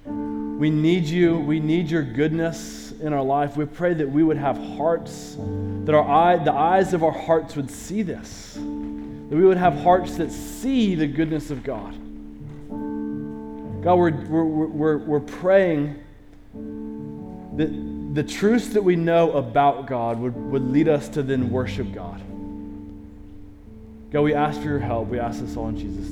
We 0.06 0.70
need 0.70 1.04
you. 1.04 1.38
We 1.38 1.60
need 1.60 1.92
your 1.92 2.04
goodness 2.04 2.94
in 2.94 3.12
our 3.12 3.24
life. 3.24 3.58
We 3.58 3.66
pray 3.66 3.94
that 3.96 4.10
we 4.10 4.24
would 4.24 4.38
have 4.38 4.58
hearts, 4.78 5.36
that 5.84 5.94
our 5.94 6.10
eye, 6.10 6.38
the 6.38 6.54
eyes 6.54 6.94
of 6.94 7.04
our 7.04 7.12
hearts 7.12 7.58
would 7.58 7.70
see 7.70 8.04
this 8.04 8.58
that 9.30 9.36
we 9.36 9.46
would 9.46 9.58
have 9.58 9.74
hearts 9.82 10.18
that 10.18 10.32
see 10.32 10.96
the 10.96 11.08
goodness 11.08 11.52
of 11.52 11.64
God. 11.64 11.94
God, 13.84 13.96
we're, 13.96 14.12
we're, 14.12 14.44
we're, 14.44 14.98
we're 14.98 15.20
praying 15.20 16.04
that 16.54 18.14
the 18.14 18.24
truths 18.24 18.70
that 18.70 18.84
we 18.84 18.96
know 18.96 19.32
about 19.32 19.88
God 19.88 20.20
would, 20.20 20.36
would 20.36 20.72
lead 20.72 20.88
us 20.88 21.10
to 21.10 21.24
then 21.24 21.50
worship 21.50 21.92
God. 21.92 22.22
God, 24.12 24.22
we 24.22 24.34
ask 24.34 24.60
for 24.60 24.68
your 24.68 24.80
help. 24.80 25.08
We 25.08 25.20
ask 25.20 25.42
this 25.42 25.58
all 25.58 25.68
in 25.70 25.78
Jesus' 25.78 26.06